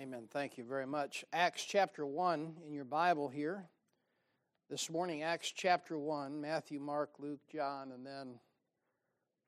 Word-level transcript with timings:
Amen. 0.00 0.28
Thank 0.30 0.56
you 0.56 0.64
very 0.64 0.86
much. 0.86 1.26
Acts 1.30 1.62
chapter 1.62 2.06
1 2.06 2.56
in 2.66 2.72
your 2.72 2.86
Bible 2.86 3.28
here. 3.28 3.68
This 4.70 4.88
morning, 4.88 5.22
Acts 5.22 5.52
chapter 5.54 5.98
1, 5.98 6.40
Matthew, 6.40 6.80
Mark, 6.80 7.10
Luke, 7.18 7.40
John, 7.52 7.92
and 7.92 8.06
then 8.06 8.40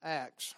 Acts. 0.04 0.54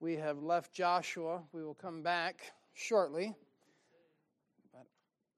We 0.00 0.16
have 0.16 0.42
left 0.42 0.72
Joshua. 0.72 1.42
We 1.52 1.62
will 1.62 1.74
come 1.74 2.02
back 2.02 2.54
shortly. 2.72 3.34
But 4.72 4.86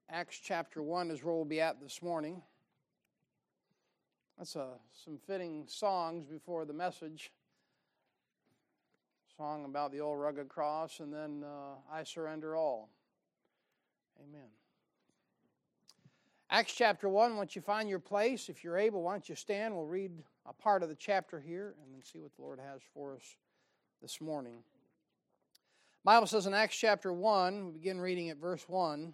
Acts 0.09 0.39
chapter 0.41 0.81
1 0.81 1.11
is 1.11 1.25
where 1.25 1.35
we'll 1.35 1.43
be 1.43 1.59
at 1.59 1.81
this 1.81 2.01
morning. 2.01 2.41
That's 4.37 4.55
a, 4.55 4.67
some 4.93 5.17
fitting 5.25 5.63
songs 5.67 6.25
before 6.25 6.65
the 6.65 6.73
message. 6.73 7.31
Song 9.35 9.65
about 9.65 9.91
the 9.91 9.99
old 9.99 10.19
rugged 10.19 10.47
cross, 10.47 10.99
and 10.99 11.13
then 11.13 11.43
uh, 11.43 11.75
I 11.91 12.03
surrender 12.03 12.55
all. 12.55 12.89
Amen. 14.19 14.49
Acts 16.49 16.73
chapter 16.73 17.09
1, 17.09 17.35
once 17.35 17.55
you 17.55 17.61
find 17.61 17.89
your 17.89 17.99
place, 17.99 18.47
if 18.47 18.63
you're 18.63 18.77
able, 18.77 19.03
why 19.03 19.13
don't 19.13 19.27
you 19.27 19.35
stand? 19.35 19.75
We'll 19.75 19.85
read 19.85 20.11
a 20.47 20.53
part 20.53 20.81
of 20.81 20.89
the 20.89 20.95
chapter 20.95 21.39
here 21.39 21.75
and 21.83 21.93
then 21.93 22.01
see 22.01 22.19
what 22.19 22.35
the 22.35 22.41
Lord 22.41 22.59
has 22.59 22.81
for 22.93 23.15
us 23.15 23.35
this 24.01 24.21
morning. 24.21 24.59
Bible 26.05 26.25
says 26.25 26.45
in 26.45 26.53
Acts 26.53 26.77
chapter 26.77 27.11
1, 27.11 27.65
we 27.65 27.71
begin 27.73 27.99
reading 27.99 28.29
at 28.29 28.37
verse 28.37 28.63
1. 28.67 29.13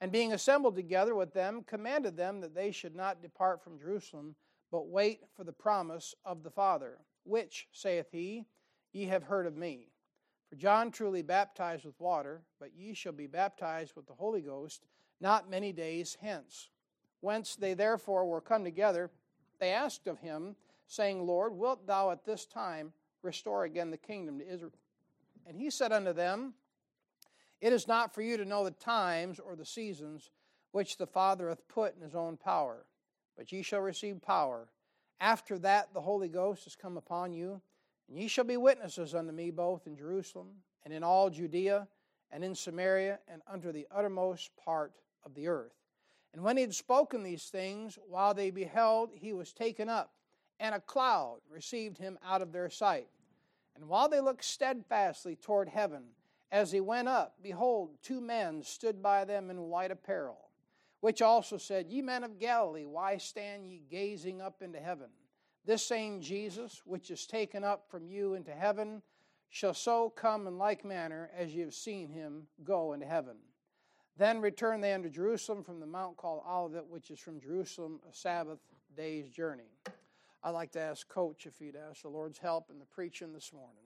And 0.00 0.12
being 0.12 0.32
assembled 0.32 0.76
together 0.76 1.14
with 1.14 1.32
them, 1.32 1.62
commanded 1.66 2.16
them 2.16 2.40
that 2.40 2.54
they 2.54 2.70
should 2.70 2.94
not 2.94 3.22
depart 3.22 3.62
from 3.62 3.78
Jerusalem, 3.78 4.34
but 4.70 4.88
wait 4.88 5.20
for 5.34 5.44
the 5.44 5.52
promise 5.52 6.14
of 6.24 6.42
the 6.42 6.50
Father, 6.50 6.98
which, 7.24 7.68
saith 7.72 8.08
he, 8.12 8.44
ye 8.92 9.06
have 9.06 9.22
heard 9.22 9.46
of 9.46 9.56
me. 9.56 9.88
For 10.50 10.56
John 10.56 10.90
truly 10.90 11.22
baptized 11.22 11.84
with 11.84 11.98
water, 11.98 12.42
but 12.60 12.74
ye 12.76 12.94
shall 12.94 13.12
be 13.12 13.26
baptized 13.26 13.96
with 13.96 14.06
the 14.06 14.14
Holy 14.14 14.42
Ghost 14.42 14.84
not 15.20 15.50
many 15.50 15.72
days 15.72 16.16
hence. 16.20 16.68
Whence 17.20 17.56
they 17.56 17.74
therefore 17.74 18.26
were 18.26 18.40
come 18.40 18.64
together, 18.64 19.10
they 19.58 19.70
asked 19.70 20.06
of 20.06 20.18
him, 20.18 20.56
saying, 20.86 21.26
Lord, 21.26 21.52
wilt 21.54 21.86
thou 21.86 22.10
at 22.10 22.24
this 22.24 22.46
time 22.46 22.92
restore 23.22 23.64
again 23.64 23.90
the 23.90 23.96
kingdom 23.96 24.38
to 24.38 24.48
Israel? 24.48 24.72
And 25.46 25.56
he 25.56 25.70
said 25.70 25.92
unto 25.92 26.12
them, 26.12 26.54
it 27.60 27.72
is 27.72 27.88
not 27.88 28.14
for 28.14 28.22
you 28.22 28.36
to 28.36 28.44
know 28.44 28.64
the 28.64 28.70
times 28.70 29.38
or 29.38 29.56
the 29.56 29.64
seasons 29.64 30.30
which 30.72 30.96
the 30.96 31.06
Father 31.06 31.48
hath 31.48 31.66
put 31.68 31.96
in 31.96 32.02
his 32.02 32.14
own 32.14 32.36
power, 32.36 32.84
but 33.36 33.50
ye 33.52 33.62
shall 33.62 33.80
receive 33.80 34.20
power. 34.20 34.68
After 35.20 35.58
that, 35.60 35.94
the 35.94 36.00
Holy 36.00 36.28
Ghost 36.28 36.66
is 36.66 36.76
come 36.76 36.96
upon 36.96 37.32
you, 37.32 37.60
and 38.08 38.18
ye 38.18 38.28
shall 38.28 38.44
be 38.44 38.56
witnesses 38.56 39.14
unto 39.14 39.32
me 39.32 39.50
both 39.50 39.86
in 39.86 39.96
Jerusalem 39.96 40.48
and 40.84 40.92
in 40.92 41.02
all 41.02 41.30
Judea 41.30 41.88
and 42.30 42.44
in 42.44 42.54
Samaria 42.54 43.18
and 43.28 43.42
unto 43.50 43.72
the 43.72 43.86
uttermost 43.90 44.50
part 44.56 44.92
of 45.24 45.34
the 45.34 45.48
earth. 45.48 45.72
And 46.34 46.44
when 46.44 46.58
he 46.58 46.62
had 46.62 46.74
spoken 46.74 47.22
these 47.22 47.44
things, 47.44 47.98
while 48.06 48.34
they 48.34 48.50
beheld, 48.50 49.10
he 49.14 49.32
was 49.32 49.54
taken 49.54 49.88
up, 49.88 50.12
and 50.60 50.74
a 50.74 50.80
cloud 50.80 51.38
received 51.50 51.96
him 51.96 52.18
out 52.22 52.42
of 52.42 52.52
their 52.52 52.68
sight. 52.68 53.08
And 53.74 53.88
while 53.88 54.08
they 54.08 54.20
looked 54.20 54.44
steadfastly 54.44 55.36
toward 55.36 55.68
heaven, 55.68 56.02
as 56.52 56.70
he 56.70 56.80
went 56.80 57.08
up, 57.08 57.34
behold, 57.42 57.90
two 58.02 58.20
men 58.20 58.62
stood 58.62 59.02
by 59.02 59.24
them 59.24 59.50
in 59.50 59.62
white 59.62 59.90
apparel, 59.90 60.50
which 61.00 61.20
also 61.22 61.56
said, 61.56 61.88
Ye 61.88 62.02
men 62.02 62.24
of 62.24 62.38
Galilee, 62.38 62.86
why 62.86 63.16
stand 63.16 63.66
ye 63.66 63.82
gazing 63.90 64.40
up 64.40 64.62
into 64.62 64.78
heaven? 64.78 65.08
This 65.64 65.84
same 65.84 66.20
Jesus, 66.20 66.82
which 66.84 67.10
is 67.10 67.26
taken 67.26 67.64
up 67.64 67.90
from 67.90 68.08
you 68.08 68.34
into 68.34 68.52
heaven, 68.52 69.02
shall 69.48 69.74
so 69.74 70.10
come 70.10 70.46
in 70.46 70.58
like 70.58 70.84
manner 70.84 71.30
as 71.36 71.54
ye 71.54 71.60
have 71.62 71.74
seen 71.74 72.08
him 72.10 72.46
go 72.62 72.92
into 72.92 73.06
heaven. 73.06 73.36
Then 74.16 74.40
returned 74.40 74.82
they 74.82 74.94
unto 74.94 75.10
Jerusalem 75.10 75.62
from 75.62 75.80
the 75.80 75.86
mount 75.86 76.16
called 76.16 76.42
Olivet, 76.48 76.86
which 76.88 77.10
is 77.10 77.18
from 77.18 77.40
Jerusalem 77.40 78.00
a 78.08 78.14
Sabbath 78.14 78.60
day's 78.96 79.28
journey. 79.28 79.70
I'd 80.42 80.50
like 80.50 80.70
to 80.72 80.80
ask 80.80 81.08
Coach 81.08 81.46
if 81.46 81.58
he'd 81.58 81.76
ask 81.76 82.02
the 82.02 82.08
Lord's 82.08 82.38
help 82.38 82.70
in 82.70 82.78
the 82.78 82.86
preaching 82.86 83.32
this 83.32 83.52
morning. 83.52 83.85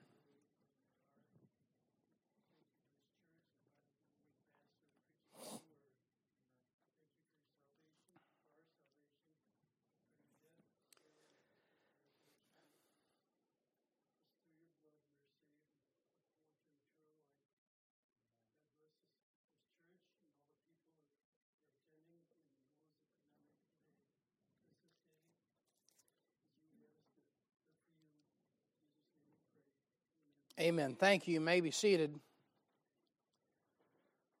Amen. 30.61 30.95
Thank 30.99 31.27
you. 31.27 31.33
You 31.33 31.41
may 31.41 31.59
be 31.59 31.71
seated. 31.71 32.11
Of 32.13 32.19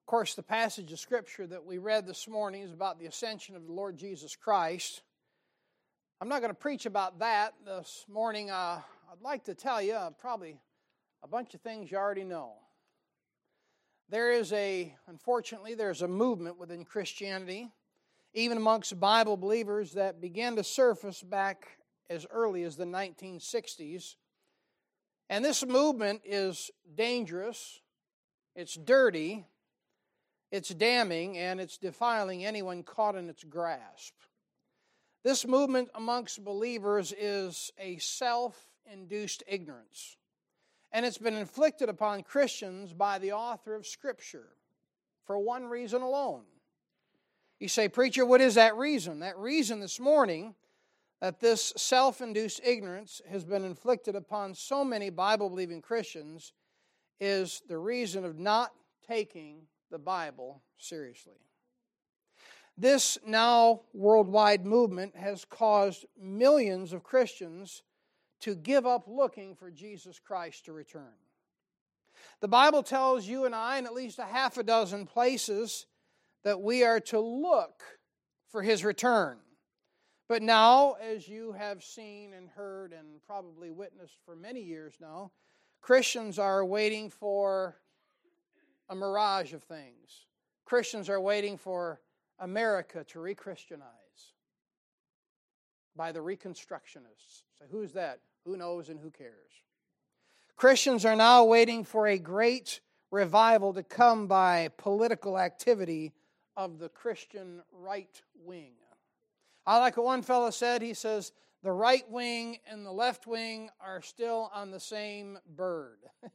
course, 0.05 0.35
the 0.35 0.43
passage 0.43 0.91
of 0.91 0.99
Scripture 0.99 1.47
that 1.47 1.65
we 1.65 1.79
read 1.79 2.05
this 2.05 2.27
morning 2.27 2.61
is 2.61 2.71
about 2.71 2.99
the 2.99 3.07
ascension 3.07 3.55
of 3.55 3.65
the 3.65 3.73
Lord 3.73 3.97
Jesus 3.97 4.35
Christ. 4.35 5.01
I'm 6.21 6.29
not 6.29 6.41
going 6.41 6.51
to 6.51 6.59
preach 6.59 6.85
about 6.85 7.17
that 7.19 7.55
this 7.65 8.05
morning. 8.07 8.51
Uh, 8.51 8.81
I'd 9.11 9.23
like 9.23 9.45
to 9.45 9.55
tell 9.55 9.81
you 9.81 9.93
uh, 9.93 10.11
probably 10.11 10.59
a 11.23 11.27
bunch 11.27 11.55
of 11.55 11.61
things 11.61 11.89
you 11.89 11.97
already 11.97 12.23
know. 12.23 12.53
There 14.07 14.31
is 14.31 14.53
a, 14.53 14.95
unfortunately, 15.07 15.73
there's 15.73 16.03
a 16.03 16.07
movement 16.07 16.59
within 16.59 16.85
Christianity, 16.85 17.71
even 18.35 18.57
amongst 18.57 18.99
Bible 18.99 19.37
believers, 19.37 19.93
that 19.93 20.21
began 20.21 20.55
to 20.57 20.63
surface 20.63 21.23
back 21.23 21.79
as 22.11 22.27
early 22.29 22.61
as 22.61 22.75
the 22.75 22.85
1960s 22.85 24.17
and 25.31 25.45
this 25.45 25.65
movement 25.65 26.21
is 26.25 26.71
dangerous, 26.93 27.79
it's 28.53 28.75
dirty, 28.75 29.45
it's 30.51 30.67
damning, 30.69 31.37
and 31.37 31.61
it's 31.61 31.77
defiling 31.77 32.45
anyone 32.45 32.83
caught 32.83 33.15
in 33.15 33.29
its 33.29 33.45
grasp. 33.45 34.13
This 35.23 35.47
movement 35.47 35.89
amongst 35.95 36.43
believers 36.43 37.13
is 37.17 37.71
a 37.79 37.97
self 37.99 38.61
induced 38.91 39.41
ignorance, 39.47 40.17
and 40.91 41.05
it's 41.05 41.17
been 41.17 41.35
inflicted 41.35 41.87
upon 41.87 42.23
Christians 42.23 42.91
by 42.91 43.17
the 43.17 43.31
author 43.31 43.73
of 43.73 43.87
Scripture 43.87 44.49
for 45.25 45.39
one 45.39 45.63
reason 45.63 46.01
alone. 46.01 46.43
You 47.57 47.69
say, 47.69 47.87
Preacher, 47.87 48.25
what 48.25 48.41
is 48.41 48.55
that 48.55 48.75
reason? 48.75 49.21
That 49.21 49.37
reason 49.37 49.79
this 49.79 49.97
morning 49.97 50.55
that 51.21 51.39
this 51.39 51.71
self 51.77 52.19
induced 52.19 52.59
ignorance 52.63 53.21
has 53.29 53.45
been 53.45 53.63
inflicted 53.63 54.15
upon 54.15 54.55
so 54.55 54.83
many 54.83 55.09
Bible 55.09 55.49
believing 55.49 55.81
Christians 55.81 56.53
is 57.19 57.61
the 57.69 57.77
reason 57.77 58.25
of 58.25 58.39
not 58.39 58.71
taking 59.07 59.61
the 59.91 59.99
Bible 59.99 60.63
seriously. 60.77 61.37
This 62.77 63.19
now 63.25 63.81
worldwide 63.93 64.65
movement 64.65 65.15
has 65.15 65.45
caused 65.45 66.05
millions 66.19 66.93
of 66.93 67.03
Christians 67.03 67.83
to 68.39 68.55
give 68.55 68.87
up 68.87 69.03
looking 69.07 69.53
for 69.55 69.69
Jesus 69.69 70.19
Christ 70.19 70.65
to 70.65 70.73
return. 70.73 71.13
The 72.39 72.47
Bible 72.47 72.81
tells 72.81 73.27
you 73.27 73.45
and 73.45 73.53
I 73.53 73.77
in 73.77 73.85
at 73.85 73.93
least 73.93 74.17
a 74.17 74.25
half 74.25 74.57
a 74.57 74.63
dozen 74.63 75.05
places 75.05 75.85
that 76.43 76.59
we 76.59 76.83
are 76.83 76.99
to 76.99 77.19
look 77.19 77.83
for 78.49 78.63
his 78.63 78.83
return. 78.83 79.37
But 80.31 80.43
now, 80.43 80.93
as 80.93 81.27
you 81.27 81.51
have 81.51 81.83
seen 81.83 82.31
and 82.31 82.47
heard 82.47 82.93
and 82.93 83.21
probably 83.27 83.69
witnessed 83.69 84.15
for 84.23 84.33
many 84.33 84.61
years 84.61 84.93
now, 85.01 85.29
Christians 85.81 86.39
are 86.39 86.63
waiting 86.63 87.09
for 87.09 87.75
a 88.87 88.95
mirage 88.95 89.51
of 89.51 89.61
things. 89.61 90.27
Christians 90.63 91.09
are 91.09 91.19
waiting 91.19 91.57
for 91.57 91.99
America 92.39 93.03
to 93.09 93.19
re 93.19 93.35
Christianize 93.35 94.31
by 95.97 96.13
the 96.13 96.21
Reconstructionists. 96.21 97.43
So, 97.59 97.65
who's 97.69 97.91
that? 97.91 98.21
Who 98.45 98.55
knows 98.55 98.87
and 98.87 99.01
who 99.01 99.11
cares? 99.11 99.51
Christians 100.55 101.03
are 101.03 101.17
now 101.17 101.43
waiting 101.43 101.83
for 101.83 102.07
a 102.07 102.17
great 102.17 102.79
revival 103.11 103.73
to 103.73 103.83
come 103.83 104.27
by 104.27 104.69
political 104.77 105.37
activity 105.37 106.13
of 106.55 106.79
the 106.79 106.87
Christian 106.87 107.63
right 107.73 108.21
wing. 108.45 108.75
I 109.65 109.77
like 109.77 109.97
what 109.97 110.05
one 110.05 110.21
fellow 110.21 110.49
said. 110.49 110.81
He 110.81 110.93
says, 110.93 111.31
the 111.63 111.71
right 111.71 112.09
wing 112.09 112.57
and 112.65 112.85
the 112.85 112.91
left 112.91 113.27
wing 113.27 113.69
are 113.79 114.01
still 114.01 114.49
on 114.53 114.71
the 114.71 114.79
same 114.79 115.37
bird. 115.55 115.99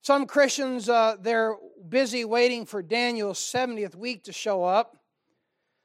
Some 0.00 0.26
Christians, 0.26 0.88
uh, 0.88 1.16
they're 1.20 1.56
busy 1.86 2.24
waiting 2.24 2.64
for 2.64 2.82
Daniel's 2.82 3.40
70th 3.40 3.94
week 3.94 4.24
to 4.24 4.32
show 4.32 4.64
up. 4.64 4.96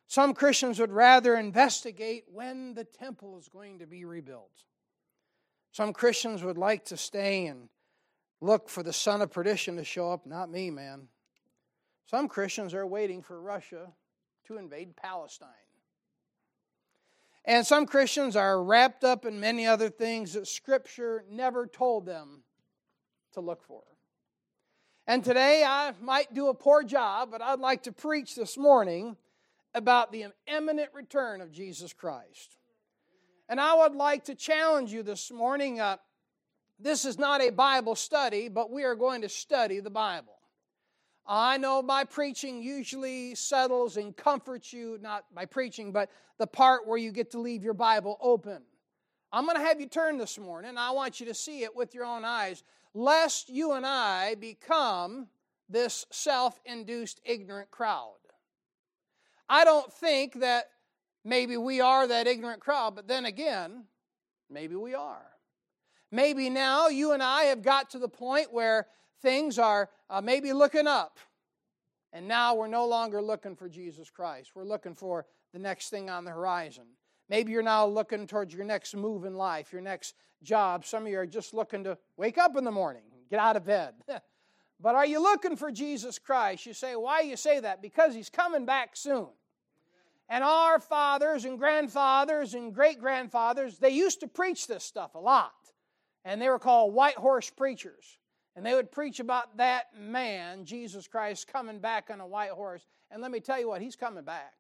Some 0.08 0.34
Christians 0.34 0.80
would 0.80 0.94
rather 0.94 1.36
investigate 1.36 2.24
when 2.32 2.74
the 2.74 2.86
temple 2.86 3.38
is 3.38 3.50
going 3.50 3.80
to 3.80 3.86
be 3.86 4.06
rebuilt. 4.06 4.64
Some 5.72 5.92
Christians 5.92 6.42
would 6.42 6.58
like 6.58 6.86
to 6.86 6.96
stay 6.96 7.48
and 7.48 7.68
look 8.40 8.70
for 8.70 8.82
the 8.82 8.94
son 8.94 9.22
of 9.22 9.32
perdition 9.32 9.76
to 9.76 9.84
show 9.84 10.10
up. 10.12 10.26
Not 10.26 10.50
me, 10.50 10.70
man. 10.70 11.10
Some 12.06 12.30
Christians 12.30 12.74
are 12.74 12.88
waiting 12.88 13.22
for 13.22 13.42
Russia 13.42 13.92
to 14.48 14.58
invade 14.58 14.96
Palestine. 14.96 15.50
And 17.46 17.66
some 17.66 17.86
Christians 17.86 18.36
are 18.36 18.64
wrapped 18.64 19.04
up 19.04 19.26
in 19.26 19.40
many 19.40 19.68
other 19.68 19.90
things 19.90 20.34
that 20.34 20.48
Scripture 20.48 21.26
never 21.30 21.68
told 21.68 22.06
them 22.06 22.44
to 23.34 23.42
look 23.42 23.64
for. 23.64 23.84
And 25.06 25.24
today 25.24 25.64
I 25.66 25.94
might 26.02 26.34
do 26.34 26.48
a 26.48 26.54
poor 26.54 26.84
job, 26.84 27.30
but 27.32 27.42
I'd 27.42 27.60
like 27.60 27.84
to 27.84 27.92
preach 27.92 28.36
this 28.36 28.58
morning 28.58 29.18
about 29.74 30.12
the 30.12 30.28
imminent 30.48 30.90
return 30.94 31.42
of 31.42 31.52
Jesus 31.52 31.92
Christ. 31.92 32.56
And 33.50 33.60
I 33.60 33.76
would 33.76 33.96
like 33.96 34.26
to 34.26 34.36
challenge 34.36 34.94
you 34.94 35.04
this 35.04 35.30
morning. 35.30 35.82
Uh, 35.82 35.98
this 36.80 37.04
is 37.04 37.20
not 37.20 37.42
a 37.42 37.50
Bible 37.50 37.96
study, 37.96 38.48
but 38.48 38.72
we 38.72 38.84
are 38.84 38.96
going 38.96 39.22
to 39.22 39.30
study 39.30 39.82
the 39.82 39.90
Bible. 39.90 40.33
I 41.26 41.58
know 41.58 41.82
my 41.82 42.04
preaching 42.04 42.62
usually 42.62 43.36
settles 43.36 43.96
and 43.98 44.16
comforts 44.16 44.74
you, 44.74 44.98
not 45.02 45.26
by 45.34 45.46
preaching, 45.46 45.92
but 45.92 46.10
the 46.38 46.48
part 46.48 46.86
where 46.86 46.98
you 46.98 47.12
get 47.12 47.32
to 47.32 47.40
leave 47.40 47.64
your 47.64 47.74
Bible 47.74 48.18
open. 48.20 48.62
I'm 49.32 49.46
going 49.46 49.58
to 49.58 49.64
have 49.64 49.80
you 49.80 49.88
turn 49.88 50.18
this 50.18 50.38
morning. 50.38 50.78
I 50.78 50.92
want 50.92 51.20
you 51.20 51.26
to 51.28 51.34
see 51.34 51.64
it 51.64 51.76
with 51.76 51.96
your 51.96 52.06
own 52.06 52.26
eyes, 52.26 52.64
lest 52.94 53.50
you 53.50 53.72
and 53.72 53.86
I 53.86 54.36
become 54.36 55.28
this 55.70 56.06
self 56.12 56.60
induced 56.66 57.22
ignorant 57.26 57.72
crowd. 57.72 58.14
I 59.50 59.64
don't 59.64 59.92
think 59.92 60.42
that 60.42 60.66
maybe 61.24 61.58
we 61.58 61.80
are 61.80 62.06
that 62.08 62.28
ignorant 62.28 62.60
crowd, 62.60 62.96
but 62.96 63.08
then 63.08 63.26
again, 63.26 63.86
maybe 64.50 64.76
we 64.76 64.94
are. 64.94 65.26
Maybe 66.12 66.50
now 66.50 66.90
you 66.90 67.14
and 67.14 67.24
I 67.24 67.44
have 67.46 67.64
got 67.64 67.90
to 67.92 68.00
the 68.00 68.10
point 68.10 68.54
where 68.54 68.88
things 69.22 69.60
are 69.60 69.90
uh, 70.10 70.22
maybe 70.22 70.54
looking 70.54 70.88
up. 70.88 71.20
And 72.12 72.28
now 72.28 72.54
we're 72.56 72.68
no 72.68 72.88
longer 72.88 73.22
looking 73.22 73.56
for 73.56 73.68
Jesus 73.68 74.10
Christ. 74.10 74.52
We're 74.54 74.66
looking 74.66 74.94
for 74.94 75.26
the 75.52 75.60
next 75.60 75.90
thing 75.90 76.10
on 76.10 76.26
the 76.26 76.32
horizon. 76.32 76.86
Maybe 77.30 77.52
you're 77.52 77.64
now 77.64 77.88
looking 77.88 78.28
towards 78.28 78.54
your 78.54 78.66
next 78.66 78.96
move 78.96 79.26
in 79.26 79.34
life, 79.36 79.72
your 79.72 79.82
next 79.82 80.14
job. 80.44 80.86
Some 80.86 81.04
of 81.04 81.10
you 81.10 81.18
are 81.18 81.26
just 81.26 81.54
looking 81.54 81.84
to 81.86 81.98
wake 82.18 82.38
up 82.38 82.56
in 82.56 82.64
the 82.64 82.72
morning, 82.72 83.04
get 83.30 83.40
out 83.40 83.56
of 83.56 83.66
bed. 83.66 83.96
but 84.80 84.96
are 84.96 85.06
you 85.06 85.22
looking 85.22 85.56
for 85.56 85.72
Jesus 85.72 86.20
Christ? 86.20 86.66
You 86.66 86.74
say, 86.74 86.96
why 86.96 87.22
you 87.22 87.36
say 87.36 87.60
that? 87.60 87.82
Because 87.82 88.14
he's 88.14 88.30
coming 88.30 88.66
back 88.66 88.96
soon. 88.96 89.30
And 90.30 90.44
our 90.44 90.80
fathers 90.80 91.46
and 91.46 91.58
grandfathers 91.58 92.54
and 92.54 92.74
great 92.74 93.00
grandfathers, 93.00 93.78
they 93.78 93.90
used 93.90 94.20
to 94.22 94.28
preach 94.28 94.68
this 94.68 94.84
stuff 94.84 95.16
a 95.16 95.20
lot. 95.20 95.52
And 96.26 96.42
they 96.42 96.50
were 96.50 96.60
called 96.60 96.94
white 96.94 97.18
horse 97.18 97.50
preachers. 97.50 98.18
And 98.56 98.66
they 98.66 98.74
would 98.76 98.92
preach 98.92 99.20
about 99.20 99.58
that 99.58 99.88
man, 100.00 100.66
Jesus 100.66 101.08
Christ, 101.08 101.48
coming 101.48 101.80
back 101.80 102.10
on 102.12 102.22
a 102.22 102.28
white 102.28 102.52
horse. 102.52 102.86
And 103.10 103.22
let 103.22 103.32
me 103.32 103.40
tell 103.40 103.60
you 103.60 103.68
what, 103.68 103.82
he's 103.82 103.96
coming 103.96 104.24
back. 104.24 104.54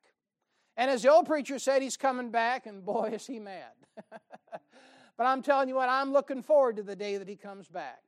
And 0.75 0.89
as 0.89 1.03
the 1.03 1.11
old 1.11 1.27
preacher 1.27 1.59
said, 1.59 1.81
he's 1.81 1.97
coming 1.97 2.31
back, 2.31 2.65
and 2.65 2.83
boy, 2.83 3.11
is 3.13 3.27
he 3.27 3.39
mad. 3.39 3.73
but 4.11 5.25
I'm 5.25 5.43
telling 5.43 5.69
you 5.69 5.75
what, 5.75 5.89
I'm 5.89 6.11
looking 6.11 6.41
forward 6.41 6.77
to 6.77 6.83
the 6.83 6.95
day 6.95 7.17
that 7.17 7.29
he 7.29 7.35
comes 7.35 7.67
back. 7.67 8.01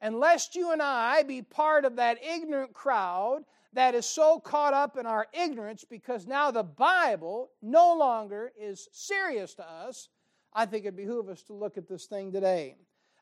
And 0.00 0.20
lest 0.20 0.54
you 0.54 0.70
and 0.72 0.80
I 0.80 1.24
be 1.24 1.42
part 1.42 1.84
of 1.84 1.96
that 1.96 2.22
ignorant 2.22 2.72
crowd 2.72 3.44
that 3.72 3.94
is 3.94 4.06
so 4.06 4.38
caught 4.38 4.72
up 4.72 4.96
in 4.96 5.06
our 5.06 5.26
ignorance 5.32 5.84
because 5.84 6.26
now 6.26 6.50
the 6.52 6.62
Bible 6.62 7.50
no 7.60 7.96
longer 7.96 8.52
is 8.58 8.88
serious 8.92 9.54
to 9.54 9.68
us, 9.68 10.08
I 10.54 10.66
think 10.66 10.86
it 10.86 10.96
behooves 10.96 11.28
us 11.28 11.42
to 11.44 11.52
look 11.52 11.76
at 11.76 11.88
this 11.88 12.06
thing 12.06 12.32
today. 12.32 12.76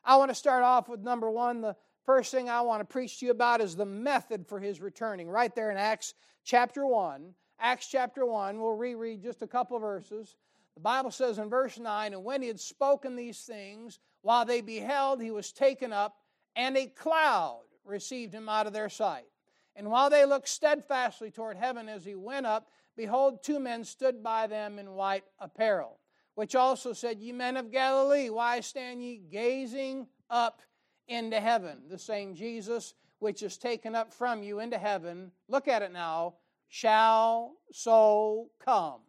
I 0.05 0.15
want 0.15 0.29
to 0.31 0.35
start 0.35 0.63
off 0.63 0.87
with 0.87 1.01
number 1.01 1.29
one, 1.29 1.61
the 1.61 1.75
First 2.07 2.31
thing 2.31 2.49
I 2.49 2.61
want 2.61 2.79
to 2.79 2.85
preach 2.85 3.19
to 3.19 3.25
you 3.25 3.31
about 3.31 3.59
is 3.59 3.75
the 3.75 3.85
method 3.85 4.47
for 4.47 4.61
his 4.61 4.79
returning. 4.79 5.29
Right 5.29 5.53
there 5.53 5.71
in 5.71 5.77
Acts 5.77 6.13
chapter 6.45 6.87
1. 6.87 7.33
Acts 7.59 7.89
chapter 7.89 8.25
1, 8.25 8.61
we'll 8.61 8.77
reread 8.77 9.21
just 9.21 9.41
a 9.41 9.47
couple 9.47 9.77
verses. 9.77 10.37
The 10.75 10.79
Bible 10.79 11.11
says 11.11 11.37
in 11.37 11.49
verse 11.49 11.77
9, 11.77 12.13
And 12.13 12.23
when 12.23 12.41
he 12.41 12.47
had 12.47 12.61
spoken 12.61 13.17
these 13.17 13.41
things, 13.41 13.99
while 14.21 14.45
they 14.45 14.61
beheld, 14.61 15.21
he 15.21 15.31
was 15.31 15.51
taken 15.51 15.91
up, 15.91 16.15
and 16.55 16.77
a 16.77 16.87
cloud 16.87 17.63
received 17.83 18.33
him 18.33 18.47
out 18.47 18.67
of 18.67 18.73
their 18.73 18.87
sight. 18.87 19.27
And 19.75 19.91
while 19.91 20.09
they 20.09 20.23
looked 20.23 20.47
steadfastly 20.47 21.29
toward 21.29 21.57
heaven 21.57 21.89
as 21.89 22.05
he 22.05 22.15
went 22.15 22.45
up, 22.45 22.69
behold, 22.95 23.43
two 23.43 23.59
men 23.59 23.83
stood 23.83 24.23
by 24.23 24.47
them 24.47 24.79
in 24.79 24.91
white 24.93 25.25
apparel, 25.39 25.99
which 26.35 26.55
also 26.55 26.93
said, 26.93 27.19
Ye 27.19 27.33
men 27.33 27.57
of 27.57 27.69
Galilee, 27.69 28.29
why 28.29 28.61
stand 28.61 29.03
ye 29.03 29.17
gazing 29.29 30.07
up 30.29 30.61
into 31.07 31.39
heaven. 31.39 31.83
The 31.89 31.99
same 31.99 32.35
Jesus 32.35 32.93
which 33.19 33.41
is 33.41 33.57
taken 33.57 33.95
up 33.95 34.13
from 34.13 34.43
you 34.43 34.59
into 34.59 34.77
heaven, 34.77 35.31
look 35.47 35.67
at 35.67 35.81
it 35.81 35.91
now, 35.91 36.35
shall 36.69 37.53
so 37.71 38.49
come 38.63 38.99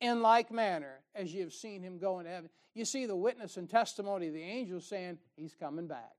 in 0.00 0.22
like 0.22 0.52
manner 0.52 1.00
as 1.14 1.34
you 1.34 1.42
have 1.42 1.52
seen 1.52 1.82
him 1.82 1.98
go 1.98 2.18
into 2.18 2.30
heaven. 2.30 2.50
You 2.74 2.84
see 2.84 3.06
the 3.06 3.16
witness 3.16 3.56
and 3.56 3.68
testimony 3.68 4.28
of 4.28 4.34
the 4.34 4.42
angels 4.42 4.86
saying 4.86 5.18
he's 5.36 5.54
coming 5.54 5.88
back. 5.88 6.12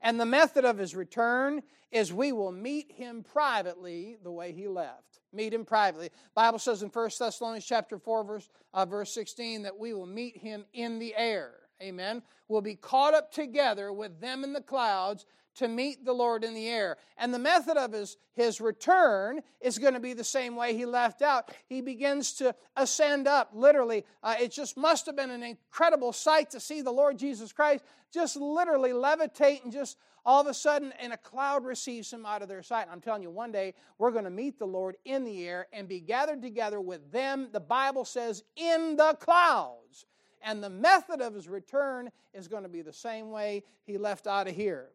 And 0.00 0.20
the 0.20 0.26
method 0.26 0.64
of 0.64 0.78
his 0.78 0.94
return 0.94 1.62
is 1.90 2.12
we 2.12 2.30
will 2.30 2.52
meet 2.52 2.92
him 2.92 3.24
privately 3.24 4.16
the 4.22 4.30
way 4.30 4.52
he 4.52 4.68
left. 4.68 5.20
Meet 5.32 5.52
him 5.52 5.64
privately. 5.64 6.10
Bible 6.34 6.60
says 6.60 6.82
in 6.84 6.88
1 6.88 7.10
Thessalonians 7.18 7.64
chapter 7.64 7.98
4 7.98 8.24
verse, 8.24 8.48
uh, 8.72 8.86
verse 8.86 9.12
16 9.12 9.62
that 9.62 9.76
we 9.76 9.92
will 9.92 10.06
meet 10.06 10.36
him 10.36 10.64
in 10.72 11.00
the 11.00 11.16
air 11.16 11.52
amen, 11.82 12.22
will 12.48 12.60
be 12.60 12.74
caught 12.74 13.14
up 13.14 13.32
together 13.32 13.92
with 13.92 14.20
them 14.20 14.44
in 14.44 14.52
the 14.52 14.60
clouds 14.60 15.26
to 15.58 15.66
meet 15.66 16.04
the 16.04 16.12
Lord 16.12 16.44
in 16.44 16.54
the 16.54 16.68
air. 16.68 16.96
And 17.16 17.34
the 17.34 17.38
method 17.38 17.76
of 17.76 17.92
his, 17.92 18.16
his 18.34 18.60
return 18.60 19.40
is 19.60 19.78
going 19.78 19.94
to 19.94 20.00
be 20.00 20.12
the 20.12 20.22
same 20.22 20.54
way 20.54 20.74
he 20.74 20.86
left 20.86 21.20
out. 21.20 21.50
He 21.66 21.80
begins 21.80 22.32
to 22.34 22.54
ascend 22.76 23.26
up, 23.26 23.50
literally. 23.52 24.04
Uh, 24.22 24.36
it 24.40 24.52
just 24.52 24.76
must 24.76 25.06
have 25.06 25.16
been 25.16 25.30
an 25.30 25.42
incredible 25.42 26.12
sight 26.12 26.50
to 26.50 26.60
see 26.60 26.80
the 26.80 26.92
Lord 26.92 27.18
Jesus 27.18 27.52
Christ 27.52 27.82
just 28.12 28.36
literally 28.36 28.90
levitate 28.90 29.64
and 29.64 29.72
just 29.72 29.96
all 30.24 30.42
of 30.42 30.46
a 30.46 30.54
sudden, 30.54 30.92
and 31.00 31.12
a 31.12 31.16
cloud 31.16 31.64
receives 31.64 32.12
him 32.12 32.26
out 32.26 32.42
of 32.42 32.48
their 32.48 32.62
sight. 32.62 32.86
I'm 32.92 33.00
telling 33.00 33.22
you, 33.22 33.30
one 33.30 33.50
day 33.50 33.74
we're 33.96 34.10
going 34.10 34.24
to 34.24 34.30
meet 34.30 34.58
the 34.58 34.66
Lord 34.66 34.96
in 35.04 35.24
the 35.24 35.48
air 35.48 35.68
and 35.72 35.88
be 35.88 36.00
gathered 36.00 36.42
together 36.42 36.80
with 36.80 37.10
them, 37.10 37.48
the 37.50 37.60
Bible 37.60 38.04
says, 38.04 38.44
in 38.54 38.96
the 38.96 39.16
clouds 39.18 40.06
and 40.42 40.62
the 40.62 40.70
method 40.70 41.20
of 41.20 41.34
his 41.34 41.48
return 41.48 42.10
is 42.34 42.48
going 42.48 42.62
to 42.62 42.68
be 42.68 42.82
the 42.82 42.92
same 42.92 43.30
way 43.30 43.64
he 43.84 43.98
left 43.98 44.26
out 44.26 44.48
of 44.48 44.54
here. 44.54 44.88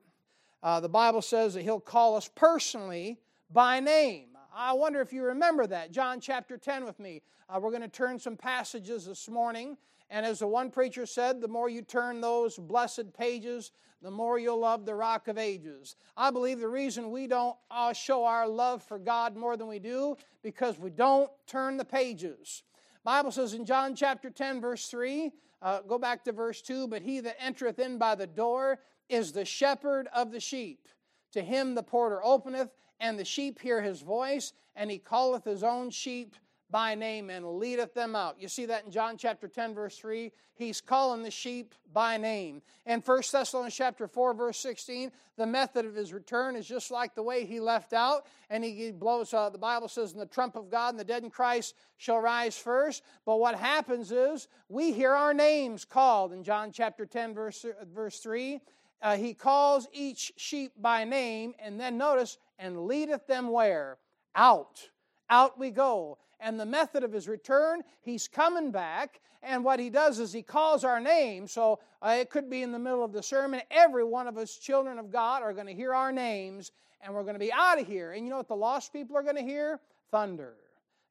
Uh, 0.62 0.80
the 0.80 0.90
Bible 0.90 1.22
says 1.22 1.54
that 1.54 1.64
he'll 1.64 1.80
call 1.80 2.16
us 2.16 2.30
personally 2.34 3.20
by 3.52 3.80
name. 3.80 4.30
I 4.56 4.74
wonder 4.74 5.02
if 5.02 5.12
you 5.12 5.24
remember 5.24 5.66
that. 5.68 5.92
John 5.92 6.20
chapter 6.20 6.58
10 6.58 6.86
with 6.86 7.00
me. 7.00 7.22
Uh, 7.50 7.60
we're 7.60 7.72
going 7.72 7.82
to 7.82 7.88
turn 7.88 8.20
some 8.20 8.38
passages 8.38 9.06
this 9.06 9.28
morning. 9.28 9.78
And 10.10 10.26
as 10.26 10.40
the 10.40 10.48
one 10.48 10.70
preacher 10.70 11.06
said, 11.06 11.42
the 11.42 11.48
more 11.48 11.70
you 11.70 11.82
turn 11.82 12.22
those 12.22 12.58
blessed 12.58 13.14
pages, 13.14 13.72
the 14.04 14.12
more 14.12 14.38
you'll 14.38 14.60
love 14.60 14.86
the 14.86 14.94
rock 14.94 15.28
of 15.28 15.38
ages. 15.38 15.96
I 16.16 16.30
believe 16.30 16.60
the 16.60 16.68
reason 16.68 17.10
we 17.10 17.26
don't 17.26 17.56
uh, 17.72 17.94
show 17.94 18.26
our 18.26 18.48
love 18.48 18.84
for 18.84 19.00
God 19.00 19.36
more 19.36 19.58
than 19.58 19.68
we 19.68 19.80
do 19.80 20.18
because 20.44 20.78
we 20.78 20.90
don't 20.92 21.32
turn 21.48 21.78
the 21.78 21.86
pages. 21.86 22.64
Bible 23.04 23.32
says 23.32 23.54
in 23.54 23.66
John 23.66 23.96
chapter 23.96 24.30
10, 24.30 24.62
verse 24.62 24.88
3, 24.88 25.32
uh, 25.62 25.82
go 25.82 25.98
back 25.98 26.24
to 26.24 26.32
verse 26.32 26.62
2, 26.62 26.88
but 26.88 27.02
he 27.02 27.20
that 27.20 27.42
entereth 27.42 27.80
in 27.80 27.98
by 27.98 28.16
the 28.16 28.28
door 28.28 28.80
is 29.10 29.34
the 29.34 29.44
shepherd 29.44 30.08
of 30.14 30.32
the 30.32 30.40
sheep. 30.40 30.88
To 31.34 31.42
him 31.42 31.76
the 31.76 31.84
porter 31.84 32.24
openeth, 32.24 32.70
and 33.00 33.20
the 33.20 33.26
sheep 33.26 33.60
hear 33.60 33.82
his 33.82 34.02
voice, 34.02 34.54
and 34.76 34.90
he 34.90 35.00
calleth 35.00 35.44
his 35.44 35.64
own 35.64 35.90
sheep 35.90 36.36
by 36.74 36.96
name 36.96 37.30
and 37.30 37.60
leadeth 37.60 37.94
them 37.94 38.16
out. 38.16 38.36
You 38.40 38.48
see 38.48 38.66
that 38.66 38.84
in 38.84 38.92
John 38.92 39.16
chapter 39.16 39.48
10, 39.48 39.76
verse 39.76 39.96
3. 40.00 40.32
He's 40.56 40.82
calling 40.82 41.22
the 41.22 41.30
sheep 41.30 41.76
by 41.94 42.18
name. 42.18 42.64
And 42.88 43.06
1 43.06 43.22
Thessalonians 43.32 43.76
chapter 43.76 44.08
4, 44.08 44.34
verse 44.34 44.58
16, 44.58 45.12
the 45.38 45.46
method 45.46 45.86
of 45.86 45.94
his 45.94 46.12
return 46.12 46.56
is 46.56 46.68
just 46.68 46.90
like 46.90 47.14
the 47.14 47.22
way 47.22 47.46
he 47.46 47.60
left 47.60 47.94
out. 47.94 48.26
And 48.50 48.64
he 48.64 48.92
blows, 48.92 49.36
uh, 49.36 49.52
the 49.52 49.58
Bible 49.60 49.88
says, 49.88 50.14
in 50.14 50.20
the 50.20 50.26
trump 50.26 50.56
of 50.56 50.72
God, 50.72 50.90
and 50.90 51.00
the 51.00 51.04
dead 51.04 51.24
in 51.24 51.30
Christ 51.30 51.76
shall 51.98 52.18
rise 52.18 52.58
first. 52.58 53.04
But 53.24 53.40
what 53.40 53.54
happens 53.54 54.12
is 54.12 54.48
we 54.68 54.92
hear 54.92 55.14
our 55.14 55.34
names 55.34 55.86
called 55.86 56.34
in 56.34 56.44
John 56.44 56.72
chapter 56.72 57.06
10, 57.06 57.36
verse, 57.36 57.68
verse 57.94 58.18
3. 58.18 58.60
Uh, 59.00 59.16
he 59.16 59.36
calls 59.36 59.88
each 59.94 60.34
sheep 60.38 60.72
by 60.82 61.04
name, 61.04 61.54
and 61.60 61.80
then 61.80 62.00
notice, 62.00 62.40
and 62.58 62.88
leadeth 62.88 63.28
them 63.28 63.52
where? 63.52 64.00
Out. 64.34 64.90
Out 65.30 65.60
we 65.60 65.70
go 65.70 66.18
and 66.44 66.60
the 66.60 66.66
method 66.66 67.04
of 67.04 67.12
his 67.12 67.28
return, 67.28 67.82
he's 68.02 68.28
coming 68.28 68.72
back. 68.72 69.22
And 69.42 69.64
what 69.64 69.80
he 69.80 69.90
does 69.90 70.20
is 70.20 70.32
he 70.32 70.42
calls 70.42 70.84
our 70.84 71.00
name. 71.00 71.48
So 71.48 71.80
uh, 72.02 72.18
it 72.20 72.30
could 72.30 72.50
be 72.50 72.62
in 72.62 72.72
the 72.72 72.80
middle 72.80 73.04
of 73.04 73.12
the 73.12 73.24
sermon. 73.24 73.62
Every 73.72 74.04
one 74.04 74.28
of 74.28 74.38
us, 74.38 74.58
children 74.58 75.00
of 75.00 75.12
God, 75.12 75.42
are 75.42 75.54
going 75.54 75.68
to 75.68 75.74
hear 75.74 75.94
our 75.94 76.12
names 76.12 76.72
and 77.04 77.14
we're 77.14 77.24
going 77.24 77.36
to 77.36 77.40
be 77.40 77.52
out 77.52 77.80
of 77.80 77.86
here. 77.86 78.14
And 78.14 78.26
you 78.26 78.30
know 78.30 78.38
what 78.38 78.48
the 78.48 78.56
lost 78.56 78.94
people 78.94 79.18
are 79.18 79.24
going 79.24 79.36
to 79.36 79.44
hear? 79.44 79.80
Thunder. 80.12 80.54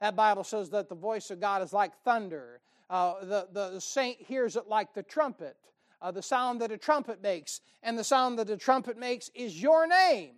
That 0.00 0.16
Bible 0.16 0.44
says 0.44 0.70
that 0.70 0.88
the 0.88 0.94
voice 0.94 1.30
of 1.30 1.40
God 1.40 1.62
is 1.62 1.72
like 1.72 1.92
thunder. 2.04 2.60
Uh, 2.88 3.24
the, 3.24 3.48
the 3.52 3.80
saint 3.80 4.20
hears 4.20 4.56
it 4.56 4.68
like 4.68 4.94
the 4.94 5.02
trumpet, 5.02 5.56
uh, 6.00 6.10
the 6.10 6.22
sound 6.22 6.60
that 6.60 6.72
a 6.72 6.78
trumpet 6.78 7.22
makes. 7.22 7.60
And 7.82 7.98
the 7.98 8.04
sound 8.04 8.38
that 8.38 8.50
a 8.50 8.56
trumpet 8.56 8.98
makes 8.98 9.30
is 9.34 9.60
your 9.60 9.86
name. 9.86 10.34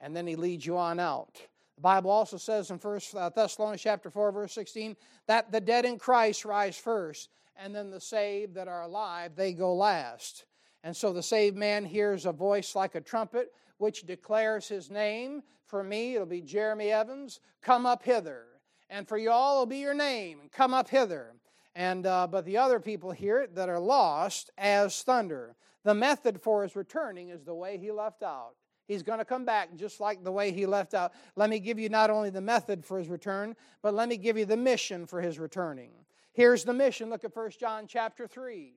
And 0.00 0.16
then 0.16 0.26
he 0.26 0.36
leads 0.36 0.64
you 0.64 0.76
on 0.76 1.00
out. 1.00 1.40
The 1.76 1.82
Bible 1.82 2.10
also 2.10 2.36
says 2.36 2.70
in 2.70 2.78
1 2.78 3.00
uh, 3.16 3.30
Thessalonians 3.30 3.82
chapter 3.82 4.10
4, 4.10 4.32
verse 4.32 4.52
16, 4.52 4.96
that 5.26 5.50
the 5.50 5.60
dead 5.60 5.84
in 5.84 5.98
Christ 5.98 6.44
rise 6.44 6.76
first, 6.76 7.30
and 7.56 7.74
then 7.74 7.90
the 7.90 8.00
saved 8.00 8.54
that 8.54 8.68
are 8.68 8.82
alive, 8.82 9.32
they 9.34 9.52
go 9.52 9.74
last. 9.74 10.46
And 10.82 10.96
so 10.96 11.12
the 11.12 11.22
saved 11.22 11.56
man 11.56 11.84
hears 11.84 12.26
a 12.26 12.32
voice 12.32 12.74
like 12.74 12.94
a 12.94 13.00
trumpet, 13.00 13.52
which 13.78 14.06
declares 14.06 14.68
his 14.68 14.90
name. 14.90 15.42
For 15.66 15.82
me, 15.82 16.14
it'll 16.14 16.26
be 16.26 16.42
Jeremy 16.42 16.90
Evans, 16.90 17.40
come 17.62 17.86
up 17.86 18.04
hither. 18.04 18.44
And 18.90 19.08
for 19.08 19.16
you 19.16 19.30
all, 19.30 19.54
it'll 19.54 19.66
be 19.66 19.78
your 19.78 19.94
name, 19.94 20.50
come 20.52 20.74
up 20.74 20.88
hither. 20.88 21.34
And 21.74 22.06
uh, 22.06 22.28
but 22.28 22.44
the 22.44 22.58
other 22.58 22.78
people 22.78 23.10
hear 23.10 23.40
it 23.40 23.56
that 23.56 23.68
are 23.68 23.80
lost 23.80 24.50
as 24.56 25.02
thunder. 25.02 25.56
The 25.82 25.94
method 25.94 26.40
for 26.40 26.62
his 26.62 26.76
returning 26.76 27.30
is 27.30 27.44
the 27.44 27.54
way 27.54 27.78
he 27.78 27.90
left 27.90 28.22
out. 28.22 28.54
He's 28.86 29.02
going 29.02 29.18
to 29.18 29.24
come 29.24 29.44
back 29.44 29.74
just 29.76 30.00
like 30.00 30.22
the 30.22 30.32
way 30.32 30.52
he 30.52 30.66
left 30.66 30.94
out. 30.94 31.12
Let 31.36 31.48
me 31.48 31.58
give 31.58 31.78
you 31.78 31.88
not 31.88 32.10
only 32.10 32.30
the 32.30 32.40
method 32.40 32.84
for 32.84 32.98
his 32.98 33.08
return, 33.08 33.56
but 33.82 33.94
let 33.94 34.08
me 34.08 34.16
give 34.16 34.36
you 34.36 34.44
the 34.44 34.56
mission 34.56 35.06
for 35.06 35.20
his 35.20 35.38
returning. 35.38 35.90
Here's 36.32 36.64
the 36.64 36.74
mission. 36.74 37.10
Look 37.10 37.24
at 37.24 37.34
1 37.34 37.52
John 37.58 37.86
chapter 37.86 38.26
3. 38.26 38.74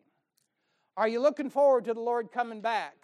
Are 0.95 1.07
you 1.07 1.19
looking 1.19 1.49
forward 1.49 1.85
to 1.85 1.93
the 1.93 1.99
Lord 1.99 2.31
coming 2.31 2.61
back? 2.61 2.95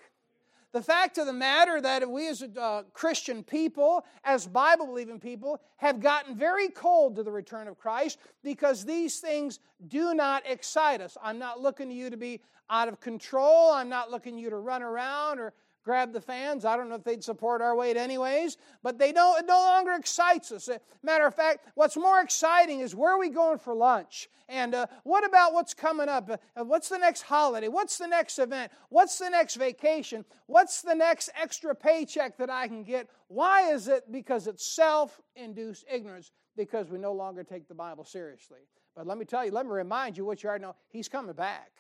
The 0.74 0.82
fact 0.82 1.20
of 1.20 1.28
the 1.28 1.34
matter 1.34 1.80
that 1.82 2.10
we 2.10 2.28
as 2.28 2.42
uh, 2.42 2.82
Christian 2.94 3.44
people, 3.44 4.04
as 4.24 4.48
Bible 4.48 4.88
believing 4.88 5.20
people, 5.20 5.62
have 5.78 6.00
gotten 6.00 6.36
very 6.36 6.70
cold 6.70 7.16
to 7.18 7.24
the 7.24 7.32
return 7.32 7.68
of 7.68 7.78
Christ 7.78 8.18
because 8.44 8.84
these 8.84 9.20
things 9.20 9.60
do 9.88 10.16
not 10.16 10.42
excite 10.48 11.00
us. 11.00 11.16
I'm 11.22 11.38
not 11.38 11.62
looking 11.62 11.90
to 11.90 11.94
you 11.94 12.10
to 12.10 12.18
be 12.18 12.42
out 12.72 12.88
of 12.88 13.00
control. 13.00 13.72
I'm 13.72 13.90
not 13.90 14.10
looking 14.10 14.36
you 14.36 14.50
to 14.50 14.58
run 14.58 14.82
around 14.82 15.40
or 15.40 15.54
grab 15.84 16.14
the 16.14 16.22
fans. 16.22 16.66
I 16.66 16.78
don't 16.78 16.90
know 16.90 16.96
if 16.96 17.04
they'd 17.04 17.24
support 17.24 17.62
our 17.62 17.76
weight 17.76 17.98
anyways, 17.98 18.58
but 18.82 18.98
they 18.98 19.12
don't, 19.12 19.40
it 19.40 19.46
no 19.46 19.60
longer 19.60 19.94
excites 19.94 20.52
us. 20.52 20.70
Matter 21.02 21.28
of 21.28 21.36
fact, 21.36 21.68
what's 21.76 21.98
more 21.98 22.22
exciting 22.22 22.80
is 22.80 22.96
where 22.96 23.14
are 23.14 23.20
we 23.20 23.30
going 23.30 23.60
for 23.60 23.74
lunch? 23.74 24.30
And 24.50 24.76
uh, 24.76 24.88
what 25.04 25.26
about 25.26 25.54
what's 25.54 25.74
coming 25.74 26.10
up? 26.10 26.30
Uh, 26.30 26.64
what's 26.64 26.90
the 26.90 26.98
next 26.98 27.22
holiday? 27.22 27.70
What's 27.70 27.98
the 27.98 28.08
next 28.08 28.40
event? 28.40 28.72
What's 28.90 29.18
the 29.18 29.30
next 29.30 29.56
vacation? 29.56 30.26
What's 30.48 30.82
the 30.82 30.94
next 30.94 31.30
extra 31.42 31.74
paycheck 31.74 32.38
that 32.38 32.50
I 32.50 32.68
can 32.68 32.84
get? 32.84 33.10
Why 33.28 33.72
is 33.72 33.88
it? 33.88 34.12
Because 34.12 34.48
it's 34.48 34.66
self 34.66 35.22
induced 35.36 35.86
ignorance, 35.92 36.32
because 36.58 36.90
we 36.90 37.00
no 37.00 37.14
longer 37.14 37.44
take 37.44 37.68
the 37.68 37.74
Bible 37.74 38.04
seriously. 38.04 38.60
But 38.96 39.08
let 39.08 39.18
me 39.18 39.26
tell 39.26 39.46
you, 39.46 39.52
let 39.52 39.66
me 39.66 39.72
remind 39.72 40.18
you 40.18 40.26
what 40.26 40.44
you 40.44 40.50
already 40.50 40.64
know. 40.64 40.76
He's 40.90 41.08
coming 41.08 41.34
back. 41.34 41.72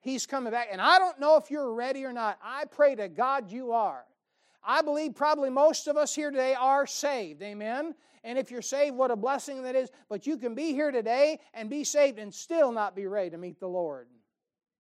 He's 0.00 0.26
coming 0.26 0.52
back. 0.52 0.68
And 0.72 0.80
I 0.80 0.98
don't 0.98 1.20
know 1.20 1.36
if 1.36 1.50
you're 1.50 1.72
ready 1.72 2.04
or 2.04 2.12
not. 2.12 2.38
I 2.42 2.64
pray 2.64 2.94
to 2.94 3.08
God 3.08 3.50
you 3.50 3.72
are. 3.72 4.04
I 4.62 4.82
believe 4.82 5.14
probably 5.14 5.50
most 5.50 5.86
of 5.86 5.96
us 5.96 6.14
here 6.14 6.30
today 6.30 6.54
are 6.54 6.86
saved. 6.86 7.42
Amen. 7.42 7.94
And 8.24 8.38
if 8.38 8.50
you're 8.50 8.62
saved, 8.62 8.96
what 8.96 9.10
a 9.10 9.16
blessing 9.16 9.62
that 9.62 9.74
is. 9.74 9.90
But 10.08 10.26
you 10.26 10.36
can 10.36 10.54
be 10.54 10.72
here 10.72 10.90
today 10.90 11.38
and 11.54 11.70
be 11.70 11.84
saved 11.84 12.18
and 12.18 12.32
still 12.32 12.72
not 12.72 12.94
be 12.94 13.06
ready 13.06 13.30
to 13.30 13.38
meet 13.38 13.60
the 13.60 13.68
Lord. 13.68 14.08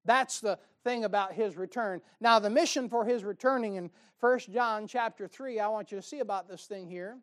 That's 0.06 0.40
the 0.40 0.60
thing 0.84 1.04
about 1.04 1.34
his 1.34 1.58
return. 1.58 2.02
Now, 2.20 2.40
the 2.40 2.50
mission 2.50 2.90
for 2.90 3.06
his 3.06 3.24
returning 3.24 3.76
in 3.76 3.90
1 4.20 4.40
John 4.52 4.88
chapter 4.88 5.28
3, 5.28 5.60
I 5.60 5.68
want 5.68 5.92
you 5.92 5.98
to 5.98 6.02
see 6.02 6.20
about 6.20 6.50
this 6.50 6.66
thing 6.66 6.88
here. 6.88 7.18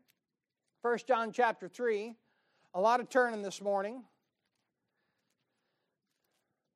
1 0.82 0.98
John 1.06 1.32
chapter 1.32 1.68
3, 1.68 2.14
a 2.74 2.80
lot 2.80 3.00
of 3.00 3.08
turning 3.08 3.42
this 3.42 3.60
morning. 3.60 4.02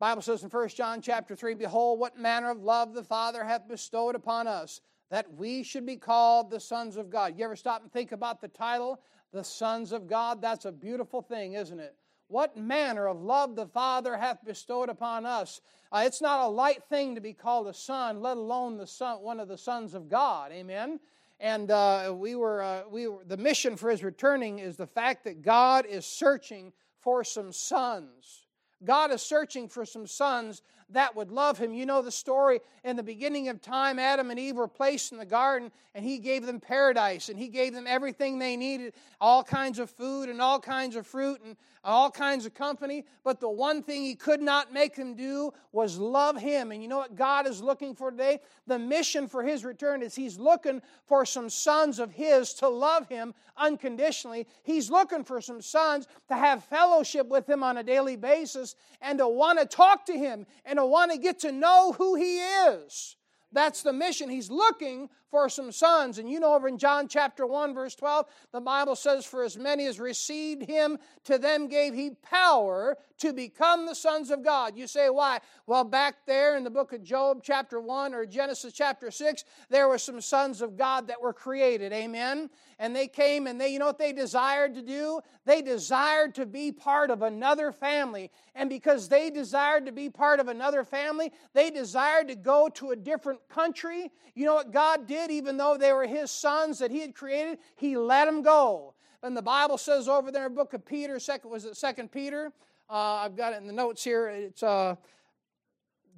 Bible 0.00 0.22
says 0.22 0.42
in 0.42 0.48
1 0.48 0.68
John 0.70 1.02
chapter 1.02 1.36
3, 1.36 1.52
Behold, 1.52 2.00
what 2.00 2.18
manner 2.18 2.50
of 2.50 2.62
love 2.62 2.94
the 2.94 3.04
Father 3.04 3.44
hath 3.44 3.68
bestowed 3.68 4.14
upon 4.14 4.46
us, 4.46 4.80
that 5.10 5.30
we 5.34 5.62
should 5.62 5.84
be 5.84 5.96
called 5.96 6.50
the 6.50 6.58
sons 6.58 6.96
of 6.96 7.10
God. 7.10 7.34
You 7.36 7.44
ever 7.44 7.54
stop 7.54 7.82
and 7.82 7.92
think 7.92 8.12
about 8.12 8.40
the 8.40 8.48
title, 8.48 9.02
the 9.30 9.44
sons 9.44 9.92
of 9.92 10.06
God? 10.06 10.40
That's 10.40 10.64
a 10.64 10.72
beautiful 10.72 11.20
thing, 11.20 11.52
isn't 11.52 11.78
it? 11.78 11.94
What 12.28 12.56
manner 12.56 13.08
of 13.08 13.20
love 13.20 13.56
the 13.56 13.66
Father 13.66 14.16
hath 14.16 14.42
bestowed 14.42 14.88
upon 14.88 15.26
us. 15.26 15.60
Uh, 15.92 16.04
it's 16.06 16.22
not 16.22 16.46
a 16.46 16.48
light 16.48 16.82
thing 16.84 17.14
to 17.14 17.20
be 17.20 17.34
called 17.34 17.66
a 17.66 17.74
son, 17.74 18.22
let 18.22 18.38
alone 18.38 18.78
the 18.78 18.86
son, 18.86 19.20
one 19.20 19.38
of 19.38 19.48
the 19.48 19.58
sons 19.58 19.92
of 19.92 20.08
God. 20.08 20.50
Amen. 20.50 20.98
And 21.40 21.70
uh, 21.70 22.14
we 22.16 22.36
were, 22.36 22.62
uh, 22.62 22.82
we 22.90 23.06
were, 23.06 23.22
the 23.26 23.36
mission 23.36 23.76
for 23.76 23.90
his 23.90 24.02
returning 24.02 24.60
is 24.60 24.78
the 24.78 24.86
fact 24.86 25.24
that 25.24 25.42
God 25.42 25.84
is 25.84 26.06
searching 26.06 26.72
for 27.00 27.22
some 27.22 27.52
sons 27.52 28.46
God 28.84 29.10
is 29.10 29.22
searching 29.22 29.68
for 29.68 29.84
some 29.84 30.06
sons 30.06 30.62
that 30.92 31.14
would 31.16 31.30
love 31.30 31.58
him. 31.58 31.72
You 31.72 31.86
know 31.86 32.02
the 32.02 32.10
story 32.10 32.60
in 32.84 32.96
the 32.96 33.02
beginning 33.02 33.48
of 33.48 33.60
time, 33.60 33.98
Adam 33.98 34.30
and 34.30 34.38
Eve 34.38 34.56
were 34.56 34.68
placed 34.68 35.12
in 35.12 35.18
the 35.18 35.24
garden, 35.24 35.70
and 35.94 36.04
he 36.04 36.18
gave 36.18 36.46
them 36.46 36.60
paradise, 36.60 37.28
and 37.28 37.38
he 37.38 37.48
gave 37.48 37.74
them 37.74 37.86
everything 37.86 38.38
they 38.38 38.56
needed 38.56 38.94
all 39.20 39.42
kinds 39.42 39.78
of 39.78 39.90
food, 39.90 40.28
and 40.28 40.40
all 40.40 40.58
kinds 40.58 40.96
of 40.96 41.06
fruit, 41.06 41.40
and 41.44 41.56
all 41.84 42.10
kinds 42.10 42.46
of 42.46 42.54
company. 42.54 43.04
But 43.24 43.40
the 43.40 43.48
one 43.48 43.82
thing 43.82 44.02
he 44.02 44.14
could 44.14 44.40
not 44.40 44.72
make 44.72 44.96
them 44.96 45.14
do 45.14 45.52
was 45.72 45.98
love 45.98 46.36
him. 46.36 46.72
And 46.72 46.82
you 46.82 46.88
know 46.88 46.98
what 46.98 47.16
God 47.16 47.46
is 47.46 47.62
looking 47.62 47.94
for 47.94 48.10
today? 48.10 48.40
The 48.66 48.78
mission 48.78 49.28
for 49.28 49.42
his 49.42 49.64
return 49.64 50.02
is 50.02 50.14
he's 50.14 50.38
looking 50.38 50.82
for 51.06 51.24
some 51.24 51.48
sons 51.48 51.98
of 51.98 52.12
his 52.12 52.54
to 52.54 52.68
love 52.68 53.08
him 53.08 53.34
unconditionally. 53.56 54.46
He's 54.62 54.90
looking 54.90 55.24
for 55.24 55.40
some 55.40 55.60
sons 55.60 56.06
to 56.28 56.34
have 56.34 56.64
fellowship 56.64 57.28
with 57.28 57.48
him 57.48 57.62
on 57.62 57.78
a 57.78 57.82
daily 57.82 58.16
basis 58.16 58.74
and 59.00 59.18
to 59.18 59.28
want 59.28 59.58
to 59.58 59.66
talk 59.66 60.06
to 60.06 60.12
him 60.12 60.46
and 60.64 60.78
to 60.80 60.86
want 60.86 61.12
to 61.12 61.18
get 61.18 61.40
to 61.40 61.52
know 61.52 61.92
who 61.92 62.14
He 62.16 62.38
is. 62.38 63.16
That's 63.52 63.82
the 63.82 63.92
mission. 63.92 64.28
He's 64.28 64.50
looking 64.50 65.08
for 65.30 65.48
some 65.48 65.70
sons. 65.72 66.18
And 66.18 66.28
you 66.28 66.40
know, 66.40 66.54
over 66.54 66.68
in 66.68 66.78
John 66.78 67.08
chapter 67.08 67.46
1, 67.46 67.74
verse 67.74 67.94
12, 67.94 68.26
the 68.52 68.60
Bible 68.60 68.96
says, 68.96 69.24
For 69.24 69.44
as 69.44 69.56
many 69.56 69.86
as 69.86 70.00
received 70.00 70.62
him, 70.62 70.98
to 71.24 71.38
them 71.38 71.68
gave 71.68 71.94
he 71.94 72.10
power 72.22 72.96
to 73.20 73.32
become 73.32 73.86
the 73.86 73.94
sons 73.94 74.30
of 74.30 74.42
God. 74.42 74.76
You 74.76 74.86
say, 74.86 75.10
why? 75.10 75.40
Well, 75.66 75.84
back 75.84 76.26
there 76.26 76.56
in 76.56 76.64
the 76.64 76.70
book 76.70 76.92
of 76.92 77.04
Job, 77.04 77.40
chapter 77.42 77.78
1, 77.78 78.14
or 78.14 78.24
Genesis 78.24 78.72
chapter 78.72 79.10
6, 79.10 79.44
there 79.68 79.88
were 79.88 79.98
some 79.98 80.20
sons 80.20 80.62
of 80.62 80.76
God 80.76 81.06
that 81.08 81.20
were 81.20 81.34
created. 81.34 81.92
Amen. 81.92 82.48
And 82.78 82.96
they 82.96 83.06
came 83.06 83.46
and 83.46 83.60
they, 83.60 83.68
you 83.68 83.78
know 83.78 83.86
what 83.86 83.98
they 83.98 84.14
desired 84.14 84.74
to 84.74 84.82
do? 84.82 85.20
They 85.44 85.60
desired 85.60 86.34
to 86.36 86.46
be 86.46 86.72
part 86.72 87.10
of 87.10 87.20
another 87.20 87.72
family. 87.72 88.30
And 88.54 88.70
because 88.70 89.08
they 89.08 89.28
desired 89.28 89.84
to 89.84 89.92
be 89.92 90.08
part 90.08 90.40
of 90.40 90.48
another 90.48 90.82
family, 90.82 91.30
they 91.52 91.70
desired 91.70 92.28
to 92.28 92.34
go 92.34 92.70
to 92.74 92.92
a 92.92 92.96
different 92.96 93.46
country. 93.50 94.10
You 94.34 94.46
know 94.46 94.54
what 94.54 94.72
God 94.72 95.06
did? 95.06 95.19
Did, 95.20 95.30
even 95.30 95.56
though 95.56 95.76
they 95.76 95.92
were 95.92 96.06
his 96.06 96.30
sons 96.30 96.78
that 96.78 96.90
he 96.90 97.00
had 97.00 97.14
created, 97.14 97.58
he 97.76 97.96
let 97.96 98.24
them 98.24 98.42
go. 98.42 98.94
And 99.22 99.36
the 99.36 99.42
Bible 99.42 99.78
says 99.78 100.08
over 100.08 100.30
there 100.32 100.46
in 100.46 100.54
the 100.54 100.56
book 100.56 100.72
of 100.72 100.84
Peter, 100.84 101.18
second 101.18 101.50
was 101.50 101.64
it 101.64 101.76
Second 101.76 102.10
Peter? 102.10 102.52
Uh, 102.88 103.22
I've 103.24 103.36
got 103.36 103.52
it 103.52 103.56
in 103.56 103.66
the 103.66 103.72
notes 103.72 104.02
here. 104.02 104.28
It's 104.28 104.62
uh, 104.62 104.96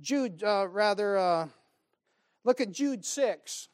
Jude, 0.01 0.43
uh, 0.43 0.69
rather. 0.69 1.19
Uh, 1.19 1.49
look 2.45 2.61
at 2.61 2.71
Jude 2.71 3.05
six. 3.05 3.69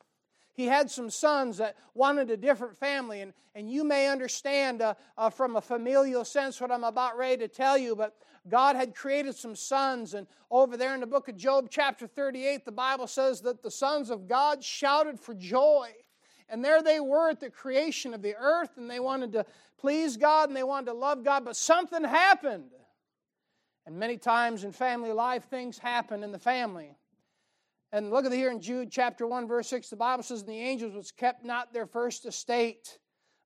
He 0.55 0.67
had 0.67 0.91
some 0.91 1.09
sons 1.09 1.59
that 1.59 1.77
wanted 1.95 2.31
a 2.31 2.37
different 2.37 2.77
family, 2.77 3.21
and, 3.21 3.33
and 3.55 3.71
you 3.71 3.85
may 3.85 4.09
understand 4.09 4.83
uh, 4.83 4.95
uh, 5.17 5.31
from 5.31 5.55
a 5.55 5.61
familial 5.61 6.25
sense 6.25 6.61
what 6.61 6.73
I'm 6.73 6.83
about 6.83 7.17
ready 7.17 7.37
to 7.37 7.49
tell 7.49 7.79
you, 7.79 7.95
but 7.95 8.17
God 8.49 8.77
had 8.77 8.95
created 8.95 9.35
some 9.37 9.55
sons, 9.55 10.15
and 10.15 10.27
over 10.51 10.77
there 10.77 10.95
in 10.95 11.01
the 11.01 11.07
book 11.07 11.29
of 11.29 11.37
Job, 11.37 11.69
chapter 11.71 12.07
38, 12.07 12.65
the 12.65 12.73
Bible 12.73 13.07
says 13.07 13.41
that 13.43 13.63
the 13.63 13.71
sons 13.71 14.11
of 14.11 14.29
God 14.29 14.63
shouted 14.63 15.19
for 15.19 15.35
joy. 15.35 15.91
and 16.49 16.65
there 16.65 16.83
they 16.83 16.99
were 16.99 17.29
at 17.29 17.41
the 17.41 17.51
creation 17.51 18.15
of 18.15 18.23
the 18.23 18.35
earth, 18.37 18.79
and 18.79 18.91
they 18.91 19.01
wanted 19.01 19.33
to 19.33 19.45
please 19.79 20.17
God 20.17 20.49
and 20.49 20.57
they 20.57 20.63
wanted 20.63 20.87
to 20.87 20.95
love 20.95 21.25
God, 21.25 21.45
but 21.45 21.57
something 21.57 22.03
happened. 22.03 22.71
And 23.87 23.99
many 23.99 24.19
times 24.19 24.65
in 24.65 24.73
family 24.73 25.13
life, 25.13 25.45
things 25.45 25.79
happen 25.79 26.23
in 26.23 26.33
the 26.33 26.39
family. 26.39 26.97
And 27.91 28.11
look 28.11 28.27
at 28.27 28.33
here 28.33 28.51
in 28.51 28.61
Jude 28.61 28.91
chapter 28.91 29.27
1, 29.27 29.49
verse 29.49 29.69
6, 29.69 29.89
the 29.89 29.97
Bible 29.97 30.23
says, 30.23 30.41
And 30.41 30.51
the 30.51 30.61
angels 30.61 30.95
was 30.95 31.11
kept 31.11 31.45
not 31.45 31.73
their 31.73 31.87
first 31.87 32.27
estate, 32.27 32.99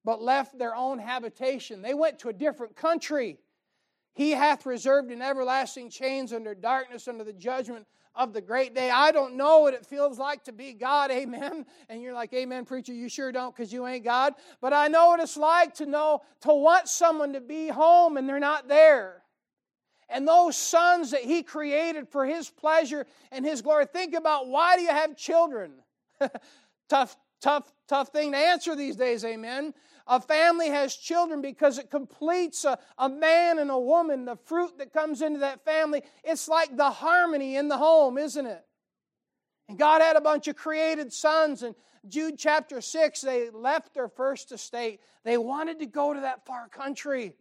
but 0.05 0.21
left 0.21 0.59
their 0.59 0.75
own 0.75 0.99
habitation. 0.99 1.81
They 1.81 1.95
went 1.95 2.19
to 2.21 2.29
a 2.29 2.33
different 2.33 2.75
country. 2.75 3.39
He 4.15 4.33
hath 4.33 4.67
reserved 4.67 5.11
in 5.11 5.23
everlasting 5.23 5.91
chains 5.91 6.33
under 6.33 6.55
darkness, 6.55 7.09
under 7.09 7.25
the 7.25 7.33
judgment 7.33 7.87
of 8.15 8.33
the 8.33 8.41
great 8.41 8.75
day. 8.75 8.91
I 8.91 9.11
don't 9.11 9.37
know 9.37 9.61
what 9.61 9.75
it 9.75 9.87
feels 9.87 10.19
like 10.19 10.45
to 10.45 10.53
be 10.53 10.73
God, 10.75 11.11
amen. 11.11 11.65
And 11.89 12.03
you're 12.03 12.13
like, 12.13 12.33
amen, 12.35 12.65
preacher, 12.65 12.93
you 12.93 13.09
sure 13.09 13.33
don't 13.33 13.55
because 13.55 13.73
you 13.73 13.87
ain't 13.87 14.05
God. 14.05 14.35
But 14.61 14.73
I 14.73 14.89
know 14.89 15.09
what 15.09 15.21
it's 15.21 15.37
like 15.37 15.75
to 15.77 15.87
know, 15.87 16.21
to 16.43 16.53
want 16.53 16.89
someone 16.89 17.33
to 17.33 17.41
be 17.41 17.69
home 17.69 18.17
and 18.17 18.29
they're 18.29 18.41
not 18.41 18.69
there. 18.69 19.23
And 20.09 20.29
those 20.29 20.57
sons 20.57 21.13
that 21.13 21.23
He 21.23 21.43
created 21.43 22.07
for 22.09 22.27
His 22.27 22.51
pleasure 22.51 23.07
and 23.31 23.47
His 23.47 23.63
glory. 23.63 23.87
Think 23.87 24.15
about 24.15 24.47
why 24.47 24.77
do 24.77 24.83
you 24.83 24.91
have 24.91 25.17
children? 25.17 25.73
tough, 26.91 27.17
tough, 27.41 27.73
tough 27.89 28.09
thing 28.09 28.33
to 28.33 28.39
answer 28.39 28.77
these 28.77 28.97
days, 28.97 29.25
amen. 29.25 29.73
A 30.07 30.21
family 30.21 30.69
has 30.69 30.97
children 30.97 31.41
because 31.41 31.79
it 31.79 31.91
completes 31.91 32.65
a, 32.65 32.79
a 32.99 33.09
man 33.09 33.59
and 33.59 33.71
a 33.71 33.79
woman, 33.79 34.25
the 34.25 34.37
fruit 34.37 34.79
that 34.79 34.93
comes 34.93 35.23
into 35.23 35.41
that 35.41 35.65
family. 35.65 36.03
It's 36.25 36.49
like 36.49 36.77
the 36.77 36.91
harmony 36.91 37.57
in 37.57 37.69
the 37.69 37.77
home, 37.77 38.19
isn't 38.19 38.47
it? 38.47 38.65
And 39.69 39.79
God 39.79 40.03
had 40.03 40.17
a 40.17 40.21
bunch 40.21 40.49
of 40.49 40.57
created 40.57 41.13
sons. 41.13 41.63
And 41.63 41.75
Jude 42.09 42.39
chapter 42.39 42.81
6, 42.81 43.21
they 43.21 43.51
left 43.51 43.95
their 43.95 44.09
first 44.09 44.53
estate. 44.53 45.01
They 45.25 45.39
wanted 45.39 45.79
to 45.79 45.87
go 45.87 46.13
to 46.13 46.21
that 46.21 46.45
far 46.45 46.69
country. 46.69 47.35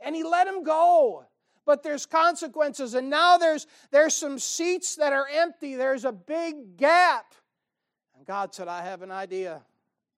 And 0.00 0.14
He 0.14 0.24
let 0.24 0.46
them 0.46 0.64
go. 0.64 1.26
But 1.64 1.82
there's 1.82 2.06
consequences. 2.06 2.94
And 2.94 3.10
now 3.10 3.38
there's, 3.38 3.66
there's 3.90 4.14
some 4.14 4.38
seats 4.38 4.96
that 4.96 5.12
are 5.12 5.26
empty. 5.32 5.76
There's 5.76 6.04
a 6.04 6.12
big 6.12 6.76
gap. 6.76 7.34
And 8.16 8.26
God 8.26 8.54
said, 8.54 8.68
I 8.68 8.82
have 8.82 9.02
an 9.02 9.10
idea. 9.10 9.62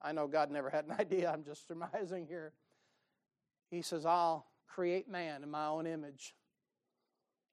I 0.01 0.13
know 0.13 0.27
God 0.27 0.51
never 0.51 0.71
had 0.71 0.85
an 0.85 0.93
idea, 0.99 1.31
I'm 1.31 1.45
just 1.45 1.67
surmising 1.67 2.27
here. 2.27 2.53
He 3.71 3.83
says, 3.83 4.07
I'll 4.07 4.47
create 4.67 5.09
man 5.09 5.43
in 5.43 5.51
my 5.51 5.67
own 5.67 5.87
image, 5.87 6.35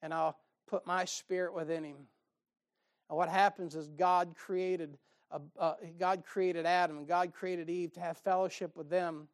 and 0.01 0.13
I'll 0.13 0.37
put 0.67 0.85
my 0.85 1.05
spirit 1.05 1.53
within 1.53 1.83
him. 1.83 1.97
And 3.09 3.17
what 3.17 3.29
happens 3.29 3.75
is 3.75 3.89
God 3.89 4.35
created 4.35 4.97
uh, 5.59 5.73
God 5.99 6.23
created 6.25 6.65
Adam 6.65 6.97
and 6.97 7.07
God 7.07 7.33
created 7.33 7.69
Eve 7.69 7.91
to 7.93 7.99
have 7.99 8.17
fellowship 8.17 8.75
with 8.75 8.89
them 8.89 9.27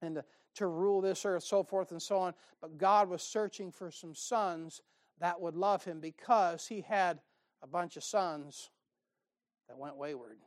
and 0.00 0.16
to, 0.16 0.24
to 0.56 0.66
rule 0.66 1.00
this 1.00 1.24
earth, 1.24 1.42
so 1.42 1.62
forth 1.62 1.90
and 1.90 2.00
so 2.00 2.18
on. 2.18 2.34
But 2.60 2.78
God 2.78 3.08
was 3.08 3.22
searching 3.22 3.72
for 3.72 3.90
some 3.90 4.14
sons 4.14 4.82
that 5.20 5.40
would 5.40 5.56
love 5.56 5.84
him 5.84 6.00
because 6.00 6.66
he 6.66 6.82
had 6.82 7.20
a 7.62 7.66
bunch 7.66 7.96
of 7.96 8.04
sons 8.04 8.70
that 9.68 9.78
went 9.78 9.96
wayward. 9.96 10.38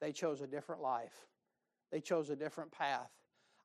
They 0.00 0.12
chose 0.12 0.40
a 0.40 0.46
different 0.46 0.82
life, 0.82 1.26
they 1.90 2.00
chose 2.00 2.30
a 2.30 2.36
different 2.36 2.72
path. 2.72 3.10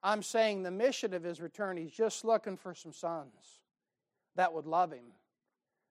I'm 0.04 0.22
saying 0.22 0.62
the 0.62 0.72
mission 0.72 1.14
of 1.14 1.24
his 1.24 1.42
return, 1.42 1.78
he's 1.78 1.92
just 1.92 2.24
looking 2.24 2.58
for 2.58 2.76
some 2.76 2.94
sons 2.94 3.62
that 4.36 4.54
would 4.54 4.68
love 4.68 4.92
him 4.92 5.14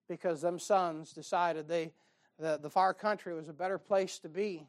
because 0.09 0.41
them 0.41 0.59
sons 0.59 1.13
decided 1.13 1.67
they 1.67 1.93
the, 2.39 2.59
the 2.61 2.71
far 2.71 2.93
country 2.95 3.33
was 3.35 3.49
a 3.49 3.53
better 3.53 3.79
place 3.79 4.19
to 4.21 4.29
be. 4.29 4.67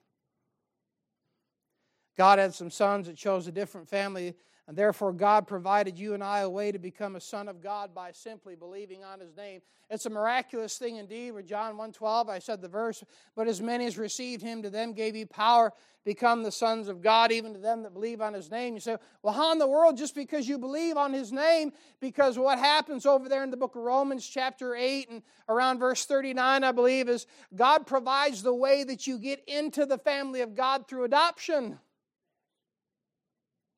God 2.17 2.39
had 2.39 2.53
some 2.53 2.69
sons 2.69 3.07
that 3.07 3.17
chose 3.17 3.47
a 3.47 3.51
different 3.51 3.89
family 3.89 4.35
and 4.67 4.75
therefore, 4.75 5.13
God 5.13 5.45
provided 5.45 5.99
you 5.99 6.15
and 6.15 6.23
I 6.23 6.39
a 6.39 6.49
way 6.49 6.71
to 6.71 6.79
become 6.79 7.15
a 7.15 7.21
son 7.21 7.47
of 7.47 7.61
God 7.61 7.93
by 7.93 8.11
simply 8.11 8.55
believing 8.55 9.03
on 9.03 9.19
His 9.19 9.37
name. 9.37 9.61
It's 9.91 10.07
a 10.07 10.09
miraculous 10.09 10.79
thing 10.79 10.95
indeed. 10.95 11.31
With 11.31 11.45
John 11.45 11.77
1.12, 11.77 12.29
I 12.29 12.39
said 12.39 12.61
the 12.61 12.67
verse, 12.67 13.03
But 13.35 13.47
as 13.47 13.61
many 13.61 13.85
as 13.85 13.99
received 13.99 14.41
Him, 14.41 14.63
to 14.63 14.71
them 14.71 14.93
gave 14.93 15.13
He 15.13 15.23
power 15.23 15.71
become 16.03 16.41
the 16.41 16.51
sons 16.51 16.87
of 16.87 17.01
God, 17.01 17.31
even 17.31 17.53
to 17.53 17.59
them 17.59 17.83
that 17.83 17.93
believe 17.93 18.21
on 18.21 18.33
His 18.33 18.49
name. 18.49 18.73
You 18.73 18.79
say, 18.79 18.97
well, 19.21 19.35
how 19.35 19.51
in 19.51 19.59
the 19.59 19.67
world, 19.67 19.97
just 19.97 20.15
because 20.15 20.47
you 20.47 20.57
believe 20.57 20.97
on 20.97 21.13
His 21.13 21.31
name, 21.31 21.71
because 21.99 22.39
what 22.39 22.57
happens 22.57 23.05
over 23.05 23.29
there 23.29 23.43
in 23.43 23.51
the 23.51 23.57
book 23.57 23.75
of 23.75 23.83
Romans, 23.83 24.27
chapter 24.27 24.75
8, 24.75 25.09
and 25.11 25.21
around 25.47 25.77
verse 25.77 26.05
39, 26.05 26.63
I 26.63 26.71
believe, 26.71 27.07
is 27.07 27.27
God 27.55 27.85
provides 27.85 28.41
the 28.41 28.53
way 28.53 28.83
that 28.83 29.05
you 29.05 29.19
get 29.19 29.43
into 29.47 29.85
the 29.85 29.99
family 29.99 30.41
of 30.41 30.55
God 30.55 30.87
through 30.87 31.03
adoption. 31.03 31.77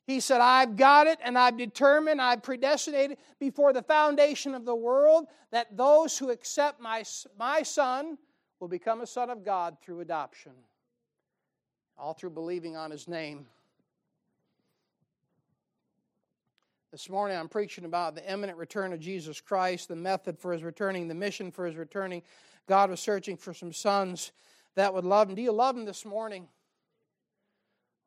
He 0.08 0.22
said, 0.22 0.39
I've 0.39 0.78
got 0.78 1.06
it 1.08 1.20
and 1.22 1.38
I've 1.38 1.58
determined, 1.58 2.22
I've 2.22 2.41
predestinated 2.41 3.17
before 3.39 3.74
the 3.74 3.84
foundation 3.84 4.56
of 4.56 4.63
the 4.63 4.74
world 4.74 5.28
that 5.52 5.76
those 5.76 6.17
who 6.17 6.30
accept 6.30 6.80
my, 6.80 7.04
my 7.38 7.62
son 7.62 8.17
will 8.62 8.70
become 8.70 9.02
a 9.02 9.06
son 9.06 9.30
of 9.30 9.43
God 9.43 9.76
through 9.82 10.00
adoption, 10.00 10.54
all 11.98 12.13
through 12.13 12.30
believing 12.30 12.78
on 12.78 12.89
his 12.89 13.10
name. 13.10 13.48
This 16.93 17.10
morning 17.10 17.38
I'm 17.38 17.50
preaching 17.50 17.84
about 17.84 18.15
the 18.15 18.32
imminent 18.32 18.58
return 18.58 18.93
of 18.93 19.02
Jesus 19.02 19.41
Christ, 19.41 19.89
the 19.89 19.96
method 19.98 20.39
for 20.39 20.54
his 20.54 20.63
returning, 20.63 21.10
the 21.10 21.15
mission 21.15 21.52
for 21.52 21.65
his 21.65 21.76
returning. 21.76 22.24
God 22.65 22.89
was 22.89 23.02
searching 23.02 23.36
for 23.36 23.54
some 23.54 23.74
sons 23.74 24.32
that 24.76 24.93
would 24.93 25.04
love 25.04 25.28
him. 25.28 25.36
Do 25.36 25.41
you 25.41 25.52
love 25.52 25.76
him 25.76 25.84
this 25.84 26.06
morning? 26.06 26.48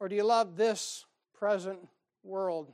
Or 0.01 0.09
do 0.09 0.17
you 0.17 0.25
love 0.25 0.57
this 0.57 1.05
present 1.41 1.79
world. 2.23 2.71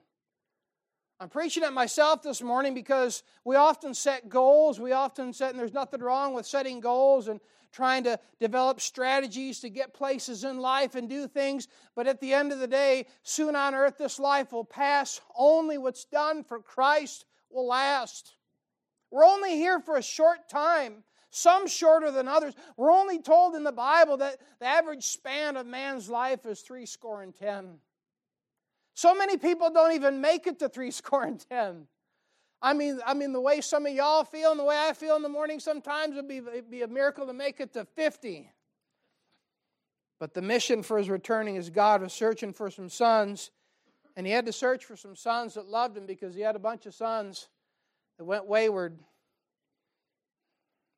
I'm 1.20 1.28
preaching 1.28 1.62
at 1.62 1.72
myself 1.72 2.22
this 2.22 2.42
morning 2.42 2.74
because 2.74 3.22
we 3.44 3.54
often 3.54 3.94
set 3.94 4.28
goals. 4.28 4.80
We 4.80 4.90
often 4.90 5.32
set, 5.32 5.50
and 5.50 5.58
there's 5.58 5.72
nothing 5.72 6.00
wrong 6.00 6.34
with 6.34 6.46
setting 6.46 6.80
goals 6.80 7.28
and 7.28 7.40
trying 7.70 8.02
to 8.04 8.18
develop 8.40 8.80
strategies 8.80 9.60
to 9.60 9.70
get 9.70 9.94
places 9.94 10.42
in 10.42 10.58
life 10.58 10.96
and 10.96 11.08
do 11.08 11.28
things. 11.28 11.68
But 11.94 12.08
at 12.08 12.20
the 12.20 12.34
end 12.34 12.50
of 12.50 12.58
the 12.58 12.66
day, 12.66 13.06
soon 13.22 13.54
on 13.54 13.72
earth, 13.72 13.98
this 13.98 14.18
life 14.18 14.52
will 14.52 14.64
pass. 14.64 15.20
Only 15.36 15.78
what's 15.78 16.04
done 16.04 16.42
for 16.42 16.58
Christ 16.58 17.24
will 17.50 17.68
last. 17.68 18.34
We're 19.12 19.24
only 19.24 19.52
here 19.52 19.78
for 19.78 19.96
a 19.96 20.02
short 20.02 20.48
time, 20.50 21.04
some 21.30 21.68
shorter 21.68 22.10
than 22.10 22.26
others. 22.26 22.54
We're 22.76 22.90
only 22.90 23.22
told 23.22 23.54
in 23.54 23.62
the 23.62 23.70
Bible 23.70 24.16
that 24.16 24.40
the 24.58 24.66
average 24.66 25.04
span 25.04 25.56
of 25.56 25.66
man's 25.66 26.10
life 26.10 26.44
is 26.46 26.62
three 26.62 26.84
score 26.84 27.22
and 27.22 27.32
ten. 27.32 27.78
So 28.96 29.14
many 29.14 29.36
people 29.36 29.68
don't 29.68 29.92
even 29.92 30.22
make 30.22 30.46
it 30.46 30.58
to 30.60 30.70
three 30.70 30.90
score 31.00 31.24
and 31.24 31.38
ten. 31.38 31.86
I 32.62 32.72
mean, 32.72 32.98
I 33.06 33.12
mean, 33.12 33.32
the 33.32 33.40
way 33.40 33.60
some 33.60 33.84
of 33.84 33.92
y'all 33.92 34.24
feel 34.24 34.50
and 34.50 34.58
the 34.58 34.64
way 34.64 34.76
I 34.88 34.94
feel 34.94 35.16
in 35.16 35.22
the 35.22 35.28
morning 35.28 35.60
sometimes 35.60 36.16
would 36.16 36.26
be, 36.26 36.38
it'd 36.38 36.70
be 36.70 36.80
a 36.80 36.88
miracle 36.88 37.26
to 37.26 37.34
make 37.34 37.60
it 37.60 37.74
to 37.74 37.84
50. 37.84 38.50
But 40.18 40.32
the 40.32 40.40
mission 40.40 40.82
for 40.82 40.96
his 40.96 41.10
returning 41.10 41.56
is 41.56 41.68
God 41.68 42.00
was 42.00 42.14
searching 42.14 42.54
for 42.54 42.70
some 42.70 42.88
sons, 42.88 43.50
and 44.16 44.26
he 44.26 44.32
had 44.32 44.46
to 44.46 44.52
search 44.52 44.86
for 44.86 44.96
some 44.96 45.14
sons 45.14 45.54
that 45.54 45.68
loved 45.68 45.98
him 45.98 46.06
because 46.06 46.34
he 46.34 46.40
had 46.40 46.56
a 46.56 46.58
bunch 46.58 46.86
of 46.86 46.94
sons 46.94 47.48
that 48.16 48.24
went 48.24 48.46
wayward. 48.46 48.98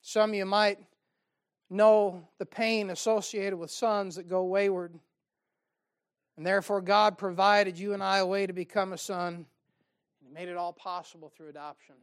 Some 0.02 0.30
of 0.30 0.36
you 0.36 0.46
might 0.46 0.78
know 1.68 2.28
the 2.38 2.46
pain 2.46 2.90
associated 2.90 3.56
with 3.56 3.72
sons 3.72 4.14
that 4.14 4.28
go 4.28 4.44
wayward. 4.44 4.94
And 6.38 6.46
therefore, 6.46 6.80
God 6.80 7.18
provided 7.18 7.80
you 7.80 7.94
and 7.94 8.00
I 8.02 8.18
a 8.18 8.26
way 8.26 8.46
to 8.46 8.52
become 8.52 8.92
a 8.92 8.96
son. 8.96 9.34
And 9.34 9.44
he 10.20 10.32
made 10.32 10.48
it 10.48 10.56
all 10.56 10.72
possible 10.72 11.32
through 11.36 11.48
adoption. 11.48 11.96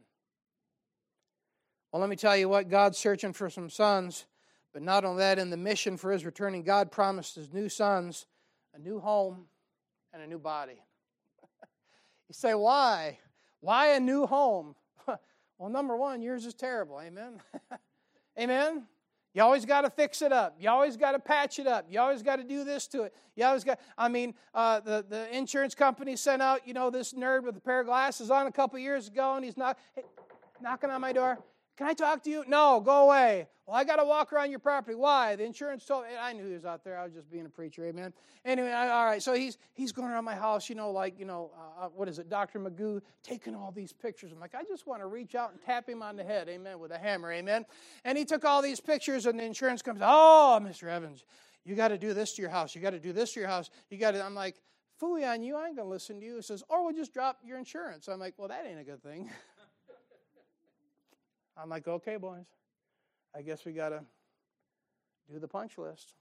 Well, 1.90 2.02
let 2.02 2.10
me 2.10 2.16
tell 2.16 2.36
you 2.36 2.46
what 2.46 2.68
God's 2.68 2.98
searching 2.98 3.32
for 3.32 3.48
some 3.48 3.70
sons, 3.70 4.26
but 4.74 4.82
not 4.82 5.06
only 5.06 5.20
that, 5.20 5.38
in 5.38 5.48
the 5.48 5.56
mission 5.56 5.96
for 5.96 6.12
his 6.12 6.26
returning, 6.26 6.64
God 6.64 6.92
promised 6.92 7.34
his 7.34 7.50
new 7.50 7.70
sons 7.70 8.26
a 8.74 8.78
new 8.78 9.00
home 9.00 9.46
and 10.12 10.22
a 10.22 10.26
new 10.26 10.38
body. 10.38 10.82
you 12.28 12.34
say, 12.34 12.52
why? 12.52 13.18
Why 13.60 13.94
a 13.94 14.00
new 14.00 14.26
home? 14.26 14.74
well, 15.58 15.70
number 15.70 15.96
one, 15.96 16.20
yours 16.20 16.44
is 16.44 16.52
terrible. 16.52 17.00
Amen. 17.00 17.40
Amen. 18.38 18.86
You 19.36 19.42
always 19.42 19.66
got 19.66 19.82
to 19.82 19.90
fix 19.90 20.22
it 20.22 20.32
up. 20.32 20.56
You 20.58 20.70
always 20.70 20.96
got 20.96 21.12
to 21.12 21.18
patch 21.18 21.58
it 21.58 21.66
up. 21.66 21.84
You 21.90 22.00
always 22.00 22.22
got 22.22 22.36
to 22.36 22.42
do 22.42 22.64
this 22.64 22.86
to 22.86 23.02
it. 23.02 23.14
You 23.36 23.44
always 23.44 23.64
got. 23.64 23.78
I 23.98 24.08
mean, 24.08 24.32
uh, 24.54 24.80
the 24.80 25.04
the 25.06 25.36
insurance 25.36 25.74
company 25.74 26.16
sent 26.16 26.40
out, 26.40 26.66
you 26.66 26.72
know, 26.72 26.88
this 26.88 27.12
nerd 27.12 27.42
with 27.42 27.54
a 27.54 27.60
pair 27.60 27.80
of 27.80 27.86
glasses 27.86 28.30
on 28.30 28.46
a 28.46 28.50
couple 28.50 28.78
years 28.78 29.08
ago, 29.08 29.34
and 29.34 29.44
he's 29.44 29.58
not 29.58 29.76
hey, 29.94 30.04
knocking 30.62 30.88
on 30.88 31.02
my 31.02 31.12
door. 31.12 31.38
Can 31.76 31.86
I 31.86 31.92
talk 31.92 32.22
to 32.24 32.30
you? 32.30 32.44
No, 32.48 32.80
go 32.80 33.04
away. 33.04 33.48
Well, 33.66 33.76
I 33.76 33.84
got 33.84 33.96
to 33.96 34.04
walk 34.04 34.32
around 34.32 34.50
your 34.50 34.60
property. 34.60 34.94
Why? 34.94 35.36
The 35.36 35.44
insurance 35.44 35.84
told 35.84 36.04
me. 36.04 36.10
I 36.18 36.32
knew 36.32 36.46
he 36.46 36.54
was 36.54 36.64
out 36.64 36.84
there. 36.84 36.96
I 36.98 37.04
was 37.04 37.12
just 37.12 37.30
being 37.30 37.44
a 37.44 37.50
preacher. 37.50 37.84
Amen. 37.84 38.14
Anyway, 38.44 38.70
I, 38.70 38.88
all 38.88 39.04
right. 39.04 39.22
So 39.22 39.34
he's 39.34 39.58
he's 39.74 39.92
going 39.92 40.08
around 40.08 40.24
my 40.24 40.36
house, 40.36 40.70
you 40.70 40.74
know, 40.74 40.90
like, 40.90 41.18
you 41.18 41.26
know, 41.26 41.50
uh, 41.54 41.86
uh 41.86 41.88
what 41.88 42.08
is 42.08 42.18
it, 42.18 42.30
Dr. 42.30 42.60
Magoo, 42.60 43.02
taking 43.22 43.54
all 43.54 43.72
these 43.72 43.92
pictures. 43.92 44.32
I'm 44.32 44.40
like, 44.40 44.54
I 44.54 44.62
just 44.62 44.86
want 44.86 45.02
to 45.02 45.06
reach 45.06 45.34
out 45.34 45.50
and 45.50 45.60
tap 45.60 45.88
him 45.88 46.02
on 46.02 46.16
the 46.16 46.24
head. 46.24 46.48
Amen. 46.48 46.78
With 46.78 46.92
a 46.92 46.98
hammer. 46.98 47.32
Amen. 47.32 47.66
And 48.04 48.16
he 48.16 48.24
took 48.24 48.44
all 48.44 48.62
these 48.62 48.80
pictures, 48.80 49.26
and 49.26 49.38
the 49.38 49.44
insurance 49.44 49.82
comes, 49.82 50.00
oh, 50.02 50.60
Mr. 50.62 50.88
Evans, 50.88 51.24
You 51.64 51.74
got 51.74 51.88
to 51.88 51.98
do 51.98 52.14
this 52.14 52.34
to 52.34 52.42
your 52.42 52.50
house. 52.52 52.74
You 52.74 52.80
got 52.80 52.90
to 52.90 53.00
do 53.00 53.12
this 53.12 53.32
to 53.34 53.40
your 53.40 53.48
house. 53.48 53.68
You 53.90 53.98
got 53.98 54.12
to. 54.12 54.24
I'm 54.24 54.34
like, 54.34 54.56
fooey 55.02 55.28
on 55.28 55.42
you. 55.42 55.56
I 55.56 55.66
ain't 55.66 55.76
gonna 55.76 55.88
listen 55.88 56.20
to 56.20 56.24
you. 56.24 56.36
He 56.36 56.42
says, 56.42 56.62
or 56.68 56.84
we'll 56.84 56.94
just 56.94 57.12
drop 57.12 57.40
your 57.44 57.58
insurance. 57.58 58.08
I'm 58.08 58.20
like, 58.20 58.34
well, 58.38 58.48
that 58.48 58.64
ain't 58.66 58.80
a 58.80 58.84
good 58.84 59.02
thing. 59.02 59.30
I'm 61.56 61.68
like, 61.68 61.88
okay, 61.88 62.16
boys. 62.16 62.46
I 63.34 63.42
guess 63.42 63.64
we 63.64 63.72
got 63.72 63.90
to 63.90 64.02
do 65.30 65.38
the 65.38 65.48
punch 65.48 65.78
list. 65.78 66.14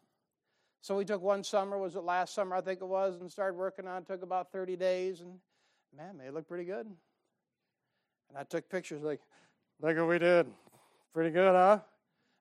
So 0.82 0.96
we 0.96 1.06
took 1.06 1.22
one 1.22 1.44
summer, 1.44 1.78
was 1.78 1.96
it 1.96 2.04
last 2.04 2.36
summer, 2.36 2.56
I 2.56 2.62
think 2.62 2.82
it 2.82 2.88
was, 2.88 3.20
and 3.20 3.32
started 3.32 3.58
working 3.58 3.88
on 3.88 4.04
it. 4.04 4.08
Took 4.08 4.22
about 4.22 4.52
30 4.52 4.76
days, 4.76 5.22
and 5.22 5.40
man, 5.96 6.18
they 6.18 6.30
look 6.30 6.48
pretty 6.48 6.66
good. 6.66 6.86
And 6.86 8.38
I 8.38 8.44
took 8.44 8.70
pictures 8.70 9.02
like, 9.02 9.20
look 9.82 9.98
what 9.98 10.08
we 10.08 10.20
did. 10.20 10.48
Pretty 11.14 11.32
good, 11.32 11.54
huh? 11.54 11.80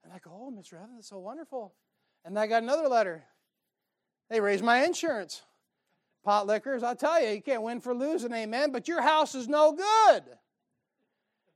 And 0.03 0.13
I 0.13 0.19
go, 0.19 0.31
oh, 0.35 0.53
Mr. 0.55 0.75
Evans, 0.75 0.97
that's 0.97 1.09
so 1.09 1.19
wonderful. 1.19 1.73
And 2.25 2.39
I 2.39 2.47
got 2.47 2.63
another 2.63 2.89
letter. 2.89 3.25
They 4.29 4.41
raised 4.41 4.65
my 4.65 4.85
insurance. 4.85 5.43
Pot 6.25 6.47
liquors, 6.47 6.83
I'll 6.83 6.97
tell 6.97 7.23
you, 7.23 7.29
you 7.31 7.43
can't 7.43 7.63
win 7.63 7.81
for 7.81 7.95
losing, 7.95 8.33
amen, 8.33 8.73
but 8.73 8.89
your 8.89 9.03
house 9.03 9.35
is 9.35 9.47
no 9.47 9.73
good. 9.73 10.25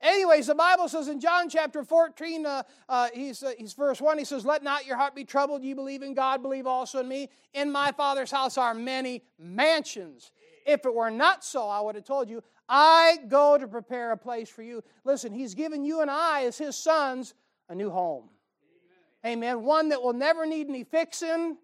Anyways, 0.00 0.46
the 0.46 0.54
Bible 0.54 0.88
says 0.88 1.08
in 1.08 1.18
John 1.18 1.48
chapter 1.48 1.82
14, 1.82 2.46
uh, 2.46 2.62
uh, 2.88 3.08
he's, 3.12 3.42
uh, 3.42 3.52
he's 3.58 3.72
verse 3.72 4.00
1, 4.00 4.18
he 4.18 4.24
says, 4.24 4.44
Let 4.44 4.62
not 4.62 4.86
your 4.86 4.96
heart 4.96 5.14
be 5.14 5.24
troubled. 5.24 5.64
You 5.64 5.74
believe 5.74 6.02
in 6.02 6.14
God, 6.14 6.40
believe 6.40 6.66
also 6.66 7.00
in 7.00 7.08
me. 7.08 7.30
In 7.52 7.72
my 7.72 7.90
Father's 7.90 8.30
house 8.30 8.56
are 8.56 8.74
many 8.74 9.22
mansions. 9.38 10.30
If 10.64 10.84
it 10.84 10.94
were 10.94 11.10
not 11.10 11.44
so, 11.44 11.68
I 11.68 11.80
would 11.80 11.96
have 11.96 12.04
told 12.04 12.28
you, 12.28 12.42
I 12.68 13.18
go 13.28 13.58
to 13.58 13.66
prepare 13.66 14.12
a 14.12 14.16
place 14.16 14.48
for 14.48 14.62
you. 14.62 14.84
Listen, 15.04 15.32
he's 15.32 15.54
given 15.54 15.84
you 15.84 16.00
and 16.00 16.10
I, 16.10 16.44
as 16.44 16.58
his 16.58 16.76
sons, 16.76 17.34
a 17.68 17.74
new 17.74 17.90
home. 17.90 18.28
Amen. 19.24 19.38
Amen. 19.38 19.64
One 19.64 19.88
that 19.88 20.00
will 20.00 20.12
never 20.12 20.46
need 20.46 20.68
any 20.68 20.84
fixing, 20.84 21.56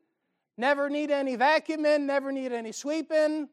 never 0.56 0.90
need 0.90 1.12
any 1.12 1.36
vacuuming, 1.36 2.00
never 2.00 2.32
need 2.32 2.52
any 2.52 2.72
sweeping 2.72 3.48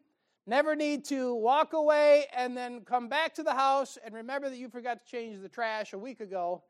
Never 0.47 0.75
need 0.75 1.05
to 1.05 1.35
walk 1.35 1.73
away 1.73 2.25
and 2.35 2.57
then 2.57 2.81
come 2.81 3.07
back 3.07 3.35
to 3.35 3.43
the 3.43 3.53
house 3.53 3.97
and 4.03 4.13
remember 4.13 4.49
that 4.49 4.57
you 4.57 4.69
forgot 4.69 5.05
to 5.05 5.11
change 5.11 5.39
the 5.39 5.49
trash 5.49 5.93
a 5.93 5.97
week 5.97 6.19
ago 6.19 6.63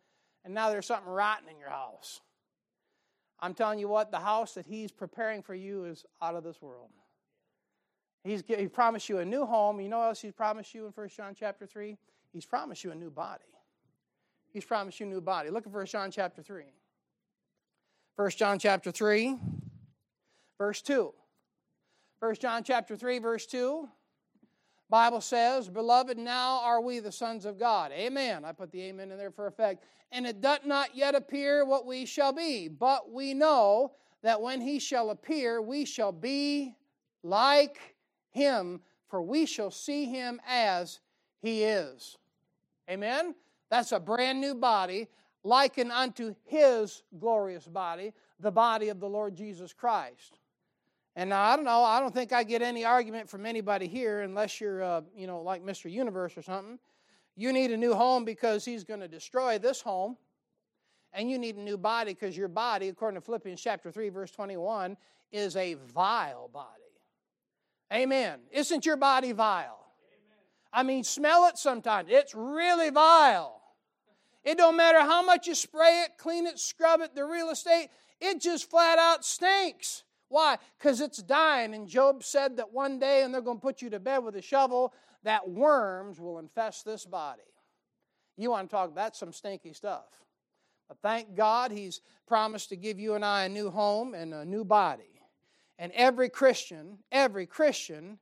and 0.43 0.53
now 0.53 0.69
there's 0.69 0.85
something 0.85 1.11
rotten 1.11 1.47
in 1.49 1.59
your 1.59 1.69
house. 1.69 2.19
I'm 3.39 3.53
telling 3.53 3.79
you 3.79 3.87
what, 3.87 4.11
the 4.11 4.19
house 4.19 4.53
that 4.53 4.65
He's 4.65 4.91
preparing 4.91 5.41
for 5.41 5.55
you 5.55 5.85
is 5.85 6.05
out 6.21 6.35
of 6.35 6.43
this 6.43 6.61
world. 6.61 6.89
He's 8.23 8.43
he 8.45 8.67
promised 8.67 9.09
you 9.09 9.17
a 9.17 9.25
new 9.25 9.45
home. 9.45 9.81
You 9.81 9.89
know 9.89 9.99
what 9.99 10.09
else 10.09 10.21
He's 10.21 10.33
promised 10.33 10.75
you 10.75 10.85
in 10.85 10.91
1 10.91 11.09
John 11.09 11.35
chapter 11.37 11.65
3? 11.65 11.97
He's 12.31 12.45
promised 12.45 12.83
you 12.83 12.91
a 12.91 12.95
new 12.95 13.09
body. 13.09 13.43
He's 14.53 14.65
promised 14.65 14.99
you 14.99 15.07
a 15.07 15.09
new 15.09 15.21
body. 15.21 15.49
Look 15.49 15.65
at 15.65 15.71
1 15.71 15.85
John 15.87 16.11
chapter 16.11 16.43
3. 16.43 16.65
1 18.15 18.29
John 18.31 18.59
chapter 18.59 18.91
3, 18.91 19.37
verse 20.57 20.81
2. 20.81 21.13
1 22.21 22.35
John 22.35 22.63
chapter 22.63 22.95
3 22.95 23.17
verse 23.17 23.47
2 23.47 23.89
Bible 24.91 25.21
says, 25.21 25.69
Beloved, 25.69 26.17
now 26.17 26.59
are 26.59 26.81
we 26.81 26.99
the 26.99 27.13
sons 27.13 27.45
of 27.45 27.57
God. 27.57 27.93
Amen. 27.93 28.43
I 28.43 28.51
put 28.51 28.71
the 28.73 28.83
amen 28.83 29.09
in 29.09 29.17
there 29.17 29.31
for 29.31 29.47
effect. 29.47 29.85
And 30.11 30.27
it 30.27 30.41
doth 30.41 30.65
not 30.65 30.95
yet 30.95 31.15
appear 31.15 31.65
what 31.65 31.85
we 31.85 32.05
shall 32.05 32.33
be, 32.33 32.67
but 32.67 33.09
we 33.09 33.33
know 33.33 33.93
that 34.21 34.41
when 34.41 34.59
he 34.59 34.79
shall 34.79 35.09
appear, 35.09 35.61
we 35.61 35.85
shall 35.85 36.11
be 36.11 36.75
like 37.23 37.95
him, 38.31 38.81
for 39.07 39.21
we 39.21 39.45
shall 39.45 39.71
see 39.71 40.05
him 40.05 40.41
as 40.45 40.99
he 41.41 41.63
is. 41.63 42.17
Amen. 42.89 43.33
That's 43.69 43.93
a 43.93 43.99
brand 43.99 44.41
new 44.41 44.55
body, 44.55 45.07
likened 45.45 45.93
unto 45.93 46.35
his 46.43 47.03
glorious 47.17 47.65
body, 47.65 48.11
the 48.41 48.51
body 48.51 48.89
of 48.89 48.99
the 48.99 49.09
Lord 49.09 49.35
Jesus 49.35 49.71
Christ. 49.71 50.40
And 51.15 51.29
now, 51.29 51.43
I 51.43 51.55
don't 51.55 51.65
know, 51.65 51.83
I 51.83 51.99
don't 51.99 52.13
think 52.13 52.31
I 52.31 52.43
get 52.43 52.61
any 52.61 52.85
argument 52.85 53.29
from 53.29 53.45
anybody 53.45 53.87
here 53.87 54.21
unless 54.21 54.61
you're, 54.61 54.81
uh, 54.81 55.01
you 55.15 55.27
know, 55.27 55.41
like 55.41 55.63
Mr. 55.63 55.91
Universe 55.91 56.37
or 56.37 56.41
something. 56.41 56.79
You 57.35 57.51
need 57.51 57.71
a 57.71 57.77
new 57.77 57.93
home 57.93 58.23
because 58.23 58.63
he's 58.63 58.83
going 58.83 59.01
to 59.01 59.07
destroy 59.07 59.57
this 59.57 59.81
home. 59.81 60.17
And 61.13 61.29
you 61.29 61.37
need 61.37 61.57
a 61.57 61.61
new 61.61 61.77
body 61.77 62.13
because 62.13 62.37
your 62.37 62.47
body, 62.47 62.87
according 62.87 63.19
to 63.19 63.25
Philippians 63.25 63.61
chapter 63.61 63.91
3, 63.91 64.07
verse 64.09 64.31
21, 64.31 64.95
is 65.33 65.57
a 65.57 65.73
vile 65.73 66.49
body. 66.53 66.67
Amen. 67.91 68.39
Isn't 68.51 68.85
your 68.85 68.95
body 68.95 69.33
vile? 69.33 69.79
I 70.71 70.83
mean, 70.83 71.03
smell 71.03 71.47
it 71.47 71.57
sometimes. 71.57 72.07
It's 72.09 72.33
really 72.33 72.89
vile. 72.89 73.61
It 74.43 74.57
don't 74.57 74.77
matter 74.77 75.01
how 75.01 75.21
much 75.21 75.47
you 75.47 75.55
spray 75.55 76.03
it, 76.05 76.17
clean 76.17 76.47
it, 76.47 76.57
scrub 76.57 77.01
it, 77.01 77.13
the 77.13 77.25
real 77.25 77.49
estate, 77.49 77.89
it 78.19 78.39
just 78.39 78.69
flat 78.69 78.97
out 78.97 79.25
stinks. 79.25 80.03
Why? 80.31 80.57
Because 80.77 81.01
it's 81.01 81.21
dying. 81.21 81.75
And 81.75 81.87
Job 81.87 82.23
said 82.23 82.57
that 82.57 82.71
one 82.71 82.99
day, 82.99 83.23
and 83.23 83.33
they're 83.33 83.41
going 83.41 83.57
to 83.57 83.61
put 83.61 83.81
you 83.81 83.89
to 83.89 83.99
bed 83.99 84.19
with 84.19 84.35
a 84.37 84.41
shovel, 84.41 84.93
that 85.23 85.47
worms 85.47 86.19
will 86.19 86.39
infest 86.39 86.85
this 86.85 87.05
body. 87.05 87.41
You 88.37 88.51
want 88.51 88.69
to 88.69 88.75
talk, 88.75 88.95
that's 88.95 89.19
some 89.19 89.33
stinky 89.33 89.73
stuff. 89.73 90.05
But 90.87 90.97
thank 91.01 91.35
God 91.35 91.71
he's 91.71 92.01
promised 92.27 92.69
to 92.69 92.77
give 92.77 92.97
you 92.97 93.15
and 93.15 93.25
I 93.25 93.43
a 93.43 93.49
new 93.49 93.69
home 93.69 94.13
and 94.13 94.33
a 94.33 94.45
new 94.45 94.63
body. 94.63 95.21
And 95.77 95.91
every 95.91 96.29
Christian, 96.29 96.99
every 97.11 97.45
Christian 97.45 98.17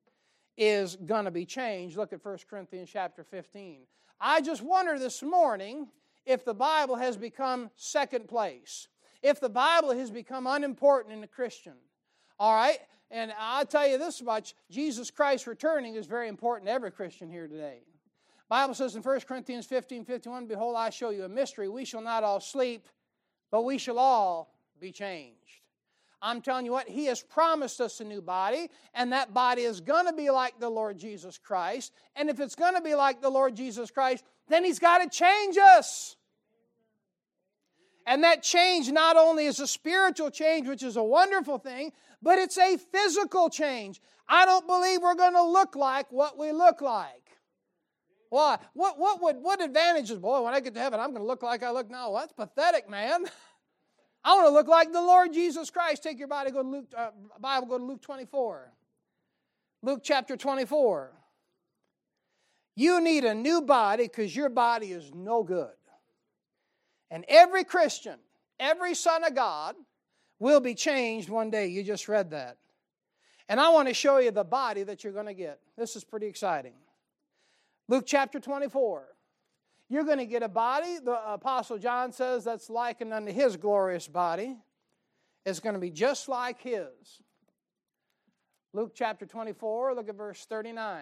is 0.57 0.95
going 0.95 1.25
to 1.25 1.31
be 1.31 1.45
changed. 1.45 1.95
Look 1.95 2.11
at 2.11 2.25
1 2.25 2.37
Corinthians 2.49 2.89
chapter 2.91 3.23
15. 3.23 3.81
I 4.19 4.41
just 4.41 4.63
wonder 4.63 4.97
this 4.97 5.21
morning 5.21 5.87
if 6.25 6.43
the 6.43 6.53
Bible 6.55 6.95
has 6.95 7.17
become 7.17 7.69
second 7.75 8.27
place, 8.27 8.87
if 9.21 9.39
the 9.39 9.49
Bible 9.49 9.91
has 9.91 10.09
become 10.11 10.47
unimportant 10.47 11.13
in 11.13 11.23
a 11.23 11.27
Christian. 11.27 11.73
All 12.39 12.53
right? 12.53 12.79
And 13.11 13.33
I'll 13.39 13.65
tell 13.65 13.87
you 13.87 13.97
this 13.97 14.21
much 14.21 14.53
Jesus 14.69 15.11
Christ 15.11 15.47
returning 15.47 15.95
is 15.95 16.05
very 16.05 16.27
important 16.27 16.67
to 16.67 16.71
every 16.71 16.91
Christian 16.91 17.29
here 17.29 17.47
today. 17.47 17.79
Bible 18.49 18.73
says 18.73 18.95
in 18.95 19.03
1 19.03 19.19
Corinthians 19.21 19.65
15 19.65 20.05
51, 20.05 20.47
Behold, 20.47 20.75
I 20.75 20.89
show 20.89 21.11
you 21.11 21.23
a 21.23 21.29
mystery. 21.29 21.69
We 21.69 21.85
shall 21.85 22.01
not 22.01 22.23
all 22.23 22.39
sleep, 22.39 22.87
but 23.51 23.63
we 23.63 23.77
shall 23.77 23.99
all 23.99 24.53
be 24.79 24.91
changed. 24.91 25.35
I'm 26.21 26.41
telling 26.41 26.65
you 26.65 26.71
what, 26.71 26.89
He 26.89 27.05
has 27.05 27.21
promised 27.21 27.79
us 27.79 28.01
a 28.01 28.03
new 28.03 28.21
body, 28.21 28.69
and 28.93 29.13
that 29.13 29.33
body 29.33 29.61
is 29.61 29.79
going 29.79 30.05
to 30.05 30.13
be 30.13 30.29
like 30.29 30.59
the 30.59 30.69
Lord 30.69 30.97
Jesus 30.97 31.37
Christ. 31.37 31.93
And 32.15 32.29
if 32.29 32.39
it's 32.39 32.55
going 32.55 32.75
to 32.75 32.81
be 32.81 32.95
like 32.95 33.21
the 33.21 33.29
Lord 33.29 33.55
Jesus 33.55 33.89
Christ, 33.89 34.25
then 34.49 34.65
He's 34.65 34.79
got 34.79 34.97
to 34.99 35.09
change 35.09 35.57
us. 35.57 36.15
And 38.09 38.23
that 38.23 38.41
change 38.41 38.91
not 38.91 39.17
only 39.17 39.45
is 39.45 39.59
a 39.59 39.67
spiritual 39.67 40.31
change, 40.31 40.67
which 40.67 40.81
is 40.81 40.97
a 40.97 41.03
wonderful 41.03 41.59
thing, 41.59 41.91
but 42.23 42.39
it's 42.39 42.57
a 42.57 42.75
physical 42.75 43.51
change. 43.51 44.01
I 44.27 44.47
don't 44.47 44.65
believe 44.65 45.03
we're 45.03 45.13
going 45.13 45.35
to 45.35 45.43
look 45.43 45.75
like 45.75 46.11
what 46.11 46.35
we 46.35 46.51
look 46.51 46.81
like. 46.81 47.37
Why? 48.31 48.57
What, 48.73 48.97
what, 48.97 49.21
would, 49.21 49.35
what 49.37 49.61
advantages? 49.61 50.17
Boy, 50.17 50.41
when 50.41 50.55
I 50.55 50.59
get 50.59 50.73
to 50.73 50.79
heaven, 50.79 50.99
I'm 50.99 51.11
going 51.11 51.21
to 51.21 51.27
look 51.27 51.43
like 51.43 51.61
I 51.61 51.69
look 51.69 51.87
now. 51.91 52.09
Well, 52.09 52.21
that's 52.21 52.33
pathetic, 52.33 52.89
man. 52.89 53.25
I 54.23 54.33
want 54.33 54.47
to 54.47 54.53
look 54.53 54.67
like 54.67 54.91
the 54.91 55.01
Lord 55.01 55.31
Jesus 55.31 55.69
Christ. 55.69 56.01
Take 56.01 56.17
your 56.17 56.27
body, 56.27 56.49
go 56.49 56.63
to 56.63 56.67
Luke, 56.67 56.91
uh, 56.97 57.11
Bible, 57.39 57.67
go 57.67 57.77
to 57.77 57.83
Luke 57.83 58.01
24. 58.01 58.73
Luke 59.83 60.01
chapter 60.03 60.35
24. 60.35 61.11
You 62.75 63.01
need 63.01 63.23
a 63.23 63.35
new 63.35 63.61
body 63.61 64.05
because 64.05 64.35
your 64.35 64.49
body 64.49 64.93
is 64.93 65.13
no 65.13 65.43
good. 65.43 65.69
And 67.11 67.25
every 67.27 67.63
Christian, 67.63 68.19
every 68.59 68.95
son 68.95 69.23
of 69.23 69.35
God, 69.35 69.75
will 70.39 70.59
be 70.59 70.75
changed 70.75 71.29
one 71.29 71.49
day. 71.49 71.67
You 71.67 71.83
just 71.83 72.07
read 72.07 72.31
that. 72.31 72.57
And 73.47 73.59
I 73.59 73.69
want 73.69 73.87
to 73.87 73.93
show 73.93 74.19
you 74.19 74.31
the 74.31 74.43
body 74.43 74.83
that 74.83 75.03
you're 75.03 75.13
going 75.13 75.25
to 75.25 75.33
get. 75.33 75.59
This 75.77 75.95
is 75.95 76.03
pretty 76.03 76.27
exciting. 76.27 76.73
Luke 77.87 78.05
chapter 78.05 78.39
24. 78.39 79.07
You're 79.89 80.03
going 80.03 80.19
to 80.19 80.27
get 80.27 80.43
a 80.43 80.47
body, 80.47 80.99
the 81.03 81.19
Apostle 81.33 81.79
John 81.79 82.11
says, 82.11 82.43
that's 82.43 82.69
likened 82.69 83.11
unto 83.11 83.31
his 83.31 83.57
glorious 83.57 84.07
body. 84.07 84.55
It's 85.45 85.59
going 85.59 85.73
to 85.73 85.79
be 85.79 85.89
just 85.89 86.29
like 86.29 86.61
his. 86.61 87.23
Luke 88.71 88.91
chapter 88.93 89.25
24, 89.25 89.95
look 89.95 90.09
at 90.09 90.15
verse 90.15 90.45
39. 90.45 91.01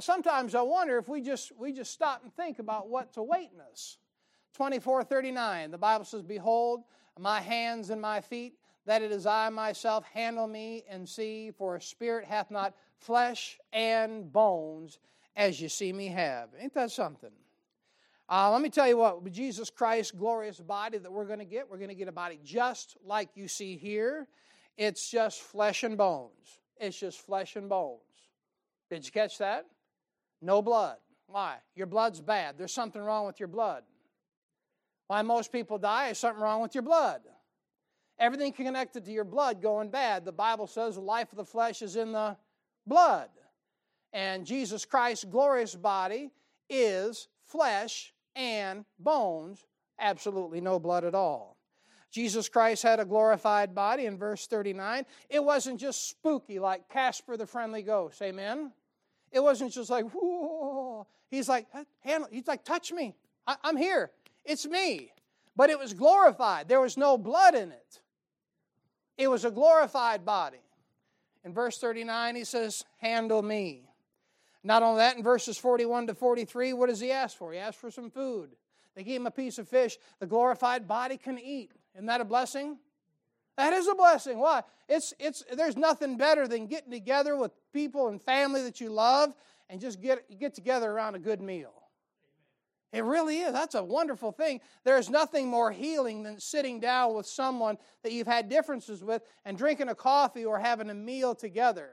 Sometimes 0.00 0.54
I 0.54 0.62
wonder 0.62 0.98
if 0.98 1.08
we 1.08 1.20
just, 1.20 1.52
we 1.58 1.72
just 1.72 1.92
stop 1.92 2.22
and 2.22 2.34
think 2.34 2.58
about 2.58 2.88
what's 2.88 3.16
awaiting 3.16 3.60
us. 3.70 3.98
24 4.54 5.04
39, 5.04 5.70
the 5.70 5.78
Bible 5.78 6.04
says, 6.04 6.22
Behold, 6.22 6.84
my 7.18 7.40
hands 7.40 7.90
and 7.90 8.00
my 8.00 8.20
feet, 8.20 8.54
that 8.86 9.02
it 9.02 9.12
is 9.12 9.26
I 9.26 9.48
myself, 9.50 10.04
handle 10.12 10.46
me 10.46 10.84
and 10.88 11.08
see, 11.08 11.50
for 11.50 11.76
a 11.76 11.80
spirit 11.80 12.24
hath 12.24 12.50
not 12.50 12.74
flesh 12.98 13.58
and 13.72 14.32
bones 14.32 14.98
as 15.36 15.60
you 15.60 15.68
see 15.68 15.92
me 15.92 16.08
have. 16.08 16.50
Ain't 16.58 16.74
that 16.74 16.90
something? 16.90 17.30
Uh, 18.28 18.50
let 18.50 18.60
me 18.60 18.70
tell 18.70 18.88
you 18.88 18.96
what, 18.96 19.30
Jesus 19.30 19.70
Christ's 19.70 20.10
glorious 20.12 20.58
body 20.58 20.98
that 20.98 21.12
we're 21.12 21.26
going 21.26 21.38
to 21.38 21.44
get, 21.44 21.70
we're 21.70 21.76
going 21.76 21.90
to 21.90 21.94
get 21.94 22.08
a 22.08 22.12
body 22.12 22.40
just 22.42 22.96
like 23.04 23.28
you 23.34 23.46
see 23.46 23.76
here. 23.76 24.26
It's 24.76 25.10
just 25.10 25.42
flesh 25.42 25.84
and 25.84 25.96
bones. 25.96 26.60
It's 26.78 26.98
just 26.98 27.20
flesh 27.20 27.56
and 27.56 27.68
bones. 27.68 28.00
Did 28.90 29.04
you 29.04 29.12
catch 29.12 29.38
that? 29.38 29.66
No 30.40 30.62
blood. 30.62 30.96
Why? 31.26 31.56
Your 31.74 31.86
blood's 31.86 32.20
bad. 32.20 32.56
There's 32.56 32.72
something 32.72 33.02
wrong 33.02 33.26
with 33.26 33.40
your 33.40 33.48
blood. 33.48 33.82
Why 35.08 35.22
most 35.22 35.52
people 35.52 35.78
die 35.78 36.08
is 36.08 36.18
something 36.18 36.42
wrong 36.42 36.62
with 36.62 36.74
your 36.74 36.82
blood. 36.82 37.22
Everything 38.18 38.52
connected 38.52 39.04
to 39.04 39.12
your 39.12 39.24
blood 39.24 39.60
going 39.60 39.90
bad. 39.90 40.24
The 40.24 40.32
Bible 40.32 40.66
says 40.66 40.94
the 40.94 41.00
life 41.00 41.30
of 41.32 41.36
the 41.36 41.44
flesh 41.44 41.82
is 41.82 41.96
in 41.96 42.12
the 42.12 42.36
blood. 42.86 43.28
And 44.12 44.46
Jesus 44.46 44.84
Christ's 44.84 45.24
glorious 45.24 45.74
body 45.74 46.30
is 46.70 47.28
flesh 47.44 48.14
and 48.34 48.84
bones, 48.98 49.66
absolutely 49.98 50.60
no 50.60 50.78
blood 50.78 51.04
at 51.04 51.14
all. 51.14 51.56
Jesus 52.10 52.48
Christ 52.48 52.82
had 52.82 52.98
a 52.98 53.04
glorified 53.04 53.74
body 53.74 54.06
in 54.06 54.16
verse 54.16 54.46
39. 54.46 55.04
It 55.28 55.44
wasn't 55.44 55.78
just 55.78 56.08
spooky 56.08 56.58
like 56.58 56.88
Casper 56.88 57.36
the 57.36 57.46
Friendly 57.46 57.82
Ghost. 57.82 58.22
Amen? 58.22 58.72
It 59.32 59.40
wasn't 59.40 59.72
just 59.72 59.90
like, 59.90 60.06
whoa. 60.10 61.06
He's 61.30 61.48
like, 61.48 61.66
handle, 62.00 62.28
he's 62.30 62.46
like, 62.46 62.64
touch 62.64 62.92
me. 62.92 63.14
I, 63.46 63.56
I'm 63.62 63.76
here. 63.76 64.10
It's 64.44 64.66
me. 64.66 65.10
But 65.56 65.70
it 65.70 65.78
was 65.78 65.94
glorified. 65.94 66.68
There 66.68 66.80
was 66.80 66.96
no 66.96 67.16
blood 67.18 67.54
in 67.54 67.72
it. 67.72 68.00
It 69.16 69.28
was 69.28 69.44
a 69.44 69.50
glorified 69.50 70.24
body. 70.24 70.58
In 71.44 71.52
verse 71.52 71.78
39, 71.78 72.36
he 72.36 72.44
says, 72.44 72.84
Handle 72.98 73.42
me. 73.42 73.88
Not 74.62 74.82
only 74.82 74.98
that, 74.98 75.16
in 75.16 75.22
verses 75.22 75.56
41 75.56 76.08
to 76.08 76.14
43, 76.14 76.72
what 76.72 76.88
does 76.88 77.00
he 77.00 77.12
ask 77.12 77.36
for? 77.36 77.52
He 77.52 77.58
asks 77.58 77.80
for 77.80 77.90
some 77.90 78.10
food. 78.10 78.56
They 78.96 79.04
gave 79.04 79.20
him 79.20 79.26
a 79.26 79.30
piece 79.30 79.58
of 79.58 79.68
fish. 79.68 79.96
The 80.18 80.26
glorified 80.26 80.88
body 80.88 81.16
can 81.16 81.38
eat. 81.38 81.70
Isn't 81.94 82.06
that 82.06 82.20
a 82.20 82.24
blessing? 82.24 82.78
That 83.56 83.72
is 83.72 83.88
a 83.88 83.94
blessing. 83.94 84.38
Why? 84.38 84.62
It's, 84.88 85.14
it's, 85.18 85.42
there's 85.52 85.76
nothing 85.76 86.16
better 86.16 86.46
than 86.46 86.66
getting 86.66 86.90
together 86.90 87.36
with 87.36 87.52
people 87.72 88.08
and 88.08 88.20
family 88.20 88.62
that 88.62 88.80
you 88.80 88.90
love 88.90 89.34
and 89.68 89.80
just 89.80 90.00
get, 90.00 90.38
get 90.38 90.54
together 90.54 90.90
around 90.90 91.14
a 91.14 91.18
good 91.18 91.40
meal. 91.40 91.72
It 92.92 93.04
really 93.04 93.40
is. 93.40 93.52
That's 93.52 93.74
a 93.74 93.82
wonderful 93.82 94.32
thing. 94.32 94.60
There's 94.84 95.10
nothing 95.10 95.48
more 95.48 95.72
healing 95.72 96.22
than 96.22 96.38
sitting 96.38 96.80
down 96.80 97.14
with 97.14 97.26
someone 97.26 97.78
that 98.02 98.12
you've 98.12 98.26
had 98.26 98.48
differences 98.48 99.02
with 99.02 99.22
and 99.44 99.58
drinking 99.58 99.88
a 99.88 99.94
coffee 99.94 100.44
or 100.44 100.58
having 100.58 100.88
a 100.88 100.94
meal 100.94 101.34
together. 101.34 101.90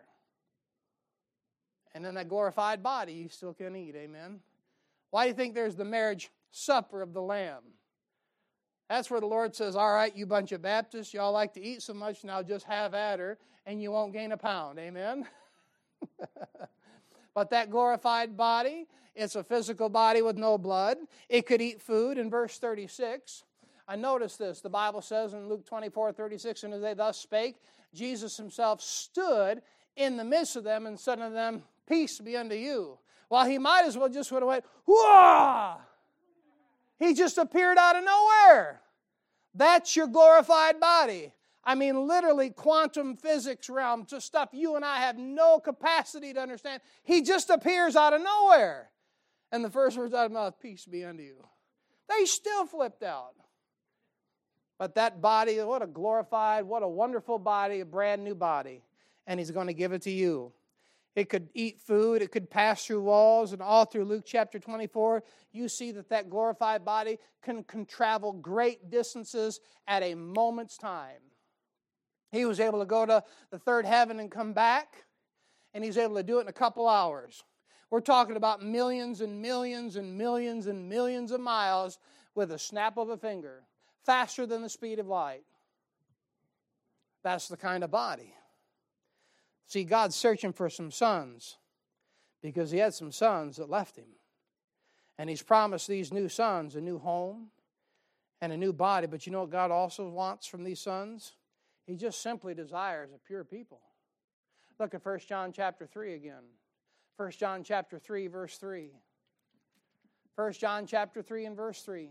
And 1.95 2.05
in 2.05 2.15
that 2.15 2.29
glorified 2.29 2.83
body, 2.83 3.13
you 3.13 3.29
still 3.29 3.53
can 3.53 3.75
eat. 3.75 3.95
Amen. 3.95 4.39
Why 5.11 5.25
do 5.25 5.29
you 5.29 5.35
think 5.35 5.53
there's 5.53 5.75
the 5.75 5.85
marriage 5.85 6.31
supper 6.51 7.01
of 7.01 7.13
the 7.13 7.21
Lamb? 7.21 7.63
That's 8.93 9.09
where 9.09 9.19
the 9.19 9.25
Lord 9.25 9.55
says, 9.55 9.75
All 9.75 9.91
right, 9.91 10.15
you 10.15 10.27
bunch 10.27 10.51
of 10.51 10.61
Baptists, 10.61 11.15
y'all 11.15 11.31
like 11.31 11.51
to 11.55 11.59
eat 11.59 11.81
so 11.81 11.95
much, 11.95 12.23
now 12.23 12.43
just 12.43 12.63
have 12.65 12.93
at 12.93 13.17
her, 13.17 13.39
and 13.65 13.81
you 13.81 13.89
won't 13.89 14.13
gain 14.13 14.33
a 14.33 14.37
pound. 14.37 14.77
Amen? 14.77 15.25
but 17.33 17.49
that 17.49 17.71
glorified 17.71 18.37
body, 18.37 18.85
it's 19.15 19.35
a 19.35 19.43
physical 19.43 19.89
body 19.89 20.21
with 20.21 20.37
no 20.37 20.59
blood. 20.59 20.97
It 21.27 21.47
could 21.47 21.59
eat 21.59 21.81
food 21.81 22.19
in 22.19 22.29
verse 22.29 22.59
36. 22.59 23.45
I 23.87 23.95
notice 23.95 24.37
this. 24.37 24.61
The 24.61 24.69
Bible 24.69 25.01
says 25.01 25.33
in 25.33 25.49
Luke 25.49 25.65
24 25.65 26.11
36, 26.11 26.63
and 26.63 26.75
as 26.75 26.81
they 26.83 26.93
thus 26.93 27.17
spake, 27.17 27.55
Jesus 27.95 28.37
himself 28.37 28.79
stood 28.79 29.63
in 29.95 30.17
the 30.17 30.23
midst 30.23 30.55
of 30.55 30.63
them 30.63 30.85
and 30.85 30.99
said 30.99 31.19
unto 31.19 31.33
them, 31.33 31.63
Peace 31.89 32.19
be 32.19 32.37
unto 32.37 32.53
you. 32.53 32.99
Well, 33.27 33.45
he 33.45 33.57
might 33.57 33.85
as 33.87 33.97
well 33.97 34.09
just 34.09 34.31
would 34.31 34.43
have 34.43 34.47
went, 34.47 34.65
Whoa! 34.85 35.77
He 36.99 37.15
just 37.15 37.39
appeared 37.39 37.79
out 37.79 37.95
of 37.95 38.05
nowhere. 38.05 38.82
That's 39.53 39.95
your 39.95 40.07
glorified 40.07 40.79
body. 40.79 41.31
I 41.63 41.75
mean, 41.75 42.07
literally, 42.07 42.49
quantum 42.49 43.15
physics 43.15 43.69
realm, 43.69 44.05
just 44.05 44.25
stuff 44.25 44.49
you 44.51 44.75
and 44.75 44.83
I 44.83 44.97
have 44.97 45.17
no 45.17 45.59
capacity 45.59 46.33
to 46.33 46.41
understand. 46.41 46.81
He 47.03 47.21
just 47.21 47.49
appears 47.49 47.95
out 47.95 48.13
of 48.13 48.21
nowhere. 48.21 48.89
And 49.51 49.63
the 49.63 49.69
first 49.69 49.97
words 49.97 50.13
out 50.13 50.25
of 50.25 50.31
mouth, 50.31 50.59
peace 50.59 50.85
be 50.85 51.05
unto 51.05 51.23
you. 51.23 51.35
They 52.09 52.25
still 52.25 52.65
flipped 52.65 53.03
out. 53.03 53.33
But 54.77 54.95
that 54.95 55.21
body, 55.21 55.61
what 55.61 55.81
a 55.81 55.87
glorified, 55.87 56.65
what 56.65 56.83
a 56.83 56.87
wonderful 56.87 57.39
body, 57.39 57.79
a 57.79 57.85
brand 57.85 58.23
new 58.23 58.35
body. 58.35 58.83
And 59.25 59.39
he's 59.39 59.51
going 59.51 59.67
to 59.67 59.73
give 59.73 59.93
it 59.93 60.01
to 60.01 60.11
you. 60.11 60.51
It 61.15 61.29
could 61.29 61.49
eat 61.53 61.79
food, 61.79 62.21
it 62.21 62.31
could 62.31 62.49
pass 62.49 62.85
through 62.85 63.03
walls, 63.03 63.53
and 63.53 63.61
all 63.61 63.85
through 63.85 64.05
Luke 64.05 64.23
chapter 64.25 64.57
24, 64.57 65.23
you 65.51 65.69
see 65.69 65.91
that 65.91 66.09
that 66.09 66.29
glorified 66.29 66.83
body 66.83 67.19
can, 67.43 67.63
can 67.63 67.85
travel 67.85 68.33
great 68.33 68.89
distances 68.89 69.59
at 69.87 70.01
a 70.01 70.15
moment's 70.15 70.75
time. 70.75 71.21
He 72.31 72.45
was 72.45 72.59
able 72.59 72.79
to 72.79 72.85
go 72.85 73.05
to 73.05 73.23
the 73.51 73.59
third 73.59 73.85
heaven 73.85 74.19
and 74.19 74.31
come 74.31 74.53
back, 74.53 75.05
and 75.75 75.83
he's 75.83 75.99
able 75.99 76.15
to 76.15 76.23
do 76.23 76.39
it 76.39 76.41
in 76.41 76.47
a 76.47 76.53
couple 76.53 76.87
hours. 76.87 77.43
We're 77.91 78.01
talking 78.01 78.35
about 78.35 78.63
millions 78.63 79.21
and 79.21 79.39
millions 79.39 79.97
and 79.97 80.17
millions 80.17 80.65
and 80.65 80.89
millions 80.89 81.29
of 81.31 81.41
miles 81.41 81.99
with 82.33 82.51
a 82.51 82.57
snap 82.57 82.97
of 82.97 83.09
a 83.09 83.17
finger, 83.17 83.65
faster 84.03 84.47
than 84.47 84.63
the 84.63 84.69
speed 84.69 84.97
of 84.97 85.05
light. 85.05 85.43
That's 87.23 87.47
the 87.47 87.57
kind 87.57 87.83
of 87.83 87.91
body. 87.91 88.33
See, 89.67 89.83
God's 89.83 90.15
searching 90.15 90.53
for 90.53 90.69
some 90.69 90.91
sons 90.91 91.57
because 92.41 92.71
he 92.71 92.77
had 92.77 92.93
some 92.93 93.11
sons 93.11 93.57
that 93.57 93.69
left 93.69 93.95
him. 93.95 94.09
And 95.17 95.29
he's 95.29 95.41
promised 95.41 95.87
these 95.87 96.11
new 96.11 96.27
sons 96.27 96.75
a 96.75 96.81
new 96.81 96.99
home 96.99 97.47
and 98.41 98.51
a 98.51 98.57
new 98.57 98.73
body. 98.73 99.07
But 99.07 99.25
you 99.25 99.31
know 99.31 99.41
what 99.41 99.51
God 99.51 99.71
also 99.71 100.09
wants 100.09 100.47
from 100.47 100.63
these 100.63 100.79
sons? 100.79 101.33
He 101.85 101.95
just 101.95 102.21
simply 102.21 102.53
desires 102.53 103.11
a 103.13 103.19
pure 103.19 103.43
people. 103.43 103.81
Look 104.79 104.93
at 104.93 105.05
1 105.05 105.19
John 105.27 105.51
chapter 105.53 105.85
3 105.85 106.13
again. 106.13 106.43
1 107.17 107.31
John 107.31 107.63
chapter 107.63 107.99
3 107.99 108.27
verse 108.27 108.57
3. 108.57 108.89
1 110.35 110.53
John 110.53 110.87
chapter 110.87 111.21
3 111.21 111.45
and 111.45 111.55
verse 111.55 111.81
3. 111.83 112.09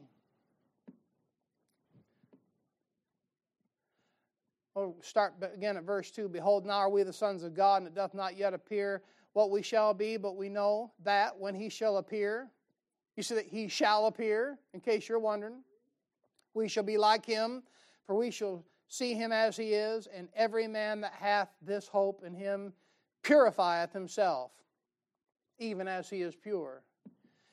We'll 4.74 4.96
start 5.02 5.34
again 5.54 5.76
at 5.76 5.84
verse 5.84 6.10
2. 6.10 6.28
Behold, 6.28 6.64
now 6.64 6.78
are 6.78 6.88
we 6.88 7.02
the 7.02 7.12
sons 7.12 7.42
of 7.42 7.54
God, 7.54 7.82
and 7.82 7.86
it 7.86 7.94
doth 7.94 8.14
not 8.14 8.38
yet 8.38 8.54
appear 8.54 9.02
what 9.34 9.50
we 9.50 9.60
shall 9.60 9.92
be, 9.92 10.16
but 10.16 10.36
we 10.36 10.48
know 10.48 10.92
that 11.04 11.38
when 11.38 11.54
he 11.54 11.68
shall 11.68 11.98
appear, 11.98 12.48
you 13.16 13.22
see 13.22 13.34
that 13.34 13.46
he 13.46 13.68
shall 13.68 14.06
appear, 14.06 14.58
in 14.72 14.80
case 14.80 15.10
you're 15.10 15.18
wondering, 15.18 15.62
we 16.54 16.68
shall 16.68 16.84
be 16.84 16.96
like 16.96 17.26
him, 17.26 17.62
for 18.06 18.16
we 18.16 18.30
shall 18.30 18.64
see 18.88 19.12
him 19.12 19.30
as 19.30 19.58
he 19.58 19.74
is, 19.74 20.06
and 20.06 20.28
every 20.34 20.66
man 20.66 21.02
that 21.02 21.12
hath 21.12 21.50
this 21.60 21.86
hope 21.86 22.22
in 22.24 22.34
him 22.34 22.72
purifieth 23.22 23.92
himself, 23.92 24.52
even 25.58 25.86
as 25.86 26.08
he 26.08 26.22
is 26.22 26.34
pure. 26.34 26.82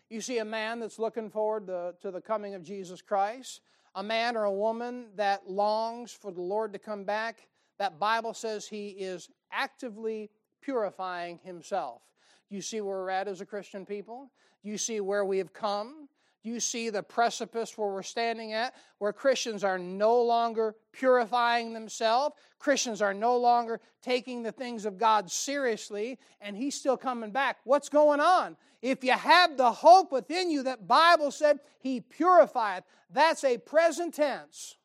You 0.09 0.21
see 0.21 0.37
a 0.37 0.45
man 0.45 0.79
that's 0.79 0.99
looking 0.99 1.29
forward 1.29 1.67
to, 1.67 1.95
to 2.01 2.11
the 2.11 2.21
coming 2.21 2.55
of 2.55 2.63
Jesus 2.63 3.01
Christ 3.01 3.59
a 3.95 4.03
man 4.03 4.35
or 4.35 4.43
a 4.43 4.51
woman 4.51 5.07
that 5.15 5.49
longs 5.49 6.11
for 6.11 6.31
the 6.31 6.41
Lord 6.41 6.73
to 6.73 6.79
come 6.79 7.03
back, 7.03 7.47
that 7.77 7.99
Bible 7.99 8.33
says 8.33 8.67
he 8.67 8.89
is 8.89 9.29
actively 9.51 10.29
purifying 10.61 11.39
himself. 11.43 12.01
You 12.49 12.61
see 12.61 12.81
where 12.81 12.97
we're 12.97 13.09
at 13.09 13.27
as 13.27 13.41
a 13.41 13.45
Christian 13.45 13.85
people? 13.85 14.31
You 14.63 14.77
see 14.77 14.99
where 14.99 15.23
we 15.23 15.37
have 15.37 15.53
come? 15.53 16.08
Do 16.43 16.49
you 16.49 16.61
see 16.61 16.89
the 16.89 17.03
precipice 17.03 17.77
where 17.77 17.89
we're 17.89 18.01
standing 18.01 18.53
at, 18.53 18.73
where 18.99 19.11
Christians 19.11 19.63
are 19.63 19.77
no 19.77 20.21
longer 20.21 20.75
purifying 20.93 21.73
themselves? 21.73 22.35
Christians 22.59 23.01
are 23.01 23.13
no 23.13 23.37
longer 23.37 23.81
taking 24.01 24.41
the 24.41 24.53
things 24.53 24.85
of 24.85 24.97
God 24.97 25.29
seriously, 25.29 26.17
and 26.39 26.55
He's 26.55 26.75
still 26.75 26.95
coming 26.95 27.31
back. 27.31 27.57
What's 27.65 27.89
going 27.89 28.21
on? 28.21 28.55
If 28.81 29.03
you 29.03 29.11
have 29.11 29.57
the 29.57 29.71
hope 29.71 30.13
within 30.13 30.49
you 30.49 30.63
that 30.63 30.87
Bible 30.87 31.31
said 31.31 31.59
He 31.79 31.99
purifieth, 31.99 32.85
that's 33.09 33.43
a 33.43 33.57
present 33.57 34.13
tense, 34.13 34.77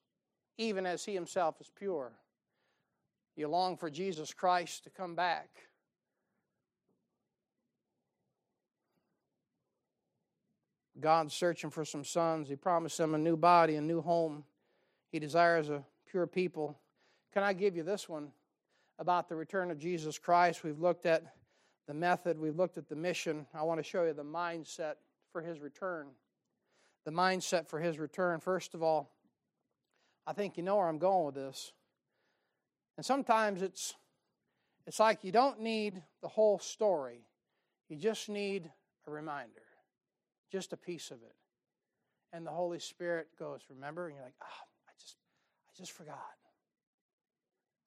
even 0.59 0.87
as 0.87 1.05
He 1.05 1.15
Himself 1.15 1.61
is 1.61 1.71
pure. 1.79 2.13
You 3.37 3.47
long 3.47 3.77
for 3.77 3.91
Jesus 3.91 4.33
Christ 4.33 4.85
to 4.85 4.91
come 4.91 5.15
back. 5.15 5.49
God's 11.01 11.35
searching 11.35 11.71
for 11.71 11.85
some 11.85 12.05
sons. 12.05 12.49
He 12.49 12.57
promised 12.57 12.99
them 12.99 13.15
a 13.15 13.19
new 13.19 13.37
body, 13.37 13.77
a 13.77 13.81
new 13.81 14.01
home. 14.01 14.45
He 15.11 15.19
desires 15.19 15.69
a 15.69 15.83
pure 16.09 16.27
people. 16.27 16.79
Can 17.33 17.43
I 17.43 17.53
give 17.53 17.77
you 17.77 17.83
this 17.83 18.09
one 18.09 18.31
about 18.99 19.29
the 19.29 19.35
return 19.35 19.71
of 19.71 19.79
Jesus 19.79 20.19
Christ? 20.19 20.63
We've 20.63 20.81
looked 20.81 21.07
at 21.07 21.25
the 21.87 21.95
method, 21.95 22.39
we've 22.39 22.57
looked 22.57 22.79
at 22.79 22.89
the 22.89 22.97
mission. 22.97 23.47
I 23.53 23.63
want 23.63 23.79
to 23.79 23.85
show 23.85 24.05
you 24.05 24.15
the 24.15 24.25
mindset 24.25 24.95
for 25.33 25.43
his 25.43 25.61
return. 25.61 26.07
The 27.05 27.11
mindset 27.11 27.69
for 27.69 27.79
his 27.79 27.99
return. 27.99 28.41
First 28.41 28.75
of 28.75 28.83
all, 28.83 29.11
I 30.27 30.33
think 30.33 30.57
you 30.57 30.63
know 30.63 30.77
where 30.77 30.89
I'm 30.89 30.99
going 30.99 31.27
with 31.27 31.35
this. 31.35 31.73
And 32.97 33.05
sometimes 33.05 33.61
it's 33.61 33.95
it's 34.87 35.01
like 35.01 35.25
you 35.25 35.33
don't 35.33 35.61
need 35.61 36.03
the 36.23 36.29
whole 36.29 36.59
story. 36.59 37.27
You 37.89 37.97
just 37.97 38.29
need 38.29 38.71
a 39.07 39.11
reminder 39.11 39.64
just 40.55 40.73
a 40.73 40.77
piece 40.77 41.11
of 41.11 41.17
it. 41.17 41.35
And 42.33 42.47
the 42.47 42.53
Holy 42.53 42.79
Spirit 42.79 43.27
goes, 43.37 43.63
remember? 43.69 44.07
And 44.07 44.15
you're 44.15 44.25
like, 44.25 44.37
ah, 44.41 44.47
oh, 44.49 44.67
I 44.87 44.93
just, 45.01 45.17
I 45.69 45.73
just 45.77 45.91
forgot. 45.91 46.17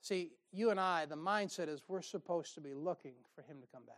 See, 0.01 0.31
you 0.51 0.69
and 0.69 0.77
I, 0.77 1.05
the 1.05 1.15
mindset 1.15 1.69
is 1.69 1.81
we're 1.87 2.01
supposed 2.01 2.55
to 2.55 2.61
be 2.61 2.73
looking 2.73 3.13
for 3.33 3.41
him 3.41 3.61
to 3.61 3.67
come 3.73 3.83
back. 3.85 3.95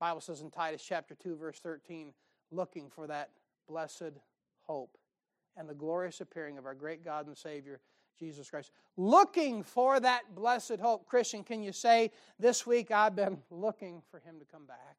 Bible 0.00 0.22
says 0.22 0.40
in 0.40 0.50
Titus 0.50 0.82
chapter 0.82 1.14
2, 1.14 1.36
verse 1.36 1.60
13, 1.60 2.14
looking 2.50 2.88
for 2.88 3.06
that 3.08 3.28
blessed 3.68 4.14
hope 4.62 4.96
and 5.58 5.68
the 5.68 5.74
glorious 5.74 6.22
appearing 6.22 6.56
of 6.56 6.64
our 6.64 6.74
great 6.74 7.04
God 7.04 7.26
and 7.26 7.36
Savior, 7.36 7.78
Jesus 8.18 8.48
Christ. 8.48 8.70
Looking 8.96 9.62
for 9.62 10.00
that 10.00 10.34
blessed 10.34 10.80
hope. 10.80 11.04
Christian, 11.04 11.44
can 11.44 11.62
you 11.62 11.72
say, 11.72 12.10
This 12.38 12.66
week 12.66 12.90
I've 12.90 13.14
been 13.14 13.36
looking 13.50 14.00
for 14.10 14.18
Him 14.20 14.38
to 14.38 14.46
come 14.50 14.64
back? 14.64 14.96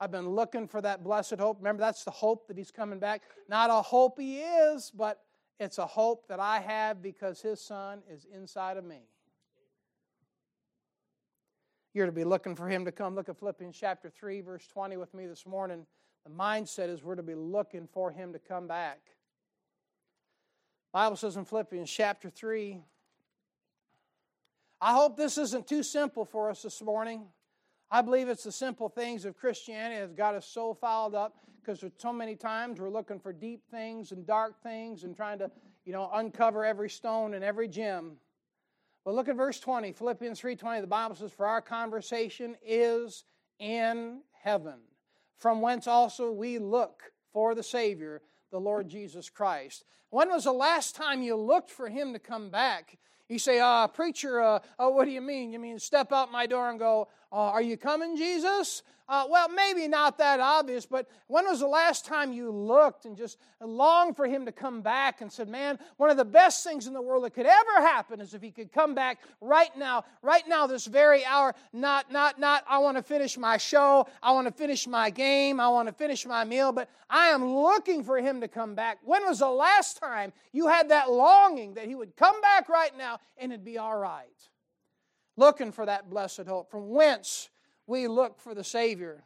I've 0.00 0.12
been 0.12 0.28
looking 0.28 0.68
for 0.68 0.80
that 0.80 1.02
blessed 1.02 1.34
hope. 1.38 1.58
Remember, 1.58 1.80
that's 1.80 2.04
the 2.04 2.10
hope 2.10 2.46
that 2.48 2.56
He's 2.56 2.70
coming 2.70 2.98
back. 2.98 3.22
Not 3.48 3.70
a 3.70 3.82
hope 3.82 4.18
He 4.18 4.38
is, 4.38 4.92
but 4.94 5.20
it's 5.58 5.78
a 5.78 5.86
hope 5.86 6.28
that 6.28 6.38
I 6.38 6.60
have 6.60 7.02
because 7.02 7.40
His 7.40 7.60
Son 7.60 8.02
is 8.08 8.26
inside 8.32 8.76
of 8.76 8.84
me. 8.84 9.00
You're 11.94 12.06
to 12.06 12.12
be 12.12 12.24
looking 12.24 12.54
for 12.54 12.68
Him 12.68 12.84
to 12.84 12.92
come. 12.92 13.16
Look 13.16 13.28
at 13.28 13.38
Philippians 13.38 13.76
chapter 13.76 14.08
3, 14.08 14.40
verse 14.42 14.66
20 14.68 14.96
with 14.96 15.12
me 15.14 15.26
this 15.26 15.46
morning. 15.46 15.84
The 16.24 16.30
mindset 16.30 16.90
is 16.90 17.02
we're 17.02 17.16
to 17.16 17.22
be 17.22 17.34
looking 17.34 17.88
for 17.88 18.12
Him 18.12 18.32
to 18.34 18.38
come 18.38 18.68
back. 18.68 19.00
Bible 20.92 21.16
says 21.16 21.36
in 21.36 21.44
Philippians 21.44 21.90
chapter 21.90 22.30
3. 22.30 22.80
I 24.80 24.92
hope 24.92 25.16
this 25.16 25.38
isn't 25.38 25.66
too 25.66 25.82
simple 25.82 26.24
for 26.24 26.50
us 26.50 26.62
this 26.62 26.80
morning. 26.80 27.26
I 27.90 28.02
believe 28.02 28.28
it's 28.28 28.44
the 28.44 28.52
simple 28.52 28.88
things 28.88 29.24
of 29.24 29.36
Christianity 29.36 29.96
that 29.96 30.02
has 30.02 30.12
got 30.12 30.34
us 30.34 30.46
so 30.46 30.74
fouled 30.74 31.14
up 31.14 31.38
because 31.60 31.82
so 31.96 32.12
many 32.12 32.36
times 32.36 32.80
we're 32.80 32.90
looking 32.90 33.18
for 33.18 33.32
deep 33.32 33.62
things 33.70 34.12
and 34.12 34.26
dark 34.26 34.62
things 34.62 35.04
and 35.04 35.16
trying 35.16 35.38
to, 35.38 35.50
you 35.84 35.92
know, 35.92 36.10
uncover 36.12 36.64
every 36.64 36.90
stone 36.90 37.34
and 37.34 37.42
every 37.42 37.68
gem. 37.68 38.12
But 39.04 39.14
look 39.14 39.28
at 39.28 39.36
verse 39.36 39.58
20, 39.58 39.92
Philippians 39.92 40.38
3:20. 40.38 40.82
The 40.82 40.86
Bible 40.86 41.14
says, 41.14 41.32
"For 41.32 41.46
our 41.46 41.62
conversation 41.62 42.58
is 42.62 43.24
in 43.58 44.22
heaven, 44.32 44.82
from 45.38 45.62
whence 45.62 45.86
also 45.86 46.30
we 46.30 46.58
look 46.58 47.12
for 47.32 47.54
the 47.54 47.62
Savior, 47.62 48.22
the 48.50 48.60
Lord 48.60 48.88
Jesus 48.88 49.30
Christ." 49.30 49.84
When 50.10 50.28
was 50.28 50.44
the 50.44 50.52
last 50.52 50.94
time 50.94 51.22
you 51.22 51.36
looked 51.36 51.70
for 51.70 51.88
him 51.88 52.12
to 52.12 52.18
come 52.18 52.50
back? 52.50 52.98
You 53.28 53.38
say, 53.38 53.60
uh, 53.60 53.88
preacher, 53.88 54.40
uh, 54.40 54.60
oh, 54.78 54.88
what 54.88 55.04
do 55.04 55.10
you 55.10 55.20
mean? 55.20 55.52
You 55.52 55.58
mean 55.58 55.78
step 55.78 56.12
out 56.12 56.32
my 56.32 56.46
door 56.46 56.70
and 56.70 56.78
go, 56.78 57.08
uh, 57.32 57.36
are 57.36 57.62
you 57.62 57.76
coming, 57.76 58.16
Jesus? 58.16 58.82
Uh, 59.10 59.24
well, 59.30 59.48
maybe 59.48 59.88
not 59.88 60.18
that 60.18 60.38
obvious, 60.38 60.84
but 60.84 61.08
when 61.28 61.46
was 61.46 61.60
the 61.60 61.66
last 61.66 62.04
time 62.04 62.30
you 62.30 62.50
looked 62.50 63.06
and 63.06 63.16
just 63.16 63.38
longed 63.58 64.14
for 64.14 64.26
him 64.26 64.44
to 64.44 64.52
come 64.52 64.82
back 64.82 65.22
and 65.22 65.32
said, 65.32 65.48
Man, 65.48 65.78
one 65.96 66.10
of 66.10 66.18
the 66.18 66.26
best 66.26 66.62
things 66.62 66.86
in 66.86 66.92
the 66.92 67.00
world 67.00 67.24
that 67.24 67.30
could 67.30 67.46
ever 67.46 67.80
happen 67.80 68.20
is 68.20 68.34
if 68.34 68.42
he 68.42 68.50
could 68.50 68.70
come 68.70 68.94
back 68.94 69.20
right 69.40 69.74
now, 69.78 70.04
right 70.20 70.46
now, 70.46 70.66
this 70.66 70.84
very 70.84 71.24
hour. 71.24 71.54
Not, 71.72 72.12
not, 72.12 72.38
not, 72.38 72.64
I 72.68 72.78
want 72.78 72.98
to 72.98 73.02
finish 73.02 73.38
my 73.38 73.56
show, 73.56 74.06
I 74.22 74.32
want 74.32 74.46
to 74.46 74.52
finish 74.52 74.86
my 74.86 75.08
game, 75.08 75.58
I 75.58 75.68
want 75.70 75.88
to 75.88 75.94
finish 75.94 76.26
my 76.26 76.44
meal, 76.44 76.70
but 76.70 76.90
I 77.08 77.28
am 77.28 77.50
looking 77.50 78.04
for 78.04 78.18
him 78.18 78.42
to 78.42 78.48
come 78.48 78.74
back. 78.74 78.98
When 79.02 79.24
was 79.24 79.38
the 79.38 79.48
last 79.48 79.98
time 79.98 80.34
you 80.52 80.66
had 80.66 80.90
that 80.90 81.10
longing 81.10 81.74
that 81.74 81.86
he 81.86 81.94
would 81.94 82.14
come 82.14 82.38
back 82.42 82.68
right 82.68 82.96
now 82.98 83.20
and 83.38 83.52
it'd 83.52 83.64
be 83.64 83.78
all 83.78 83.96
right? 83.96 84.26
Looking 85.38 85.70
for 85.70 85.86
that 85.86 86.10
blessed 86.10 86.48
hope. 86.48 86.68
From 86.68 86.88
whence 86.88 87.48
we 87.86 88.08
look 88.08 88.40
for 88.40 88.56
the 88.56 88.64
Savior. 88.64 89.22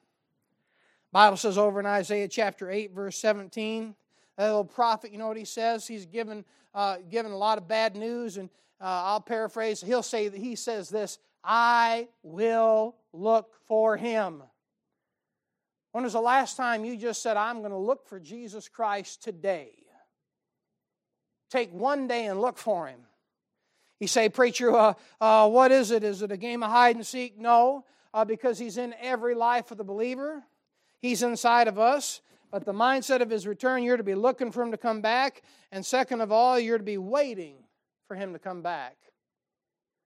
Bible 1.10 1.38
says 1.38 1.56
over 1.56 1.80
in 1.80 1.86
Isaiah 1.86 2.28
chapter 2.28 2.70
8, 2.70 2.92
verse 2.92 3.16
17, 3.16 3.94
that 4.36 4.44
little 4.44 4.62
prophet, 4.62 5.10
you 5.10 5.16
know 5.16 5.28
what 5.28 5.38
he 5.38 5.46
says? 5.46 5.86
He's 5.86 6.04
given, 6.04 6.44
uh, 6.74 6.98
given 7.08 7.32
a 7.32 7.36
lot 7.36 7.56
of 7.56 7.66
bad 7.66 7.96
news, 7.96 8.36
and 8.36 8.50
uh, 8.78 8.84
I'll 8.84 9.22
paraphrase. 9.22 9.80
He'll 9.80 10.02
say 10.02 10.28
that 10.28 10.38
he 10.38 10.54
says 10.54 10.90
this 10.90 11.18
I 11.42 12.08
will 12.22 12.94
look 13.14 13.54
for 13.66 13.96
him. 13.96 14.42
When 15.92 16.04
was 16.04 16.12
the 16.12 16.20
last 16.20 16.58
time 16.58 16.84
you 16.84 16.98
just 16.98 17.22
said, 17.22 17.38
I'm 17.38 17.60
going 17.60 17.72
to 17.72 17.78
look 17.78 18.06
for 18.06 18.20
Jesus 18.20 18.68
Christ 18.68 19.22
today? 19.22 19.72
Take 21.48 21.72
one 21.72 22.06
day 22.06 22.26
and 22.26 22.38
look 22.38 22.58
for 22.58 22.86
him. 22.86 23.00
You 24.02 24.08
say, 24.08 24.28
Preacher, 24.28 24.74
uh, 24.74 24.94
uh, 25.20 25.48
what 25.48 25.70
is 25.70 25.92
it? 25.92 26.02
Is 26.02 26.22
it 26.22 26.32
a 26.32 26.36
game 26.36 26.64
of 26.64 26.72
hide 26.72 26.96
and 26.96 27.06
seek? 27.06 27.38
No 27.38 27.84
uh, 28.12 28.24
because 28.24 28.58
He's 28.58 28.76
in 28.76 28.96
every 29.00 29.36
life 29.36 29.70
of 29.70 29.78
the 29.78 29.84
believer. 29.84 30.42
He's 31.00 31.22
inside 31.22 31.68
of 31.68 31.78
us. 31.78 32.20
But 32.50 32.64
the 32.64 32.72
mindset 32.72 33.20
of 33.20 33.30
His 33.30 33.46
return, 33.46 33.84
you're 33.84 33.96
to 33.96 34.02
be 34.02 34.16
looking 34.16 34.50
for 34.50 34.60
Him 34.60 34.72
to 34.72 34.76
come 34.76 35.02
back. 35.02 35.44
And 35.70 35.86
second 35.86 36.20
of 36.20 36.32
all, 36.32 36.58
you're 36.58 36.78
to 36.78 36.82
be 36.82 36.98
waiting 36.98 37.54
for 38.08 38.16
Him 38.16 38.32
to 38.32 38.40
come 38.40 38.60
back. 38.60 38.96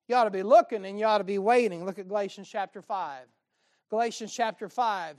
You 0.08 0.16
ought 0.16 0.24
to 0.24 0.30
be 0.30 0.42
looking 0.42 0.84
and 0.84 0.98
you 0.98 1.06
ought 1.06 1.18
to 1.18 1.24
be 1.24 1.38
waiting. 1.38 1.86
Look 1.86 1.98
at 1.98 2.06
Galatians 2.06 2.50
chapter 2.50 2.82
5. 2.82 3.24
Galatians 3.88 4.30
chapter 4.30 4.68
5. 4.68 5.16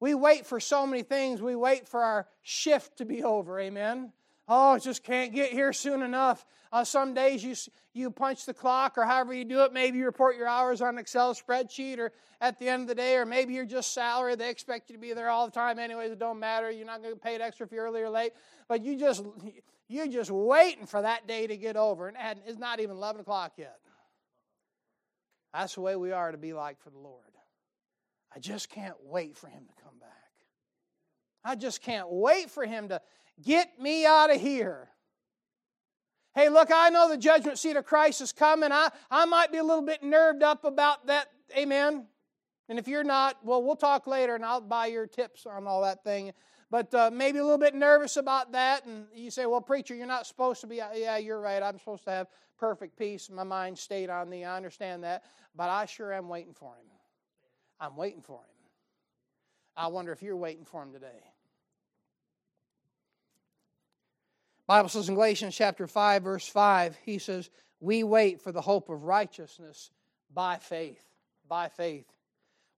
We 0.00 0.12
wait 0.12 0.44
for 0.44 0.60
so 0.60 0.86
many 0.86 1.02
things. 1.02 1.40
We 1.40 1.56
wait 1.56 1.88
for 1.88 2.02
our 2.02 2.28
shift 2.42 2.98
to 2.98 3.06
be 3.06 3.24
over. 3.24 3.58
Amen. 3.58 4.12
Oh, 4.48 4.72
I 4.72 4.78
just 4.78 5.04
can't 5.04 5.34
get 5.34 5.50
here 5.50 5.74
soon 5.74 6.02
enough. 6.02 6.46
Uh, 6.72 6.82
some 6.82 7.12
days 7.12 7.44
you, 7.44 7.54
you 7.92 8.10
punch 8.10 8.46
the 8.46 8.54
clock 8.54 8.96
or 8.96 9.04
however 9.04 9.34
you 9.34 9.44
do 9.44 9.62
it. 9.62 9.74
Maybe 9.74 9.98
you 9.98 10.06
report 10.06 10.36
your 10.36 10.48
hours 10.48 10.80
on 10.80 10.90
an 10.90 10.98
Excel 10.98 11.34
spreadsheet 11.34 11.98
or 11.98 12.12
at 12.40 12.58
the 12.58 12.68
end 12.68 12.82
of 12.82 12.88
the 12.88 12.94
day, 12.94 13.16
or 13.16 13.26
maybe 13.26 13.52
you're 13.52 13.66
just 13.66 13.92
salary. 13.92 14.36
They 14.36 14.48
expect 14.48 14.88
you 14.88 14.96
to 14.96 15.00
be 15.00 15.12
there 15.12 15.28
all 15.28 15.44
the 15.46 15.52
time 15.52 15.78
anyways. 15.78 16.12
It 16.12 16.18
don't 16.18 16.38
matter. 16.38 16.70
You're 16.70 16.86
not 16.86 17.02
going 17.02 17.14
to 17.14 17.16
get 17.16 17.22
paid 17.22 17.40
extra 17.42 17.66
if 17.66 17.72
you're 17.72 17.84
early 17.84 18.00
or 18.00 18.10
late. 18.10 18.32
But 18.68 18.82
you 18.82 18.96
just, 18.96 19.22
you're 19.88 20.08
just 20.08 20.30
waiting 20.30 20.86
for 20.86 21.02
that 21.02 21.26
day 21.26 21.46
to 21.46 21.56
get 21.56 21.76
over. 21.76 22.08
And 22.08 22.40
it's 22.46 22.58
not 22.58 22.80
even 22.80 22.96
11 22.96 23.20
o'clock 23.20 23.52
yet. 23.58 23.78
That's 25.52 25.74
the 25.74 25.80
way 25.82 25.96
we 25.96 26.12
are 26.12 26.30
to 26.30 26.38
be 26.38 26.52
like 26.52 26.80
for 26.80 26.90
the 26.90 26.98
Lord. 26.98 27.22
I 28.34 28.38
just 28.38 28.68
can't 28.70 28.96
wait 29.04 29.36
for 29.36 29.48
Him 29.48 29.64
to 29.66 29.82
come 29.82 29.98
back. 29.98 30.08
I 31.44 31.54
just 31.54 31.82
can't 31.82 32.06
wait 32.10 32.50
for 32.50 32.64
Him 32.64 32.88
to 32.88 33.00
Get 33.42 33.80
me 33.80 34.04
out 34.04 34.34
of 34.34 34.40
here. 34.40 34.88
Hey, 36.34 36.48
look, 36.48 36.70
I 36.72 36.90
know 36.90 37.08
the 37.08 37.16
judgment 37.16 37.58
seat 37.58 37.76
of 37.76 37.84
Christ 37.84 38.20
is 38.20 38.32
coming. 38.32 38.70
I, 38.70 38.90
I 39.10 39.24
might 39.24 39.50
be 39.50 39.58
a 39.58 39.64
little 39.64 39.82
bit 39.82 40.02
nerved 40.02 40.42
up 40.42 40.64
about 40.64 41.06
that. 41.06 41.28
Amen. 41.56 42.06
And 42.68 42.78
if 42.78 42.86
you're 42.86 43.04
not, 43.04 43.36
well, 43.44 43.62
we'll 43.62 43.76
talk 43.76 44.06
later 44.06 44.34
and 44.34 44.44
I'll 44.44 44.60
buy 44.60 44.86
your 44.86 45.06
tips 45.06 45.46
on 45.46 45.66
all 45.66 45.82
that 45.82 46.04
thing. 46.04 46.32
But 46.70 46.92
uh, 46.94 47.10
maybe 47.12 47.38
a 47.38 47.42
little 47.42 47.58
bit 47.58 47.74
nervous 47.74 48.16
about 48.16 48.52
that. 48.52 48.84
And 48.84 49.06
you 49.14 49.30
say, 49.30 49.46
well, 49.46 49.60
preacher, 49.60 49.94
you're 49.94 50.06
not 50.06 50.26
supposed 50.26 50.60
to 50.60 50.66
be. 50.66 50.76
Yeah, 50.76 51.16
you're 51.16 51.40
right. 51.40 51.62
I'm 51.62 51.78
supposed 51.78 52.04
to 52.04 52.10
have 52.10 52.28
perfect 52.58 52.98
peace. 52.98 53.30
My 53.30 53.44
mind 53.44 53.78
stayed 53.78 54.10
on 54.10 54.28
thee. 54.28 54.44
I 54.44 54.56
understand 54.56 55.02
that. 55.04 55.24
But 55.56 55.70
I 55.70 55.86
sure 55.86 56.12
am 56.12 56.28
waiting 56.28 56.52
for 56.52 56.74
him. 56.74 56.86
I'm 57.80 57.96
waiting 57.96 58.22
for 58.22 58.40
him. 58.40 58.70
I 59.76 59.86
wonder 59.86 60.12
if 60.12 60.22
you're 60.22 60.36
waiting 60.36 60.64
for 60.64 60.82
him 60.82 60.92
today. 60.92 61.22
Bible 64.68 64.90
says 64.90 65.08
in 65.08 65.14
Galatians 65.14 65.56
chapter 65.56 65.86
5 65.86 66.22
verse 66.22 66.46
5, 66.46 66.96
he 66.98 67.18
says, 67.18 67.48
"We 67.80 68.04
wait 68.04 68.42
for 68.42 68.52
the 68.52 68.60
hope 68.60 68.90
of 68.90 69.04
righteousness 69.04 69.90
by 70.30 70.58
faith." 70.58 71.02
By 71.48 71.70
faith. 71.70 72.06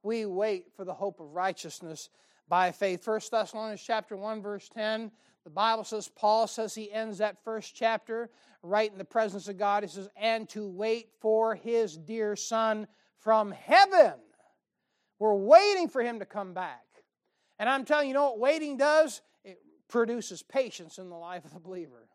We 0.05 0.25
wait 0.25 0.73
for 0.77 0.85
the 0.85 0.95
hope 0.95 1.19
of 1.19 1.35
righteousness 1.35 2.09
by 2.47 2.71
faith. 2.71 3.03
1 3.03 3.33
Thessalonians 3.33 3.83
chapter 3.83 4.17
1 4.17 4.41
verse 4.41 4.69
10, 4.69 5.11
the 5.43 5.51
Bible 5.51 5.83
says 5.83 6.07
Paul 6.07 6.47
says 6.47 6.77
he 6.77 6.93
ends 6.93 7.19
that 7.19 7.43
first 7.43 7.75
chapter 7.75 8.31
right 8.63 8.93
in 8.93 8.97
the 8.97 9.05
presence 9.05 9.49
of 9.49 9.59
God. 9.59 9.83
He 9.83 9.89
says, 9.89 10.09
"And 10.15 10.49
to 10.51 10.69
wait 10.69 11.13
for 11.19 11.57
his 11.57 11.99
dear 11.99 12.37
son 12.37 12.87
from 13.17 13.51
heaven." 13.51 14.23
We're 15.19 15.35
waiting 15.35 15.89
for 15.89 16.03
him 16.03 16.21
to 16.21 16.25
come 16.25 16.55
back. 16.55 16.87
And 17.59 17.69
I'm 17.69 17.85
telling 17.85 18.07
you, 18.07 18.11
you 18.11 18.15
know 18.15 18.31
what 18.31 18.39
waiting 18.39 18.77
does? 18.77 19.23
Produces 19.91 20.43
patience 20.43 20.99
in 20.99 21.11
the 21.11 21.17
life 21.17 21.45
of 21.45 21.53
the 21.53 21.61
believer. 21.61 22.09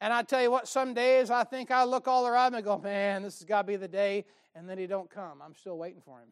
And 0.00 0.12
I 0.12 0.22
tell 0.22 0.42
you 0.42 0.50
what, 0.50 0.68
some 0.68 0.92
days 0.92 1.30
I 1.30 1.44
think 1.44 1.70
I 1.70 1.84
look 1.84 2.06
all 2.08 2.26
around 2.26 2.54
and 2.54 2.64
go, 2.64 2.78
man, 2.78 3.22
this 3.22 3.38
has 3.38 3.46
got 3.46 3.62
to 3.62 3.68
be 3.68 3.76
the 3.76 3.88
day, 3.88 4.26
and 4.54 4.68
then 4.68 4.76
he 4.76 4.86
don't 4.86 5.08
come. 5.08 5.40
I'm 5.42 5.54
still 5.54 5.78
waiting 5.78 6.02
for 6.04 6.18
him. 6.18 6.28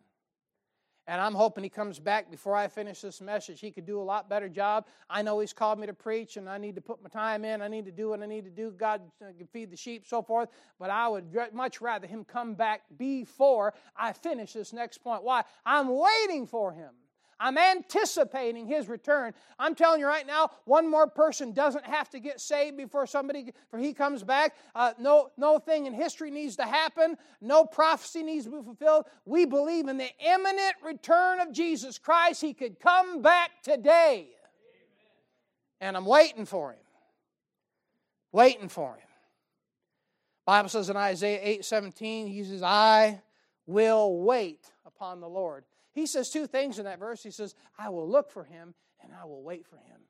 And 1.09 1.21
I'm 1.21 1.35
hoping 1.35 1.64
he 1.64 1.71
comes 1.71 1.99
back 1.99 2.31
before 2.31 2.55
I 2.55 2.68
finish 2.68 3.01
this 3.01 3.21
message. 3.21 3.61
He 3.61 3.73
could 3.73 3.87
do 3.87 4.01
a 4.01 4.05
lot 4.05 4.29
better 4.29 4.49
job. 4.49 4.87
I 5.11 5.23
know 5.23 5.40
he's 5.40 5.53
called 5.53 5.81
me 5.81 5.87
to 5.88 5.92
preach, 5.92 6.37
and 6.37 6.49
I 6.49 6.59
need 6.59 6.77
to 6.77 6.81
put 6.81 7.03
my 7.03 7.09
time 7.09 7.45
in. 7.45 7.61
I 7.61 7.66
need 7.66 7.87
to 7.87 7.92
do 7.92 8.11
what 8.11 8.23
I 8.23 8.27
need 8.27 8.45
to 8.45 8.51
do. 8.51 8.71
God 8.71 9.01
uh, 9.21 9.33
can 9.37 9.49
feed 9.49 9.73
the 9.73 9.77
sheep, 9.77 10.07
so 10.07 10.23
forth. 10.23 10.49
But 10.79 10.90
I 10.90 11.09
would 11.09 11.37
much 11.53 11.81
rather 11.81 12.07
him 12.07 12.25
come 12.25 12.55
back 12.55 12.83
before 12.97 13.75
I 13.97 14.12
finish 14.12 14.53
this 14.53 14.73
next 14.73 14.99
point. 14.99 15.25
Why? 15.25 15.42
I'm 15.66 15.88
waiting 15.88 16.47
for 16.47 16.72
him. 16.72 16.91
I'm 17.43 17.59
anticipating 17.59 18.68
his 18.68 18.88
return. 18.88 19.34
I'm 19.59 19.74
telling 19.74 19.99
you 19.99 20.07
right 20.07 20.26
now, 20.26 20.51
one 20.64 20.88
more 20.88 21.09
person 21.09 21.53
doesn't 21.53 21.84
have 21.84 22.09
to 22.11 22.20
get 22.20 22.40
saved 22.40 22.76
before 22.76 23.05
somebody 23.05 23.53
for 23.68 23.80
he 23.80 23.93
comes 23.93 24.22
back. 24.22 24.55
Uh, 24.76 24.93
no, 25.01 25.30
no 25.36 25.59
thing 25.59 25.86
in 25.86 25.93
history 25.93 26.30
needs 26.30 26.55
to 26.57 26.62
happen. 26.62 27.16
No 27.40 27.64
prophecy 27.64 28.22
needs 28.22 28.45
to 28.45 28.53
be 28.53 28.62
fulfilled. 28.62 29.07
We 29.24 29.45
believe 29.45 29.88
in 29.88 29.99
the 29.99 30.09
imminent 30.24 30.74
return 30.84 31.40
of 31.40 31.53
Jesus 31.53 31.99
Christ. 31.99 32.40
He 32.40 32.55
could 32.55 32.78
come 32.78 33.22
back 33.22 33.51
today. 33.64 34.28
And 35.80 35.97
I'm 35.97 36.07
waiting 36.07 36.47
for 36.47 36.70
him. 36.70 36.78
Waiting 38.30 38.68
for 38.68 38.93
him. 38.95 39.09
Bible 40.47 40.68
says 40.68 40.90
in 40.90 40.97
Isaiah 40.97 41.40
8 41.43 41.64
17, 41.64 42.28
he 42.28 42.45
says, 42.45 42.62
I 42.62 43.20
will 43.66 44.20
wait 44.20 44.70
upon 44.86 45.20
the 45.20 45.28
Lord. 45.28 45.64
He 45.93 46.07
says 46.07 46.30
two 46.30 46.47
things 46.47 46.78
in 46.78 46.84
that 46.86 46.99
verse. 46.99 47.22
He 47.22 47.30
says, 47.30 47.55
I 47.78 47.90
will 47.90 48.09
look 48.09 48.30
for 48.30 48.45
him, 48.45 48.74
and 49.03 49.12
I 49.12 49.24
will 49.26 49.43
wait 49.43 49.66
for 49.66 49.76
him. 49.76 50.01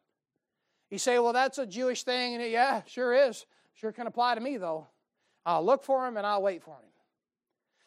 You 0.90 0.98
say, 0.98 1.18
well, 1.18 1.32
that's 1.32 1.58
a 1.58 1.66
Jewish 1.66 2.04
thing. 2.04 2.34
And 2.34 2.50
yeah, 2.50 2.82
sure 2.86 3.14
is. 3.14 3.46
Sure 3.74 3.92
can 3.92 4.06
apply 4.06 4.34
to 4.34 4.40
me, 4.40 4.58
though. 4.58 4.88
I'll 5.44 5.64
look 5.64 5.84
for 5.84 6.06
him 6.06 6.16
and 6.16 6.26
I'll 6.26 6.42
wait 6.42 6.62
for 6.62 6.74
him. 6.74 6.88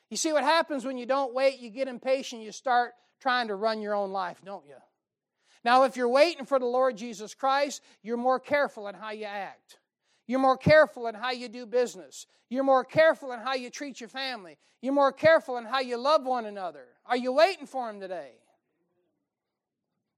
You 0.09 0.17
see 0.17 0.33
what 0.33 0.43
happens 0.43 0.85
when 0.85 0.97
you 0.97 1.05
don't 1.05 1.33
wait, 1.33 1.59
you 1.59 1.69
get 1.69 1.87
impatient, 1.87 2.41
you 2.41 2.51
start 2.51 2.93
trying 3.19 3.47
to 3.47 3.55
run 3.55 3.81
your 3.81 3.93
own 3.93 4.11
life, 4.11 4.41
don't 4.43 4.65
you? 4.67 4.75
Now, 5.63 5.83
if 5.83 5.95
you're 5.95 6.09
waiting 6.09 6.45
for 6.45 6.59
the 6.59 6.65
Lord 6.65 6.95
Jesus 6.95 7.33
Christ, 7.33 7.81
you're 8.03 8.17
more 8.17 8.39
careful 8.39 8.87
in 8.87 8.95
how 8.95 9.11
you 9.11 9.25
act. 9.25 9.77
You're 10.27 10.39
more 10.39 10.57
careful 10.57 11.07
in 11.07 11.15
how 11.15 11.31
you 11.31 11.49
do 11.49 11.65
business. 11.65 12.25
You're 12.49 12.63
more 12.63 12.83
careful 12.83 13.31
in 13.31 13.39
how 13.39 13.53
you 13.53 13.69
treat 13.69 13.99
your 13.99 14.09
family. 14.09 14.57
You're 14.81 14.93
more 14.93 15.11
careful 15.11 15.57
in 15.57 15.65
how 15.65 15.79
you 15.79 15.97
love 15.97 16.25
one 16.25 16.45
another. 16.45 16.85
Are 17.05 17.17
you 17.17 17.31
waiting 17.31 17.67
for 17.67 17.89
him 17.89 17.99
today? 17.99 18.31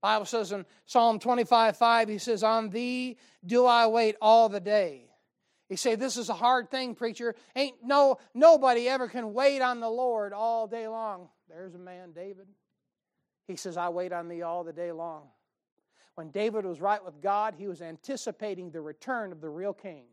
Bible 0.01 0.25
says 0.25 0.51
in 0.51 0.65
Psalm 0.85 1.19
25, 1.19 1.75
5, 1.77 2.09
he 2.09 2.17
says, 2.17 2.43
On 2.43 2.69
thee 2.69 3.17
do 3.45 3.65
I 3.65 3.87
wait 3.87 4.15
all 4.21 4.47
the 4.47 4.59
day. 4.59 5.09
You 5.69 5.77
say, 5.77 5.95
This 5.95 6.17
is 6.17 6.29
a 6.29 6.33
hard 6.33 6.69
thing, 6.69 6.95
preacher. 6.95 7.35
Ain't 7.55 7.77
no 7.83 8.17
nobody 8.33 8.87
ever 8.87 9.07
can 9.07 9.33
wait 9.33 9.61
on 9.61 9.79
the 9.79 9.89
Lord 9.89 10.33
all 10.33 10.67
day 10.67 10.87
long. 10.87 11.29
There's 11.49 11.75
a 11.75 11.79
man, 11.79 12.11
David. 12.11 12.47
He 13.47 13.55
says, 13.55 13.77
I 13.77 13.89
wait 13.89 14.13
on 14.13 14.27
thee 14.27 14.41
all 14.41 14.63
the 14.63 14.73
day 14.73 14.91
long. 14.91 15.29
When 16.17 16.31
David 16.31 16.65
was 16.65 16.81
right 16.81 17.05
with 17.05 17.21
God, 17.21 17.53
he 17.55 17.67
was 17.67 17.79
anticipating 17.79 18.71
the 18.71 18.81
return 18.81 19.31
of 19.31 19.39
the 19.39 19.51
real 19.51 19.71
king. 19.71 20.05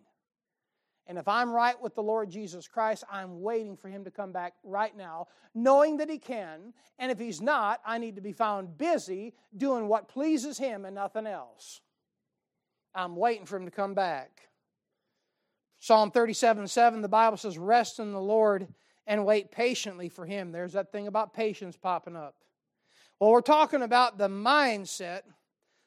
And 1.06 1.16
if 1.16 1.26
I'm 1.26 1.50
right 1.50 1.80
with 1.80 1.94
the 1.94 2.02
Lord 2.02 2.28
Jesus 2.28 2.68
Christ, 2.68 3.04
I'm 3.10 3.40
waiting 3.40 3.74
for 3.74 3.88
him 3.88 4.04
to 4.04 4.10
come 4.10 4.30
back 4.30 4.52
right 4.62 4.94
now, 4.94 5.28
knowing 5.54 5.96
that 5.96 6.10
he 6.10 6.18
can. 6.18 6.74
And 6.98 7.10
if 7.10 7.18
he's 7.18 7.40
not, 7.40 7.80
I 7.86 7.96
need 7.96 8.16
to 8.16 8.20
be 8.20 8.34
found 8.34 8.76
busy 8.76 9.32
doing 9.56 9.88
what 9.88 10.10
pleases 10.10 10.58
him 10.58 10.84
and 10.84 10.94
nothing 10.94 11.26
else. 11.26 11.80
I'm 12.94 13.16
waiting 13.16 13.46
for 13.46 13.56
him 13.56 13.64
to 13.64 13.70
come 13.70 13.94
back. 13.94 14.50
Psalm 15.78 16.10
37 16.10 16.68
7, 16.68 17.00
the 17.00 17.08
Bible 17.08 17.38
says, 17.38 17.56
Rest 17.56 17.98
in 17.98 18.12
the 18.12 18.20
Lord 18.20 18.68
and 19.06 19.24
wait 19.24 19.50
patiently 19.50 20.10
for 20.10 20.26
him. 20.26 20.52
There's 20.52 20.74
that 20.74 20.92
thing 20.92 21.06
about 21.06 21.32
patience 21.32 21.78
popping 21.78 22.14
up. 22.14 22.34
Well, 23.18 23.30
we're 23.30 23.40
talking 23.40 23.80
about 23.80 24.18
the 24.18 24.28
mindset 24.28 25.22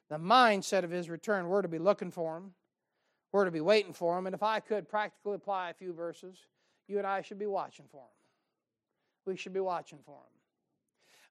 the 0.09 0.17
mindset 0.17 0.83
of 0.83 0.91
his 0.91 1.09
return. 1.09 1.47
We're 1.47 1.61
to 1.61 1.67
be 1.67 1.79
looking 1.79 2.11
for 2.11 2.37
him, 2.37 2.53
we're 3.31 3.45
to 3.45 3.51
be 3.51 3.61
waiting 3.61 3.93
for 3.93 4.17
him. 4.17 4.25
And 4.25 4.33
if 4.33 4.43
I 4.43 4.59
could 4.59 4.87
practically 4.87 5.35
apply 5.35 5.69
a 5.69 5.73
few 5.73 5.93
verses, 5.93 6.37
you 6.87 6.97
and 6.97 7.07
I 7.07 7.21
should 7.21 7.39
be 7.39 7.45
watching 7.45 7.85
for 7.91 8.01
him. 8.01 8.15
We 9.25 9.35
should 9.35 9.53
be 9.53 9.59
watching 9.59 9.99
for 10.05 10.13
him. 10.13 10.37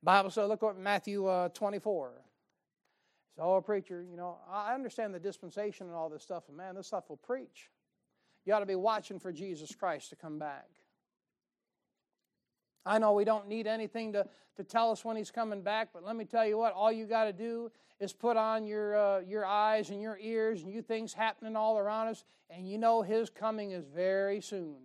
Bible 0.03 0.31
says, 0.31 0.49
look 0.49 0.63
at 0.63 0.79
Matthew 0.79 1.27
uh, 1.27 1.49
24. 1.49 2.13
So, 3.37 3.43
oh, 3.43 3.61
preacher, 3.61 4.03
you 4.09 4.17
know, 4.17 4.39
I 4.51 4.75
understand 4.75 5.15
the 5.15 5.19
dispensation 5.19 5.87
and 5.89 5.97
all 5.97 6.09
this 6.09 6.23
stuff, 6.23 6.45
and 6.49 6.57
man, 6.57 6.75
this 6.75 6.87
stuff 6.87 7.09
will 7.09 7.19
preach. 7.19 7.71
You 8.45 8.55
ought 8.55 8.61
to 8.61 8.67
be 8.67 8.77
watching 8.77 9.19
for 9.19 9.33
Jesus 9.33 9.75
Christ 9.75 10.11
to 10.11 10.17
come 10.17 10.39
back. 10.39 10.69
I 12.87 12.99
know 12.99 13.13
we 13.13 13.25
don't 13.25 13.49
need 13.49 13.67
anything 13.67 14.13
to, 14.13 14.27
to 14.57 14.65
tell 14.65 14.91
us 14.91 15.05
when 15.05 15.17
he's 15.17 15.31
coming 15.31 15.61
back, 15.61 15.89
but 15.93 16.05
let 16.05 16.17
me 16.17 16.25
tell 16.25 16.47
you 16.47 16.57
what, 16.57 16.73
all 16.73 16.93
you 16.93 17.05
got 17.07 17.25
to 17.25 17.33
do 17.33 17.71
is 17.99 18.13
put 18.13 18.37
on 18.37 18.67
your, 18.67 18.97
uh, 18.97 19.21
your 19.21 19.45
eyes 19.45 19.91
and 19.91 20.01
your 20.01 20.19
ears 20.21 20.63
and 20.63 20.73
you 20.73 20.83
things 20.83 21.13
happening 21.13 21.57
all 21.57 21.79
around 21.79 22.09
us, 22.09 22.25
and 22.49 22.69
you 22.69 22.79
know 22.79 23.03
his 23.03 23.29
coming 23.29 23.73
is 23.73 23.85
very 23.85 24.41
soon. 24.41 24.77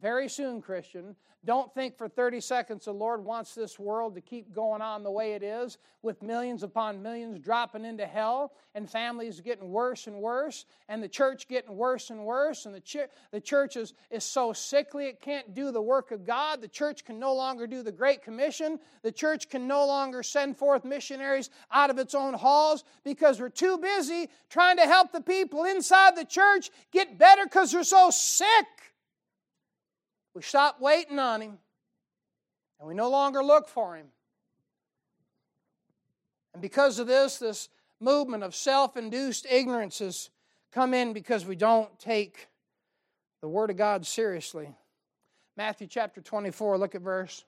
Very 0.00 0.28
soon, 0.28 0.62
Christian. 0.62 1.14
Don't 1.44 1.72
think 1.74 1.96
for 1.96 2.08
30 2.08 2.40
seconds 2.40 2.84
the 2.84 2.92
Lord 2.92 3.24
wants 3.24 3.54
this 3.54 3.78
world 3.78 4.14
to 4.14 4.20
keep 4.20 4.54
going 4.54 4.80
on 4.80 5.02
the 5.02 5.10
way 5.10 5.32
it 5.32 5.42
is, 5.42 5.78
with 6.02 6.22
millions 6.22 6.62
upon 6.62 7.02
millions 7.02 7.38
dropping 7.38 7.84
into 7.84 8.06
hell, 8.06 8.52
and 8.74 8.88
families 8.88 9.40
getting 9.40 9.70
worse 9.70 10.06
and 10.06 10.16
worse, 10.16 10.64
and 10.88 11.02
the 11.02 11.08
church 11.08 11.48
getting 11.48 11.76
worse 11.76 12.10
and 12.10 12.24
worse, 12.24 12.66
and 12.66 12.74
the, 12.74 12.80
ch- 12.80 13.08
the 13.30 13.40
church 13.40 13.76
is, 13.76 13.94
is 14.10 14.22
so 14.22 14.52
sickly 14.52 15.06
it 15.06 15.20
can't 15.20 15.54
do 15.54 15.70
the 15.70 15.80
work 15.80 16.12
of 16.12 16.26
God. 16.26 16.60
The 16.60 16.68
church 16.68 17.04
can 17.04 17.18
no 17.18 17.34
longer 17.34 17.66
do 17.66 17.82
the 17.82 17.92
Great 17.92 18.22
Commission. 18.22 18.78
The 19.02 19.12
church 19.12 19.48
can 19.48 19.66
no 19.66 19.86
longer 19.86 20.22
send 20.22 20.58
forth 20.58 20.84
missionaries 20.84 21.50
out 21.72 21.90
of 21.90 21.98
its 21.98 22.14
own 22.14 22.34
halls 22.34 22.84
because 23.02 23.40
we're 23.40 23.48
too 23.48 23.78
busy 23.78 24.28
trying 24.50 24.76
to 24.76 24.84
help 24.84 25.12
the 25.12 25.22
people 25.22 25.64
inside 25.64 26.16
the 26.16 26.24
church 26.24 26.70
get 26.90 27.18
better 27.18 27.44
because 27.44 27.72
they're 27.72 27.84
so 27.84 28.10
sick. 28.10 28.66
We 30.34 30.42
stop 30.42 30.80
waiting 30.80 31.18
on 31.18 31.40
Him 31.40 31.58
and 32.78 32.88
we 32.88 32.94
no 32.94 33.10
longer 33.10 33.42
look 33.42 33.68
for 33.68 33.96
Him. 33.96 34.06
And 36.52 36.62
because 36.62 36.98
of 36.98 37.06
this, 37.06 37.38
this 37.38 37.68
movement 38.00 38.42
of 38.42 38.54
self 38.54 38.96
induced 38.96 39.46
ignorance 39.50 39.98
has 39.98 40.30
come 40.72 40.94
in 40.94 41.12
because 41.12 41.44
we 41.44 41.56
don't 41.56 41.96
take 41.98 42.48
the 43.40 43.48
Word 43.48 43.70
of 43.70 43.76
God 43.76 44.06
seriously. 44.06 44.74
Matthew 45.56 45.86
chapter 45.86 46.20
24, 46.20 46.78
look 46.78 46.94
at 46.94 47.02
verse 47.02 47.44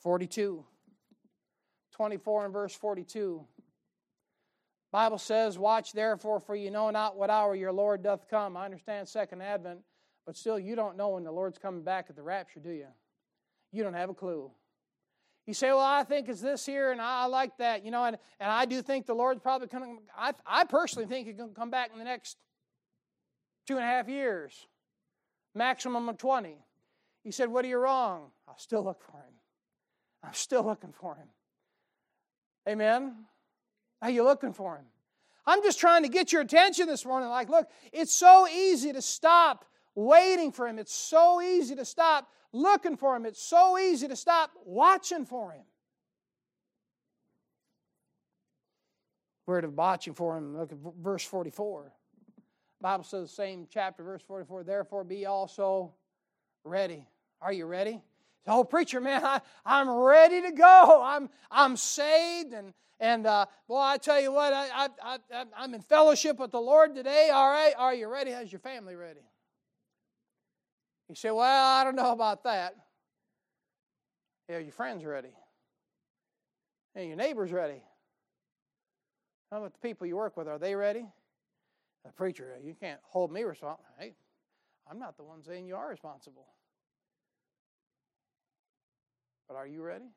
42. 0.00 0.64
24 1.92 2.44
and 2.44 2.52
verse 2.52 2.74
42. 2.74 3.44
Bible 4.92 5.18
says, 5.18 5.58
Watch 5.58 5.92
therefore, 5.92 6.40
for 6.40 6.56
you 6.56 6.70
know 6.70 6.90
not 6.90 7.16
what 7.16 7.30
hour 7.30 7.54
your 7.54 7.72
Lord 7.72 8.02
doth 8.02 8.28
come. 8.28 8.56
I 8.56 8.64
understand 8.64 9.08
second 9.08 9.42
advent 9.42 9.80
but 10.30 10.36
still, 10.36 10.60
you 10.60 10.76
don't 10.76 10.96
know 10.96 11.08
when 11.08 11.24
the 11.24 11.32
Lord's 11.32 11.58
coming 11.58 11.82
back 11.82 12.06
at 12.08 12.14
the 12.14 12.22
rapture, 12.22 12.60
do 12.60 12.70
you? 12.70 12.86
You 13.72 13.82
don't 13.82 13.94
have 13.94 14.10
a 14.10 14.14
clue. 14.14 14.48
You 15.44 15.54
say, 15.54 15.70
well, 15.70 15.80
I 15.80 16.04
think 16.04 16.28
it's 16.28 16.40
this 16.40 16.64
here, 16.64 16.92
and 16.92 17.00
I 17.00 17.24
like 17.24 17.58
that, 17.58 17.84
you 17.84 17.90
know, 17.90 18.04
and, 18.04 18.16
and 18.38 18.48
I 18.48 18.64
do 18.64 18.80
think 18.80 19.06
the 19.06 19.12
Lord's 19.12 19.40
probably 19.40 19.66
coming. 19.66 19.98
I, 20.16 20.34
I 20.46 20.66
personally 20.66 21.08
think 21.08 21.26
He's 21.26 21.36
going 21.36 21.48
to 21.48 21.54
come 21.56 21.68
back 21.72 21.90
in 21.92 21.98
the 21.98 22.04
next 22.04 22.36
two 23.66 23.74
and 23.74 23.82
a 23.82 23.88
half 23.88 24.08
years, 24.08 24.68
maximum 25.52 26.08
of 26.08 26.16
20. 26.16 26.64
He 27.24 27.32
said, 27.32 27.48
What 27.48 27.64
are 27.64 27.68
you 27.68 27.78
wrong? 27.78 28.30
I'll 28.46 28.56
still 28.56 28.84
look 28.84 29.02
for 29.02 29.16
Him. 29.16 29.34
I'm 30.22 30.34
still 30.34 30.62
looking 30.64 30.92
for 30.92 31.16
Him. 31.16 31.26
Amen? 32.68 33.16
Are 34.00 34.10
you 34.10 34.22
looking 34.22 34.52
for 34.52 34.76
Him? 34.76 34.84
I'm 35.44 35.60
just 35.64 35.80
trying 35.80 36.04
to 36.04 36.08
get 36.08 36.32
your 36.32 36.42
attention 36.42 36.86
this 36.86 37.04
morning. 37.04 37.30
Like, 37.30 37.48
look, 37.48 37.68
it's 37.92 38.14
so 38.14 38.46
easy 38.46 38.92
to 38.92 39.02
stop 39.02 39.64
waiting 39.94 40.52
for 40.52 40.66
Him. 40.66 40.78
It's 40.78 40.94
so 40.94 41.40
easy 41.40 41.74
to 41.76 41.84
stop 41.84 42.28
looking 42.52 42.96
for 42.96 43.16
Him. 43.16 43.26
It's 43.26 43.42
so 43.42 43.78
easy 43.78 44.08
to 44.08 44.16
stop 44.16 44.50
watching 44.64 45.24
for 45.24 45.52
Him. 45.52 45.62
We're 49.46 49.66
watching 49.68 50.14
for 50.14 50.36
Him. 50.36 50.56
Look 50.56 50.72
at 50.72 50.78
verse 51.00 51.24
44. 51.24 51.84
The 51.84 52.82
Bible 52.82 53.04
says 53.04 53.28
the 53.28 53.34
same 53.34 53.66
chapter, 53.70 54.02
verse 54.02 54.22
44. 54.22 54.64
Therefore, 54.64 55.04
be 55.04 55.26
also 55.26 55.92
ready. 56.64 57.06
Are 57.42 57.52
you 57.52 57.66
ready? 57.66 58.00
Oh, 58.46 58.64
preacher, 58.64 59.00
man, 59.00 59.24
I, 59.24 59.40
I'm 59.66 59.90
ready 59.90 60.40
to 60.42 60.52
go. 60.52 61.02
I'm, 61.04 61.28
I'm 61.50 61.76
saved. 61.76 62.52
And, 62.52 62.72
and 62.98 63.26
uh, 63.26 63.46
boy, 63.68 63.78
I 63.78 63.98
tell 63.98 64.20
you 64.20 64.32
what, 64.32 64.52
I, 64.52 64.68
I, 65.02 65.18
I, 65.32 65.44
I'm 65.56 65.74
in 65.74 65.82
fellowship 65.82 66.38
with 66.38 66.50
the 66.50 66.60
Lord 66.60 66.94
today. 66.94 67.30
All 67.32 67.50
right, 67.50 67.74
are 67.76 67.94
you 67.94 68.08
ready? 68.08 68.30
How's 68.30 68.50
your 68.50 68.60
family 68.60 68.94
ready? 68.96 69.20
You 71.10 71.16
say, 71.16 71.32
Well, 71.32 71.66
I 71.66 71.82
don't 71.82 71.96
know 71.96 72.12
about 72.12 72.44
that. 72.44 72.76
Yeah, 74.48 74.58
your 74.58 74.70
friends 74.70 75.04
ready? 75.04 75.34
And 76.94 77.08
your 77.08 77.16
neighbors 77.16 77.50
ready? 77.50 77.82
How 79.50 79.58
about 79.58 79.72
the 79.72 79.80
people 79.80 80.06
you 80.06 80.16
work 80.16 80.36
with? 80.36 80.46
Are 80.46 80.58
they 80.58 80.76
ready? 80.76 81.04
The 82.04 82.12
preacher, 82.12 82.56
you 82.62 82.74
can't 82.74 83.00
hold 83.02 83.32
me 83.32 83.42
responsible. 83.42 83.84
Hey, 83.98 84.14
I'm 84.88 85.00
not 85.00 85.16
the 85.16 85.24
one 85.24 85.42
saying 85.42 85.66
you 85.66 85.74
are 85.74 85.88
responsible. 85.88 86.46
But 89.48 89.56
are 89.56 89.66
you 89.66 89.82
ready? 89.82 90.12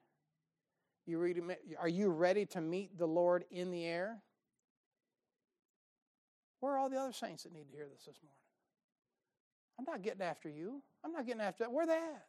You 1.07 1.17
ready 1.17 1.41
are 1.79 1.89
you 1.89 2.09
ready 2.09 2.45
to 2.45 2.61
meet 2.61 2.99
the 2.99 3.07
Lord 3.07 3.45
in 3.49 3.71
the 3.71 3.83
air? 3.83 4.21
Where 6.59 6.73
are 6.73 6.77
all 6.77 6.89
the 6.89 6.99
other 6.99 7.13
saints 7.13 7.43
that 7.43 7.51
need 7.51 7.71
to 7.71 7.75
hear 7.75 7.87
this 7.91 8.05
this 8.05 8.19
morning? 8.21 8.42
I'm 9.79 9.85
not 9.85 10.01
getting 10.01 10.21
after 10.21 10.49
you. 10.49 10.81
I'm 11.03 11.11
not 11.11 11.25
getting 11.25 11.41
after 11.41 11.63
that. 11.63 11.71
Where 11.71 11.85
they 11.85 11.93
at? 11.93 12.25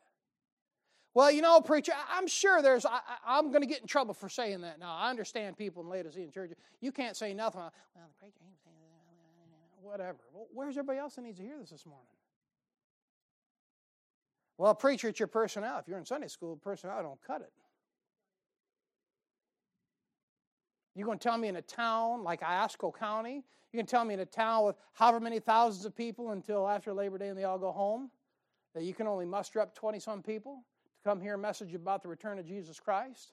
Well, 1.15 1.31
you 1.31 1.43
know, 1.43 1.61
preacher, 1.61 1.93
I'm 2.11 2.27
sure 2.27 2.61
there's, 2.61 2.85
I, 2.85 3.39
am 3.39 3.51
going 3.51 3.61
to 3.61 3.69
get 3.69 3.81
in 3.81 3.87
trouble 3.87 4.15
for 4.15 4.29
saying 4.29 4.63
that. 4.63 4.81
Now, 4.81 4.97
I 4.97 5.11
understand 5.11 5.57
people 5.57 5.83
in 5.83 5.89
Laodicean 5.89 6.33
church, 6.33 6.51
you 6.81 6.91
can't 6.91 7.17
say 7.17 7.33
nothing. 7.33 7.61
Well, 7.61 7.71
the 7.95 8.19
preacher 8.19 8.41
ain't 8.45 8.59
saying 8.65 8.77
that. 8.81 9.85
Whatever. 9.85 10.19
Well, 10.33 10.49
where's 10.53 10.77
everybody 10.77 10.99
else 10.99 11.15
that 11.15 11.23
needs 11.23 11.39
to 11.39 11.45
hear 11.45 11.59
this 11.61 11.71
this 11.71 11.87
morning? 11.87 12.07
Well, 14.59 14.75
preacher, 14.75 15.09
it's 15.09 15.21
your 15.21 15.29
personnel. 15.29 15.79
If 15.79 15.87
you're 15.87 15.99
in 15.99 16.05
Sunday 16.05 16.29
school, 16.29 16.57
personnel 16.57 17.03
don't 17.03 17.23
cut 17.25 17.43
it. 17.43 17.53
You're 20.95 21.07
going 21.07 21.19
to 21.19 21.23
tell 21.23 21.39
me 21.39 21.49
in 21.49 21.57
a 21.57 21.63
town 21.63 22.23
like 22.23 22.41
Iosco 22.41 22.97
County, 22.97 23.45
you 23.75 23.79
can 23.79 23.87
tell 23.87 24.05
me 24.05 24.15
in 24.15 24.21
a 24.21 24.25
town 24.25 24.65
with 24.65 24.77
however 24.93 25.19
many 25.19 25.41
thousands 25.41 25.85
of 25.85 25.97
people 25.97 26.31
until 26.31 26.69
after 26.69 26.93
Labor 26.93 27.19
Day 27.19 27.27
and 27.27 27.37
they 27.37 27.43
all 27.43 27.59
go 27.59 27.73
home, 27.73 28.09
that 28.73 28.85
you 28.85 28.95
can 28.95 29.09
only 29.09 29.27
muster 29.27 29.59
up 29.59 29.75
20 29.75 29.99
some 29.99 30.23
people 30.23 30.63
to 31.03 31.09
come 31.11 31.21
hear 31.21 31.35
a 31.35 31.39
message 31.39 31.75
about 31.75 32.01
the 32.01 32.09
return 32.09 32.39
of 32.39 32.47
Jesus 32.47 32.79
Christ? 32.79 33.33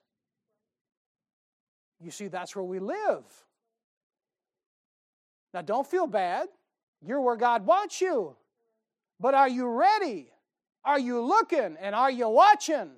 You 1.99 2.09
see, 2.09 2.27
that's 2.27 2.55
where 2.55 2.65
we 2.65 2.79
live. 2.79 3.23
Now, 5.53 5.61
don't 5.61 5.85
feel 5.85 6.07
bad. 6.07 6.47
You're 7.05 7.21
where 7.21 7.35
God 7.35 7.67
wants 7.67 8.01
you. 8.01 8.35
But 9.19 9.35
are 9.35 9.49
you 9.49 9.67
ready? 9.67 10.31
Are 10.83 10.99
you 10.99 11.21
looking? 11.21 11.77
And 11.79 11.93
are 11.93 12.09
you 12.09 12.27
watching? 12.27 12.89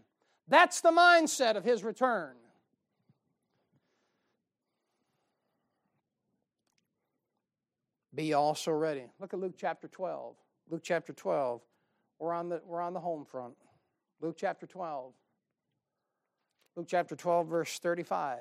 That's 0.48 0.80
the 0.80 0.92
mindset 0.92 1.58
of 1.58 1.66
His 1.66 1.84
return. 1.84 2.36
Be 8.16 8.34
also 8.34 8.72
ready. 8.72 9.06
Look 9.20 9.34
at 9.34 9.40
Luke 9.40 9.56
chapter 9.58 9.88
12. 9.88 10.36
Luke 10.70 10.82
chapter 10.84 11.14
12. 11.14 11.62
We're 12.20 12.34
on 12.34 12.50
the, 12.50 12.62
we're 12.66 12.82
on 12.82 12.94
the 12.94 13.00
home 13.00 13.26
front. 13.26 13.56
Luke 14.22 14.36
chapter 14.38 14.68
12. 14.68 15.14
Luke 16.76 16.88
chapter 16.90 17.16
12, 17.16 17.48
verse 17.48 17.80
35. 17.80 18.40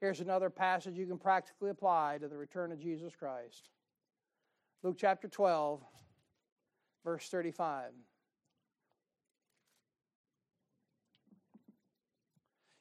Here's 0.00 0.20
another 0.20 0.48
passage 0.48 0.96
you 0.96 1.06
can 1.06 1.18
practically 1.18 1.70
apply 1.70 2.18
to 2.20 2.28
the 2.28 2.36
return 2.36 2.72
of 2.72 2.80
Jesus 2.80 3.14
Christ. 3.14 3.68
Luke 4.82 4.96
chapter 4.98 5.28
12, 5.28 5.82
verse 7.04 7.28
35. 7.28 7.90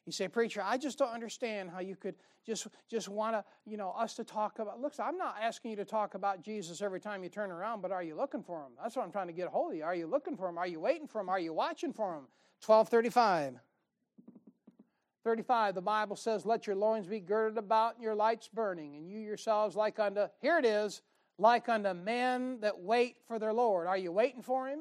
You 0.10 0.14
say, 0.14 0.28
preacher, 0.28 0.64
I 0.66 0.80
just 0.80 0.98
don't 0.98 1.12
understand 1.12 1.70
how 1.70 1.82
you 1.82 1.96
could 1.96 2.16
just 2.44 2.66
just 2.90 3.08
want 3.08 3.36
to, 3.36 3.46
you 3.68 3.78
know, 3.78 3.92
us 3.92 4.16
to 4.16 4.24
talk 4.24 4.58
about. 4.58 4.82
Look, 4.82 4.94
I'm 5.00 5.20
not 5.20 5.36
asking 5.40 5.70
you 5.70 5.78
to 5.78 5.86
talk 5.86 6.16
about 6.16 6.42
Jesus 6.42 6.82
every 6.82 7.00
time 7.00 7.22
you 7.22 7.30
turn 7.30 7.52
around, 7.52 7.84
but 7.84 7.92
are 7.92 8.02
you 8.02 8.16
looking 8.16 8.42
for 8.42 8.62
him? 8.62 8.72
That's 8.82 8.96
what 8.96 9.06
I'm 9.06 9.12
trying 9.12 9.28
to 9.28 9.34
get 9.34 9.46
a 9.46 9.52
hold 9.52 9.74
of 9.74 9.78
you. 9.78 9.84
Are 9.84 9.94
you 9.94 10.08
looking 10.08 10.36
for 10.36 10.50
him? 10.50 10.58
Are 10.58 10.66
you 10.66 10.80
waiting 10.80 11.06
for 11.06 11.22
him? 11.22 11.30
Are 11.30 11.40
you 11.40 11.54
watching 11.54 11.94
for 11.94 12.16
him? 12.16 12.24
1235. 12.66 13.60
35, 15.24 15.76
the 15.76 15.82
Bible 15.82 16.16
says, 16.16 16.44
Let 16.44 16.66
your 16.66 16.76
loins 16.76 17.06
be 17.06 17.20
girded 17.20 17.60
about 17.60 17.94
and 17.94 18.04
your 18.04 18.16
lights 18.16 18.50
burning, 18.52 18.96
and 18.96 19.08
you 19.08 19.20
yourselves 19.20 19.76
like 19.76 20.00
unto, 20.00 20.26
here 20.42 20.58
it 20.58 20.66
is, 20.66 21.04
like 21.38 21.70
unto 21.70 21.94
men 21.94 22.62
that 22.62 22.80
wait 22.80 23.18
for 23.28 23.38
their 23.38 23.54
Lord. 23.54 23.86
Are 23.86 23.98
you 23.98 24.12
waiting 24.12 24.42
for 24.42 24.68
him? 24.68 24.80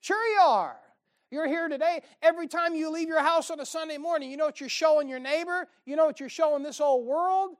Sure 0.00 0.26
you 0.26 0.40
are. 0.40 0.76
You're 1.36 1.48
here 1.48 1.68
today. 1.68 2.00
Every 2.22 2.46
time 2.46 2.74
you 2.74 2.90
leave 2.90 3.08
your 3.08 3.20
house 3.20 3.50
on 3.50 3.60
a 3.60 3.66
Sunday 3.66 3.98
morning, 3.98 4.30
you 4.30 4.38
know 4.38 4.46
what 4.46 4.58
you're 4.58 4.70
showing 4.70 5.06
your 5.06 5.18
neighbor? 5.18 5.68
You 5.84 5.94
know 5.94 6.06
what 6.06 6.18
you're 6.18 6.30
showing 6.30 6.62
this 6.62 6.78
whole 6.78 7.04
world? 7.04 7.50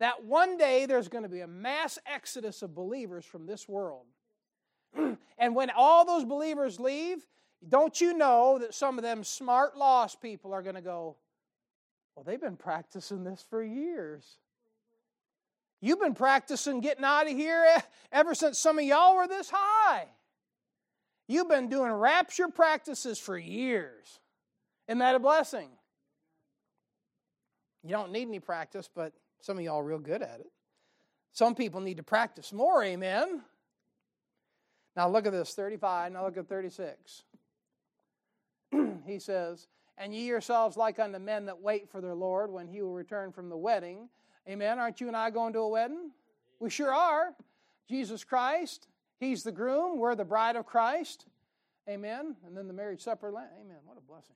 That 0.00 0.24
one 0.24 0.58
day 0.58 0.84
there's 0.86 1.06
going 1.06 1.22
to 1.22 1.28
be 1.28 1.38
a 1.38 1.46
mass 1.46 1.96
exodus 2.12 2.62
of 2.62 2.74
believers 2.74 3.24
from 3.24 3.46
this 3.46 3.68
world. 3.68 4.06
and 5.38 5.54
when 5.54 5.70
all 5.70 6.04
those 6.04 6.24
believers 6.24 6.80
leave, 6.80 7.24
don't 7.68 8.00
you 8.00 8.14
know 8.14 8.58
that 8.58 8.74
some 8.74 8.98
of 8.98 9.04
them 9.04 9.22
smart, 9.22 9.76
lost 9.76 10.20
people 10.20 10.52
are 10.52 10.62
going 10.62 10.74
to 10.74 10.80
go, 10.80 11.14
well, 12.16 12.24
they've 12.24 12.40
been 12.40 12.56
practicing 12.56 13.22
this 13.22 13.46
for 13.48 13.62
years. 13.62 14.24
You've 15.80 16.00
been 16.00 16.14
practicing 16.14 16.80
getting 16.80 17.04
out 17.04 17.30
of 17.30 17.36
here 17.36 17.64
ever 18.10 18.34
since 18.34 18.58
some 18.58 18.76
of 18.76 18.84
y'all 18.84 19.14
were 19.14 19.28
this 19.28 19.52
high. 19.54 20.08
You've 21.30 21.48
been 21.48 21.68
doing 21.68 21.92
rapture 21.92 22.48
practices 22.48 23.16
for 23.20 23.38
years. 23.38 24.18
Isn't 24.88 24.98
that 24.98 25.14
a 25.14 25.20
blessing? 25.20 25.68
You 27.84 27.90
don't 27.90 28.10
need 28.10 28.26
any 28.26 28.40
practice, 28.40 28.90
but 28.92 29.12
some 29.40 29.56
of 29.56 29.62
y'all 29.62 29.78
are 29.78 29.84
real 29.84 30.00
good 30.00 30.22
at 30.22 30.40
it. 30.40 30.50
Some 31.30 31.54
people 31.54 31.80
need 31.80 31.98
to 31.98 32.02
practice 32.02 32.52
more, 32.52 32.82
amen. 32.82 33.42
Now 34.96 35.08
look 35.08 35.24
at 35.24 35.30
this 35.30 35.54
35, 35.54 36.10
now 36.10 36.24
look 36.24 36.36
at 36.36 36.48
36. 36.48 37.22
he 39.06 39.20
says, 39.20 39.68
and 39.96 40.12
ye 40.12 40.26
yourselves 40.26 40.76
like 40.76 40.98
unto 40.98 41.20
men 41.20 41.46
that 41.46 41.62
wait 41.62 41.88
for 41.88 42.00
their 42.00 42.14
Lord 42.14 42.50
when 42.50 42.66
he 42.66 42.82
will 42.82 42.92
return 42.92 43.30
from 43.30 43.48
the 43.48 43.56
wedding. 43.56 44.08
Amen. 44.48 44.80
Aren't 44.80 45.00
you 45.00 45.06
and 45.06 45.16
I 45.16 45.30
going 45.30 45.52
to 45.52 45.60
a 45.60 45.68
wedding? 45.68 46.10
We 46.58 46.70
sure 46.70 46.92
are. 46.92 47.34
Jesus 47.88 48.24
Christ, 48.24 48.88
he's 49.20 49.44
the 49.44 49.52
groom, 49.52 49.98
we're 49.98 50.16
the 50.16 50.24
bride 50.24 50.56
of 50.56 50.66
Christ. 50.66 51.26
Amen. 51.88 52.36
And 52.46 52.56
then 52.56 52.66
the 52.66 52.72
marriage 52.72 53.00
supper. 53.00 53.28
Amen. 53.28 53.78
What 53.84 53.96
a 53.96 54.00
blessing. 54.00 54.34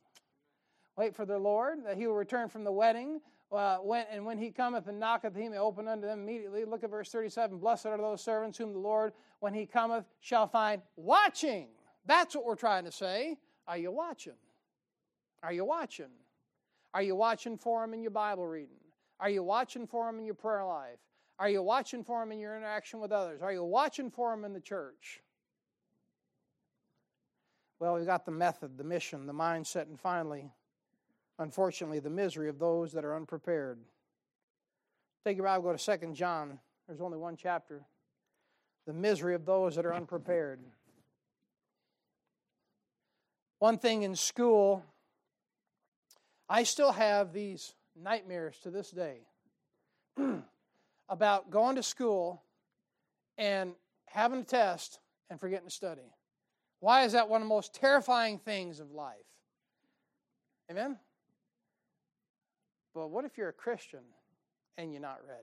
Wait 0.97 1.15
for 1.15 1.27
the 1.27 1.39
Lord 1.39 1.85
that 1.85 1.97
he 1.97 2.07
will 2.07 2.15
return 2.15 2.49
from 2.49 2.65
the 2.65 2.73
wedding. 2.73 3.21
Uh, 3.53 3.77
when, 3.77 4.07
and 4.11 4.25
when 4.25 4.39
he 4.39 4.51
cometh 4.51 4.89
and 4.89 4.99
knocketh, 4.99 5.37
he 5.37 5.49
may 5.49 5.59
open 5.59 5.87
unto 5.87 6.07
them 6.07 6.21
immediately. 6.21 6.65
Look 6.65 6.83
at 6.83 6.91
verse 6.91 7.11
37. 7.11 7.59
Blessed 7.59 7.87
are 7.87 7.99
those 7.99 8.23
servants 8.23 8.59
whom 8.59 8.73
the 8.73 8.79
Lord, 8.79 9.13
when 9.41 9.55
he 9.55 9.67
cometh, 9.67 10.05
shall 10.21 10.49
find 10.49 10.83
watching. 10.97 11.69
That's 12.07 12.35
what 12.35 12.45
we're 12.45 12.57
trying 12.57 12.85
to 12.85 12.93
say. 12.93 13.37
Are 13.67 13.79
you 13.79 13.93
watching? 13.93 14.35
Are 15.43 15.53
you 15.53 15.65
watching? 15.65 16.11
Are 16.93 17.03
you 17.03 17.17
watching 17.17 17.59
for 17.59 17.85
Him 17.85 17.95
in 17.95 18.03
your 18.03 18.11
Bible 18.11 18.47
reading? 18.47 18.79
Are 19.21 19.29
you 19.29 19.43
watching 19.43 19.87
for 19.87 20.09
Him 20.09 20.19
in 20.19 20.25
your 20.25 20.35
prayer 20.35 20.65
life? 20.65 20.99
Are 21.39 21.49
you 21.49 21.63
watching 21.63 22.05
for 22.05 22.21
them 22.21 22.33
in 22.33 22.39
your 22.39 22.57
interaction 22.57 23.01
with 23.01 23.13
others? 23.13 23.43
Are 23.43 23.53
you 23.53 23.65
watching 23.65 24.11
for 24.11 24.31
them 24.31 24.45
in 24.45 24.53
the 24.53 24.61
church? 24.61 25.21
Well, 27.81 27.95
we've 27.95 28.07
got 28.07 28.25
the 28.25 28.33
method, 28.33 28.79
the 28.79 28.85
mission, 28.85 29.27
the 29.27 29.33
mindset, 29.33 29.89
and 29.89 29.99
finally, 29.99 30.51
unfortunately, 31.39 31.99
the 31.99 32.11
misery 32.11 32.49
of 32.49 32.59
those 32.59 32.93
that 32.93 33.05
are 33.05 33.17
unprepared. 33.17 33.81
Take 35.25 35.37
your 35.37 35.47
Bible, 35.47 35.73
go 35.73 35.77
to 35.77 35.99
2 35.99 36.13
John. 36.13 36.59
There's 36.87 37.01
only 37.01 37.19
one 37.19 37.37
chapter. 37.37 37.83
The 38.87 38.93
misery 38.93 39.35
of 39.35 39.45
those 39.45 39.75
that 39.77 39.87
are 39.87 39.95
unprepared. 39.95 40.61
One 43.59 43.79
thing 43.79 44.03
in 44.03 44.15
school 44.15 44.85
I 46.49 46.65
still 46.65 46.93
have 46.93 47.33
these 47.33 47.75
nightmares 47.97 48.59
to 48.63 48.71
this 48.71 48.91
day 48.91 49.21
about 51.09 51.51
going 51.51 51.77
to 51.77 51.83
school 51.83 52.43
and 53.39 53.75
having 54.07 54.41
a 54.41 54.45
test 54.45 55.01
and 55.31 55.41
forgetting 55.41 55.67
to 55.67 55.75
study. 55.75 56.15
Why 56.81 57.05
is 57.05 57.13
that 57.13 57.29
one 57.29 57.43
of 57.43 57.49
the 57.49 57.55
most 57.55 57.75
terrifying 57.75 58.39
things 58.39 58.81
of 58.81 58.91
life? 58.91 59.17
Amen? 60.71 60.99
But 62.95 63.09
what 63.09 63.25
if 63.25 63.37
you're 63.37 63.49
a 63.49 63.55
Christian 63.55 64.01
and 64.79 64.93
you're 64.93 65.03
not 65.03 65.21
ready? 65.27 65.43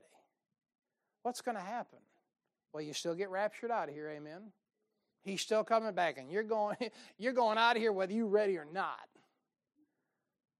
What's 1.22 1.40
going 1.40 1.56
to 1.56 1.62
happen? 1.62 1.98
Well, 2.72 2.82
you 2.82 2.92
still 2.92 3.14
get 3.14 3.30
raptured 3.30 3.70
out 3.70 3.88
of 3.88 3.94
here, 3.94 4.08
amen? 4.08 4.50
He's 5.22 5.40
still 5.40 5.62
coming 5.62 5.92
back, 5.94 6.18
and 6.18 6.30
you're 6.30 6.42
going, 6.42 6.76
you're 7.18 7.32
going 7.32 7.58
out 7.58 7.76
of 7.76 7.82
here 7.82 7.92
whether 7.92 8.12
you're 8.12 8.26
ready 8.26 8.56
or 8.56 8.66
not. 8.72 9.08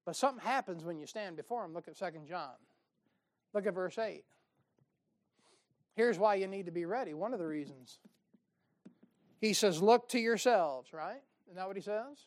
But 0.04 0.16
something 0.16 0.44
happens 0.44 0.84
when 0.84 0.98
you 0.98 1.06
stand 1.06 1.36
before 1.36 1.64
him. 1.64 1.72
Look 1.72 1.88
at 1.88 1.96
2 1.96 2.04
John. 2.28 2.54
Look 3.54 3.66
at 3.66 3.74
verse 3.74 3.98
8. 3.98 4.24
Here's 5.94 6.18
why 6.18 6.36
you 6.36 6.46
need 6.46 6.66
to 6.66 6.72
be 6.72 6.84
ready. 6.84 7.14
One 7.14 7.32
of 7.32 7.38
the 7.38 7.46
reasons. 7.46 7.98
He 9.40 9.52
says, 9.52 9.82
Look 9.82 10.08
to 10.10 10.18
yourselves, 10.18 10.92
right? 10.92 11.22
Isn't 11.46 11.56
that 11.56 11.66
what 11.66 11.76
he 11.76 11.82
says? 11.82 12.26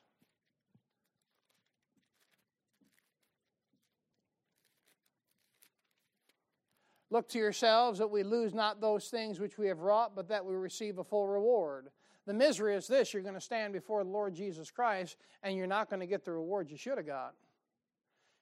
Look 7.10 7.30
to 7.30 7.38
yourselves 7.38 8.00
that 8.00 8.10
we 8.10 8.24
lose 8.24 8.54
not 8.54 8.82
those 8.82 9.08
things 9.08 9.40
which 9.40 9.58
we 9.58 9.68
have 9.68 9.80
wrought, 9.80 10.16
but 10.16 10.28
that 10.28 10.46
we 10.46 10.54
receive 10.54 10.98
a 10.98 11.04
full 11.04 11.28
reward. 11.28 11.88
The 12.26 12.34
misery 12.34 12.76
is 12.76 12.88
this 12.88 13.14
you're 13.14 13.24
going 13.24 13.36
to 13.36 13.42
stand 13.42 13.72
before 13.72 14.04
the 14.04 14.10
Lord 14.10 14.36
Jesus 14.36 14.70
Christ, 14.70 15.18
and 15.42 15.56
you're 15.56 15.68
not 15.68 15.90
going 15.90 16.02
to 16.02 16.08
get 16.08 16.26
the 16.26 16.34
reward 16.34 16.70
you 16.70 16.78
should 16.78 16.98
have 16.98 17.08
got. 17.08 17.34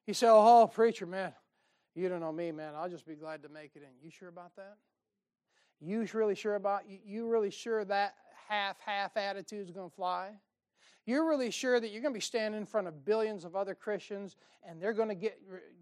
He 0.05 0.13
said, 0.13 0.31
Oh, 0.31 0.67
preacher, 0.73 1.05
man, 1.05 1.33
you 1.93 2.09
don't 2.09 2.19
know 2.19 2.31
me, 2.31 2.51
man. 2.51 2.73
I'll 2.75 2.89
just 2.89 3.05
be 3.05 3.15
glad 3.15 3.43
to 3.43 3.49
make 3.49 3.71
it 3.75 3.83
in. 3.83 3.89
You 4.03 4.09
sure 4.09 4.29
about 4.29 4.55
that? 4.55 4.77
You 5.83 6.07
really 6.13 6.35
sure 6.35 6.55
about 6.55 6.83
you 6.87 7.27
really 7.27 7.51
sure 7.51 7.83
that 7.85 8.15
half 8.47 8.79
half 8.79 9.17
attitude 9.17 9.65
is 9.67 9.71
going 9.71 9.89
to 9.89 9.95
fly? 9.95 10.31
You're 11.05 11.27
really 11.27 11.51
sure 11.51 11.81
that 11.81 11.91
you're 11.91 12.01
going 12.01 12.13
to 12.13 12.17
be 12.17 12.21
standing 12.21 12.59
in 12.61 12.65
front 12.65 12.87
of 12.87 13.03
billions 13.03 13.43
of 13.43 13.55
other 13.55 13.75
Christians 13.75 14.37
and 14.67 14.81
they're 14.81 14.93
going 14.93 15.09
to 15.09 15.15
get 15.15 15.37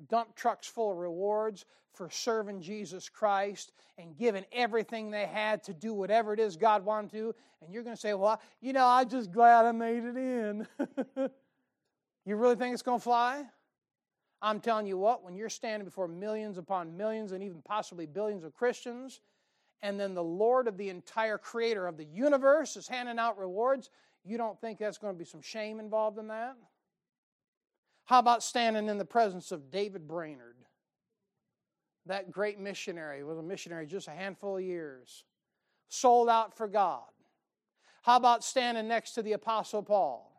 dump 0.10 0.36
trucks 0.36 0.68
full 0.68 0.91
of 0.91 0.97
rewards 0.97 1.66
for 1.93 2.10
serving 2.10 2.62
Jesus 2.62 3.10
Christ 3.10 3.74
and 3.97 4.18
giving 4.18 4.45
everything 4.52 5.12
they 5.12 5.26
had 5.26 5.64
to 5.66 5.74
do 5.74 5.93
whatever 5.93 6.34
it 6.34 6.39
is 6.39 6.56
God 6.56 6.84
wanted 6.84 7.12
to, 7.12 7.36
and 7.62 7.72
you're 7.74 7.84
going 7.84 7.95
to 7.95 8.02
say, 8.02 8.14
"Well, 8.14 8.41
you 8.62 8.74
know, 8.74 8.88
I'm 8.88 9.10
just 9.10 9.32
glad 9.32 9.66
I 9.66 9.72
made 9.72 10.04
it 10.04 10.18
in." 10.18 10.68
you 12.26 12.36
really 12.36 12.56
think 12.56 12.74
it's 12.74 12.82
going 12.82 12.99
to 12.99 13.04
fly? 13.04 13.45
I'm 14.41 14.60
telling 14.60 14.88
you 14.88 14.97
what, 14.97 15.24
when 15.24 15.36
you're 15.36 15.49
standing 15.49 15.86
before 15.86 16.08
millions 16.08 16.58
upon 16.58 16.97
millions 16.97 17.32
and 17.32 17.43
even 17.43 17.62
possibly 17.62 18.08
billions 18.08 18.43
of 18.43 18.56
Christians, 18.56 19.20
and 19.82 20.00
then 20.00 20.14
the 20.14 20.24
Lord 20.24 20.68
of 20.68 20.78
the 20.78 20.90
entire 20.90 21.38
creator 21.38 21.88
of 21.88 21.98
the 21.98 22.06
universe 22.06 22.78
is 22.78 22.88
handing 22.88 23.20
out 23.20 23.38
rewards, 23.38 23.90
you 24.24 24.38
don't 24.38 24.60
think 24.60 24.80
that's 24.80 24.98
going 24.98 25.14
to 25.14 25.18
be 25.20 25.26
some 25.26 25.42
shame 25.42 25.80
involved 25.80 26.20
in 26.20 26.28
that? 26.28 26.56
How 28.06 28.20
about 28.20 28.44
standing 28.44 28.90
in 28.90 28.98
the 28.98 29.06
presence 29.06 29.52
of 29.52 29.72
David 29.72 30.08
Brainerd? 30.08 30.58
That 32.06 32.32
great 32.32 32.60
missionary 32.60 33.24
was 33.24 33.38
a 33.38 33.44
missionary 33.44 33.86
just 33.86 34.08
a 34.08 34.12
handful 34.12 34.58
of 34.58 34.64
years, 34.64 35.24
sold 35.88 36.30
out 36.30 36.56
for 36.56 36.68
God. 36.68 37.04
How 38.04 38.18
about 38.18 38.44
standing 38.44 38.88
next 38.88 39.14
to 39.14 39.22
the 39.22 39.34
Apostle 39.34 39.84
Paul? 39.84 40.32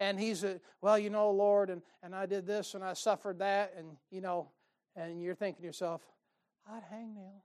and 0.00 0.18
he's 0.18 0.44
a, 0.44 0.60
well, 0.80 0.98
you 0.98 1.10
know, 1.10 1.30
Lord, 1.30 1.70
and, 1.70 1.82
and 2.02 2.14
I 2.14 2.26
did 2.26 2.46
this 2.46 2.74
and 2.74 2.84
I 2.84 2.92
suffered 2.92 3.38
that, 3.38 3.74
and 3.76 3.96
you 4.10 4.20
know, 4.20 4.48
and 4.94 5.22
you're 5.22 5.34
thinking 5.34 5.62
to 5.62 5.66
yourself, 5.66 6.02
I'd 6.70 6.82
hang 6.90 7.14
nail. 7.14 7.42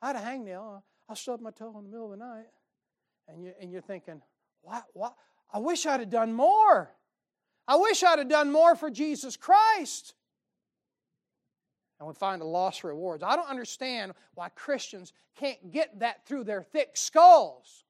I 0.00 0.08
had 0.08 0.16
a 0.16 0.20
hangnail. 0.20 0.82
I 1.08 1.14
stubbed 1.14 1.42
my 1.42 1.50
toe 1.50 1.76
in 1.78 1.84
the 1.84 1.90
middle 1.90 2.12
of 2.12 2.18
the 2.18 2.24
night. 2.24 2.46
And, 3.28 3.42
you, 3.42 3.52
and 3.60 3.70
you're 3.70 3.82
thinking, 3.82 4.22
what, 4.62 4.84
what? 4.92 5.14
I 5.52 5.58
wish 5.58 5.86
I'd 5.86 6.00
have 6.00 6.10
done 6.10 6.32
more. 6.32 6.90
I 7.66 7.76
wish 7.76 8.02
I'd 8.02 8.18
have 8.18 8.28
done 8.28 8.50
more 8.50 8.76
for 8.76 8.90
Jesus 8.90 9.36
Christ. 9.36 10.14
And 11.98 12.06
we 12.06 12.14
find 12.14 12.40
the 12.40 12.46
lost 12.46 12.84
rewards. 12.84 13.22
I 13.22 13.36
don't 13.36 13.48
understand 13.48 14.12
why 14.34 14.48
Christians 14.50 15.12
can't 15.36 15.72
get 15.72 15.98
that 16.00 16.26
through 16.26 16.44
their 16.44 16.62
thick 16.62 16.90
skulls. 16.96 17.84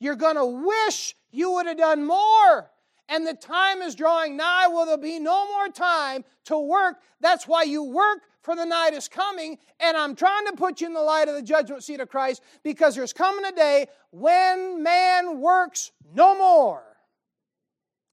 You're 0.00 0.16
going 0.16 0.36
to 0.36 0.44
wish 0.44 1.16
you 1.30 1.52
would 1.52 1.66
have 1.66 1.78
done 1.78 2.06
more. 2.06 2.70
And 3.08 3.26
the 3.26 3.34
time 3.34 3.80
is 3.80 3.94
drawing 3.94 4.36
nigh. 4.36 4.66
Will 4.68 4.84
there 4.84 4.98
be 4.98 5.18
no 5.18 5.46
more 5.48 5.68
time 5.68 6.24
to 6.44 6.58
work? 6.58 7.00
That's 7.20 7.48
why 7.48 7.62
you 7.62 7.82
work, 7.82 8.20
for 8.42 8.54
the 8.54 8.66
night 8.66 8.92
is 8.92 9.08
coming. 9.08 9.58
And 9.80 9.96
I'm 9.96 10.14
trying 10.14 10.46
to 10.46 10.52
put 10.52 10.80
you 10.80 10.88
in 10.88 10.94
the 10.94 11.00
light 11.00 11.28
of 11.28 11.34
the 11.34 11.42
judgment 11.42 11.82
seat 11.82 12.00
of 12.00 12.08
Christ 12.08 12.42
because 12.62 12.94
there's 12.94 13.14
coming 13.14 13.44
a 13.46 13.52
day 13.52 13.86
when 14.10 14.82
man 14.82 15.40
works 15.40 15.90
no 16.14 16.36
more. 16.36 16.84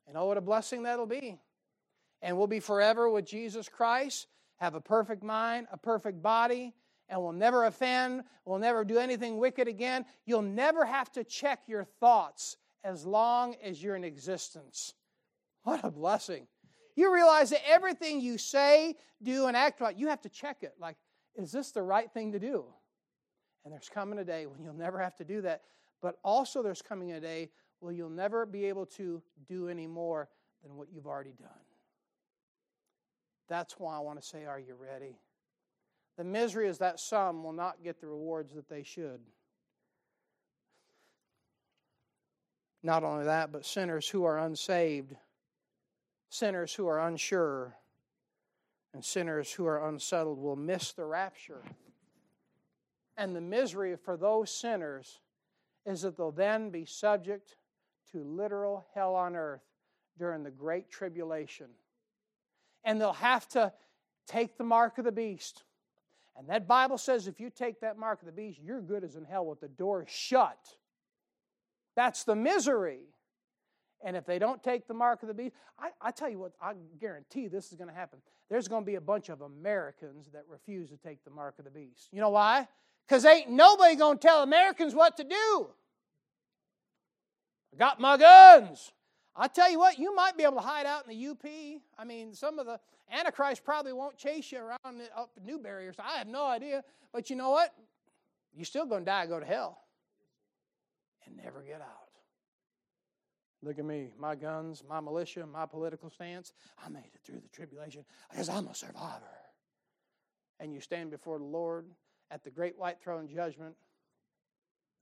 And 0.08 0.18
oh, 0.18 0.26
what 0.26 0.38
a 0.38 0.42
blessing 0.42 0.84
that'll 0.84 1.06
be. 1.06 1.38
And 2.22 2.38
we'll 2.38 2.48
be 2.48 2.62
forever 2.62 3.10
with 3.10 3.26
Jesus 3.26 3.68
Christ, 3.68 4.28
have 4.58 4.76
a 4.76 4.82
perfect 4.82 5.24
mind, 5.24 5.68
a 5.72 5.78
perfect 5.78 6.24
body, 6.24 6.74
and 7.10 7.22
we'll 7.22 7.34
never 7.34 7.66
offend, 7.66 8.24
we'll 8.46 8.60
never 8.60 8.84
do 8.84 8.98
anything 8.98 9.38
wicked 9.38 9.68
again. 9.68 10.06
You'll 10.26 10.42
never 10.42 10.86
have 10.86 11.12
to 11.14 11.24
check 11.24 11.64
your 11.68 11.84
thoughts 12.00 12.58
as 12.86 13.06
long 13.06 13.56
as 13.64 13.82
you're 13.82 13.96
in 13.96 14.04
existence. 14.04 14.94
What 15.64 15.84
a 15.84 15.90
blessing. 15.90 16.48
You 16.96 17.14
realize 17.14 17.50
that 17.50 17.68
everything 17.68 18.22
you 18.22 18.38
say, 18.38 18.96
do, 19.22 19.48
and 19.48 19.58
act 19.58 19.82
about, 19.82 19.98
you 19.98 20.08
have 20.10 20.22
to 20.22 20.30
check 20.30 20.58
it. 20.62 20.76
Like, 20.80 20.96
is 21.36 21.52
this 21.52 21.72
the 21.72 21.82
right 21.82 22.10
thing 22.14 22.32
to 22.34 22.40
do? 22.40 22.66
And 23.66 23.74
there's 23.74 23.90
coming 23.90 24.20
a 24.20 24.24
day 24.24 24.46
when 24.46 24.64
you'll 24.64 24.76
never 24.76 25.00
have 25.00 25.16
to 25.18 25.26
do 25.26 25.42
that. 25.42 25.64
But 26.02 26.20
also, 26.24 26.62
there's 26.62 26.84
coming 26.84 27.14
a 27.14 27.20
day 27.20 27.50
where 27.80 27.92
you'll 27.92 28.10
never 28.10 28.46
be 28.46 28.66
able 28.66 28.86
to 28.86 29.22
do 29.48 29.68
any 29.68 29.88
more 29.88 30.30
than 30.64 30.76
what 30.78 30.88
you've 30.94 31.08
already 31.08 31.34
done. 31.34 31.50
That's 33.50 33.74
why 33.80 33.98
I 33.98 34.00
want 34.00 34.22
to 34.22 34.26
say, 34.26 34.46
Are 34.46 34.60
you 34.60 34.76
ready? 34.76 35.18
The 36.18 36.24
misery 36.24 36.68
is 36.68 36.78
that 36.78 37.00
some 37.00 37.44
will 37.44 37.54
not 37.54 37.84
get 37.84 38.00
the 38.00 38.08
rewards 38.08 38.54
that 38.54 38.70
they 38.70 38.84
should. 38.84 39.20
Not 42.86 43.04
only 43.04 43.26
that, 43.26 43.52
but 43.52 43.66
sinners 43.66 44.08
who 44.08 44.26
are 44.26 44.38
unsaved, 44.38 45.16
sinners 46.30 46.72
who 46.72 46.86
are 46.86 47.00
unsure, 47.08 47.76
and 48.94 49.04
sinners 49.04 49.52
who 49.52 49.66
are 49.66 49.90
unsettled 49.90 50.38
will 50.38 50.56
miss 50.56 50.92
the 50.92 51.04
rapture. 51.04 51.64
And 53.18 53.36
the 53.36 53.42
misery 53.42 53.96
for 53.96 54.18
those 54.18 54.52
sinners 54.52 55.20
is 55.84 56.04
that 56.04 56.16
they'll 56.16 56.30
then 56.30 56.70
be 56.70 56.86
subject 56.86 57.56
to 58.12 58.24
literal 58.24 58.86
hell 58.94 59.16
on 59.16 59.36
earth 59.36 59.66
during 60.20 60.44
the 60.44 60.52
great 60.52 60.92
tribulation. 60.92 61.70
And 62.84 63.02
they'll 63.02 63.14
have 63.14 63.48
to 63.50 63.74
take 64.28 64.60
the 64.60 64.64
mark 64.64 65.00
of 65.00 65.06
the 65.06 65.12
beast. 65.12 65.64
And 66.38 66.48
that 66.50 66.68
Bible 66.68 67.00
says 67.00 67.28
if 67.28 67.40
you 67.40 67.50
take 67.50 67.80
that 67.80 67.98
mark 67.98 68.22
of 68.22 68.28
the 68.28 68.32
beast, 68.32 68.60
you're 68.64 68.80
good 68.80 69.04
as 69.04 69.16
in 69.16 69.26
hell 69.26 69.48
with 69.48 69.60
the 69.60 69.70
door 69.70 70.06
shut. 70.08 70.78
That's 71.96 72.24
the 72.24 72.36
misery. 72.36 73.02
And 74.04 74.16
if 74.16 74.26
they 74.26 74.38
don't 74.38 74.62
take 74.62 74.88
the 74.88 74.94
mark 74.94 75.24
of 75.24 75.28
the 75.28 75.34
beast, 75.34 75.56
I, 75.80 75.90
I 76.02 76.12
tell 76.12 76.30
you 76.30 76.38
what, 76.38 76.52
I 76.62 76.74
guarantee 77.00 77.48
this 77.48 77.72
is 77.72 77.78
going 77.78 77.90
to 77.90 77.96
happen. 77.96 78.20
There's 78.50 78.68
going 78.68 78.84
to 78.84 78.86
be 78.86 78.96
a 78.96 79.02
bunch 79.02 79.30
of 79.30 79.42
Americans 79.42 80.30
that 80.34 80.44
refuse 80.48 80.90
to 80.92 80.98
take 80.98 81.24
the 81.24 81.32
mark 81.32 81.58
of 81.58 81.66
the 81.66 81.72
beast. 81.72 82.10
You 82.12 82.22
know 82.22 82.30
why? 82.30 82.68
Because 83.08 83.26
ain't 83.26 83.50
nobody 83.50 83.96
going 83.96 84.18
to 84.18 84.22
tell 84.28 84.44
Americans 84.44 84.94
what 84.94 85.18
to 85.18 85.24
do. 85.24 85.68
I 87.74 87.78
got 87.78 88.00
my 88.00 88.18
guns. 88.18 88.92
I 89.36 89.48
tell 89.48 89.70
you 89.72 89.80
what, 89.80 89.98
you 89.98 90.16
might 90.16 90.38
be 90.38 90.44
able 90.44 90.56
to 90.56 90.62
hide 90.62 90.86
out 90.86 91.08
in 91.08 91.18
the 91.18 91.28
UP. 91.28 91.46
I 91.98 92.06
mean, 92.06 92.34
some 92.34 92.60
of 92.60 92.68
the 92.68 92.80
Antichrist 93.12 93.64
probably 93.64 93.92
won't 93.92 94.18
chase 94.18 94.52
you 94.52 94.60
around 94.60 95.02
up 95.16 95.32
Newberry 95.44 95.88
or 95.88 95.94
something. 95.94 96.14
I 96.14 96.20
have 96.20 96.28
no 96.28 96.46
idea. 96.46 96.84
But 97.12 97.30
you 97.30 97.36
know 97.36 97.50
what? 97.50 97.74
You're 98.56 98.66
still 98.66 98.86
going 98.86 99.02
to 99.02 99.06
die 99.06 99.22
and 99.22 99.30
go 99.30 99.40
to 99.40 99.46
hell 99.46 99.80
and 101.26 101.38
never 101.38 101.62
get 101.62 101.82
out. 101.82 102.10
Look 103.62 103.80
at 103.80 103.86
me, 103.86 104.10
my 104.20 104.36
guns, 104.36 104.84
my 104.88 105.00
militia, 105.00 105.46
my 105.46 105.66
political 105.66 106.10
stance. 106.10 106.54
I 106.84 106.90
made 106.90 107.12
it 107.14 107.22
through 107.26 107.40
the 107.40 107.50
tribulation 107.50 108.06
because 108.30 108.50
I'm 108.50 108.68
a 108.68 108.76
survivor. 108.76 109.24
And 110.60 110.74
you 110.74 110.82
stand 110.82 111.10
before 111.10 111.40
the 111.40 111.46
Lord 111.46 111.86
at 112.32 112.44
the 112.44 112.52
great 112.52 112.78
white 112.78 113.02
throne 113.02 113.28
judgment, 113.28 113.76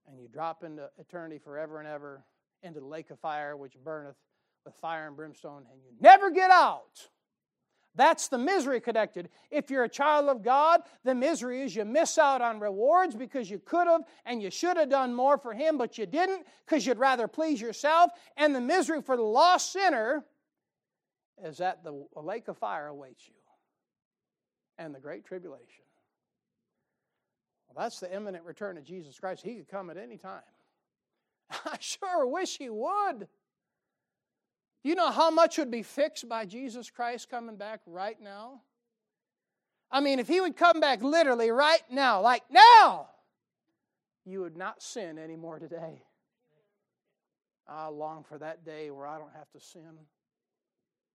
and 0.07 0.19
you 0.19 0.27
drop 0.27 0.63
into 0.63 0.89
eternity 0.97 1.39
forever 1.39 1.79
and 1.79 1.87
ever 1.87 2.23
into 2.61 2.79
the 2.79 2.85
lake 2.85 3.11
of 3.11 3.19
fire 3.19 3.55
which 3.57 3.73
burneth 3.83 4.15
with 4.65 4.75
fire 4.75 5.07
and 5.07 5.15
brimstone, 5.15 5.65
and 5.71 5.81
you 5.83 5.91
never 5.99 6.31
get 6.31 6.49
out. 6.49 7.09
That's 7.95 8.27
the 8.27 8.39
misery 8.39 8.81
connected. 8.81 9.29
If 9.51 9.69
you're 9.69 9.83
a 9.83 9.89
child 9.89 10.27
of 10.27 10.41
God, 10.41 10.81
the 11.03 11.13
misery 11.13 11.61
is 11.61 11.75
you 11.75 11.85
miss 11.85 12.17
out 12.17 12.41
on 12.41 12.59
rewards 12.59 13.15
because 13.15 13.49
you 13.49 13.59
could 13.59 13.87
have 13.87 14.01
and 14.25 14.41
you 14.41 14.49
should 14.49 14.77
have 14.77 14.89
done 14.89 15.13
more 15.13 15.37
for 15.37 15.53
Him, 15.53 15.77
but 15.77 15.97
you 15.97 16.05
didn't 16.05 16.45
because 16.65 16.87
you'd 16.87 16.97
rather 16.97 17.27
please 17.27 17.61
yourself. 17.61 18.11
And 18.35 18.55
the 18.55 18.61
misery 18.61 19.01
for 19.01 19.15
the 19.15 19.23
lost 19.23 19.71
sinner 19.71 20.25
is 21.43 21.57
that 21.59 21.83
the 21.83 22.05
lake 22.15 22.47
of 22.47 22.57
fire 22.57 22.87
awaits 22.87 23.27
you 23.27 23.35
and 24.79 24.93
the 24.93 24.99
great 24.99 25.25
tribulation. 25.25 25.83
Well, 27.67 27.83
that's 27.83 27.99
the 27.99 28.13
imminent 28.13 28.43
return 28.43 28.77
of 28.77 28.83
Jesus 28.83 29.19
Christ. 29.19 29.43
He 29.43 29.55
could 29.55 29.67
come 29.67 29.91
at 29.91 29.97
any 29.97 30.17
time. 30.17 30.41
I 31.65 31.77
sure 31.79 32.25
wish 32.25 32.57
He 32.57 32.69
would. 32.69 33.27
Do 34.83 34.89
you 34.89 34.95
know 34.95 35.11
how 35.11 35.31
much 35.31 35.57
would 35.57 35.71
be 35.71 35.81
fixed 35.81 36.27
by 36.27 36.45
Jesus 36.45 36.89
Christ 36.89 37.29
coming 37.29 37.55
back 37.55 37.79
right 37.85 38.19
now? 38.21 38.61
I 39.89 40.01
mean, 40.01 40.19
if 40.19 40.27
he 40.27 40.41
would 40.41 40.57
come 40.57 40.79
back 40.81 41.01
literally 41.01 41.51
right 41.51 41.83
now, 41.89 42.21
like 42.21 42.43
now, 42.49 43.07
you 44.25 44.41
would 44.41 44.57
not 44.57 44.81
sin 44.81 45.17
anymore 45.17 45.59
today. 45.59 46.03
I 47.67 47.87
long 47.87 48.23
for 48.23 48.37
that 48.39 48.65
day 48.65 48.91
where 48.91 49.07
I 49.07 49.17
don't 49.17 49.33
have 49.33 49.49
to 49.51 49.59
sin. 49.59 49.97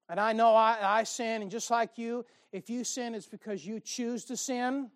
And 0.09 0.19
I 0.19 0.33
know 0.33 0.55
I, 0.55 0.79
I 0.81 1.03
sin, 1.03 1.43
and 1.43 1.51
just 1.51 1.71
like 1.71 1.99
you, 1.99 2.25
if 2.53 2.71
you 2.71 2.85
sin, 2.85 3.15
it's 3.15 3.27
because 3.27 3.67
you 3.67 3.81
choose 3.81 4.25
to 4.27 4.37
sin. 4.37 4.91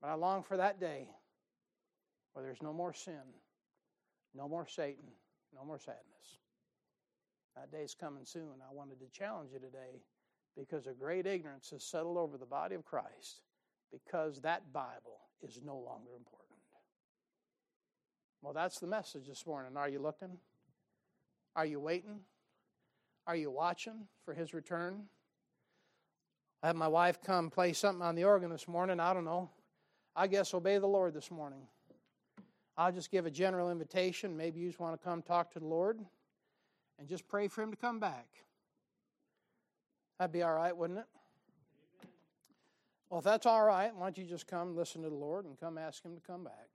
But 0.00 0.08
I 0.08 0.14
long 0.14 0.44
for 0.44 0.56
that 0.56 0.78
day 0.78 1.08
where 2.32 2.44
there's 2.44 2.62
no 2.62 2.72
more 2.72 2.92
sin, 2.92 3.14
no 4.34 4.48
more 4.48 4.68
Satan, 4.68 5.08
no 5.52 5.64
more 5.64 5.78
sadness. 5.78 6.04
That 7.56 7.72
day's 7.72 7.96
coming 7.98 8.24
soon. 8.24 8.60
I 8.68 8.74
wanted 8.74 9.00
to 9.00 9.18
challenge 9.18 9.50
you 9.52 9.58
today 9.58 10.02
because 10.56 10.86
a 10.86 10.92
great 10.92 11.26
ignorance 11.26 11.70
has 11.70 11.82
settled 11.82 12.18
over 12.18 12.36
the 12.36 12.46
body 12.46 12.74
of 12.74 12.84
Christ 12.84 13.42
because 13.90 14.40
that 14.42 14.72
Bible 14.72 15.20
is 15.42 15.60
no 15.64 15.76
longer 15.76 16.10
important. 16.16 16.58
Well, 18.42 18.52
that's 18.52 18.78
the 18.78 18.86
message 18.86 19.26
this 19.26 19.46
morning. 19.46 19.76
Are 19.76 19.88
you 19.88 19.98
looking? 19.98 20.36
Are 21.54 21.64
you 21.64 21.80
waiting? 21.80 22.20
Are 23.26 23.36
you 23.36 23.50
watching 23.50 24.06
for 24.24 24.34
his 24.34 24.52
return? 24.52 25.04
I 26.62 26.68
had 26.68 26.76
my 26.76 26.88
wife 26.88 27.22
come 27.22 27.50
play 27.50 27.72
something 27.72 28.02
on 28.02 28.14
the 28.14 28.24
organ 28.24 28.50
this 28.50 28.68
morning. 28.68 29.00
I 29.00 29.14
don't 29.14 29.24
know. 29.24 29.50
I 30.14 30.26
guess 30.26 30.52
obey 30.52 30.78
the 30.78 30.86
Lord 30.86 31.14
this 31.14 31.30
morning. 31.30 31.60
I'll 32.76 32.92
just 32.92 33.10
give 33.10 33.24
a 33.24 33.30
general 33.30 33.70
invitation. 33.70 34.36
Maybe 34.36 34.60
you 34.60 34.68
just 34.68 34.80
want 34.80 35.00
to 35.00 35.04
come 35.04 35.22
talk 35.22 35.50
to 35.52 35.58
the 35.58 35.66
Lord 35.66 36.00
and 36.98 37.08
just 37.08 37.28
pray 37.28 37.48
for 37.48 37.62
him 37.62 37.70
to 37.70 37.76
come 37.76 37.98
back. 37.98 38.26
That'd 40.18 40.32
be 40.32 40.42
all 40.42 40.54
right, 40.54 40.76
wouldn't 40.76 41.00
it? 41.00 41.06
Well, 43.10 43.18
if 43.18 43.24
that's 43.24 43.46
all 43.46 43.64
right, 43.64 43.94
why 43.94 44.06
don't 44.06 44.18
you 44.18 44.24
just 44.24 44.46
come 44.46 44.76
listen 44.76 45.02
to 45.02 45.08
the 45.08 45.14
Lord 45.14 45.44
and 45.44 45.58
come 45.58 45.78
ask 45.78 46.04
him 46.04 46.14
to 46.14 46.20
come 46.20 46.44
back? 46.44 46.68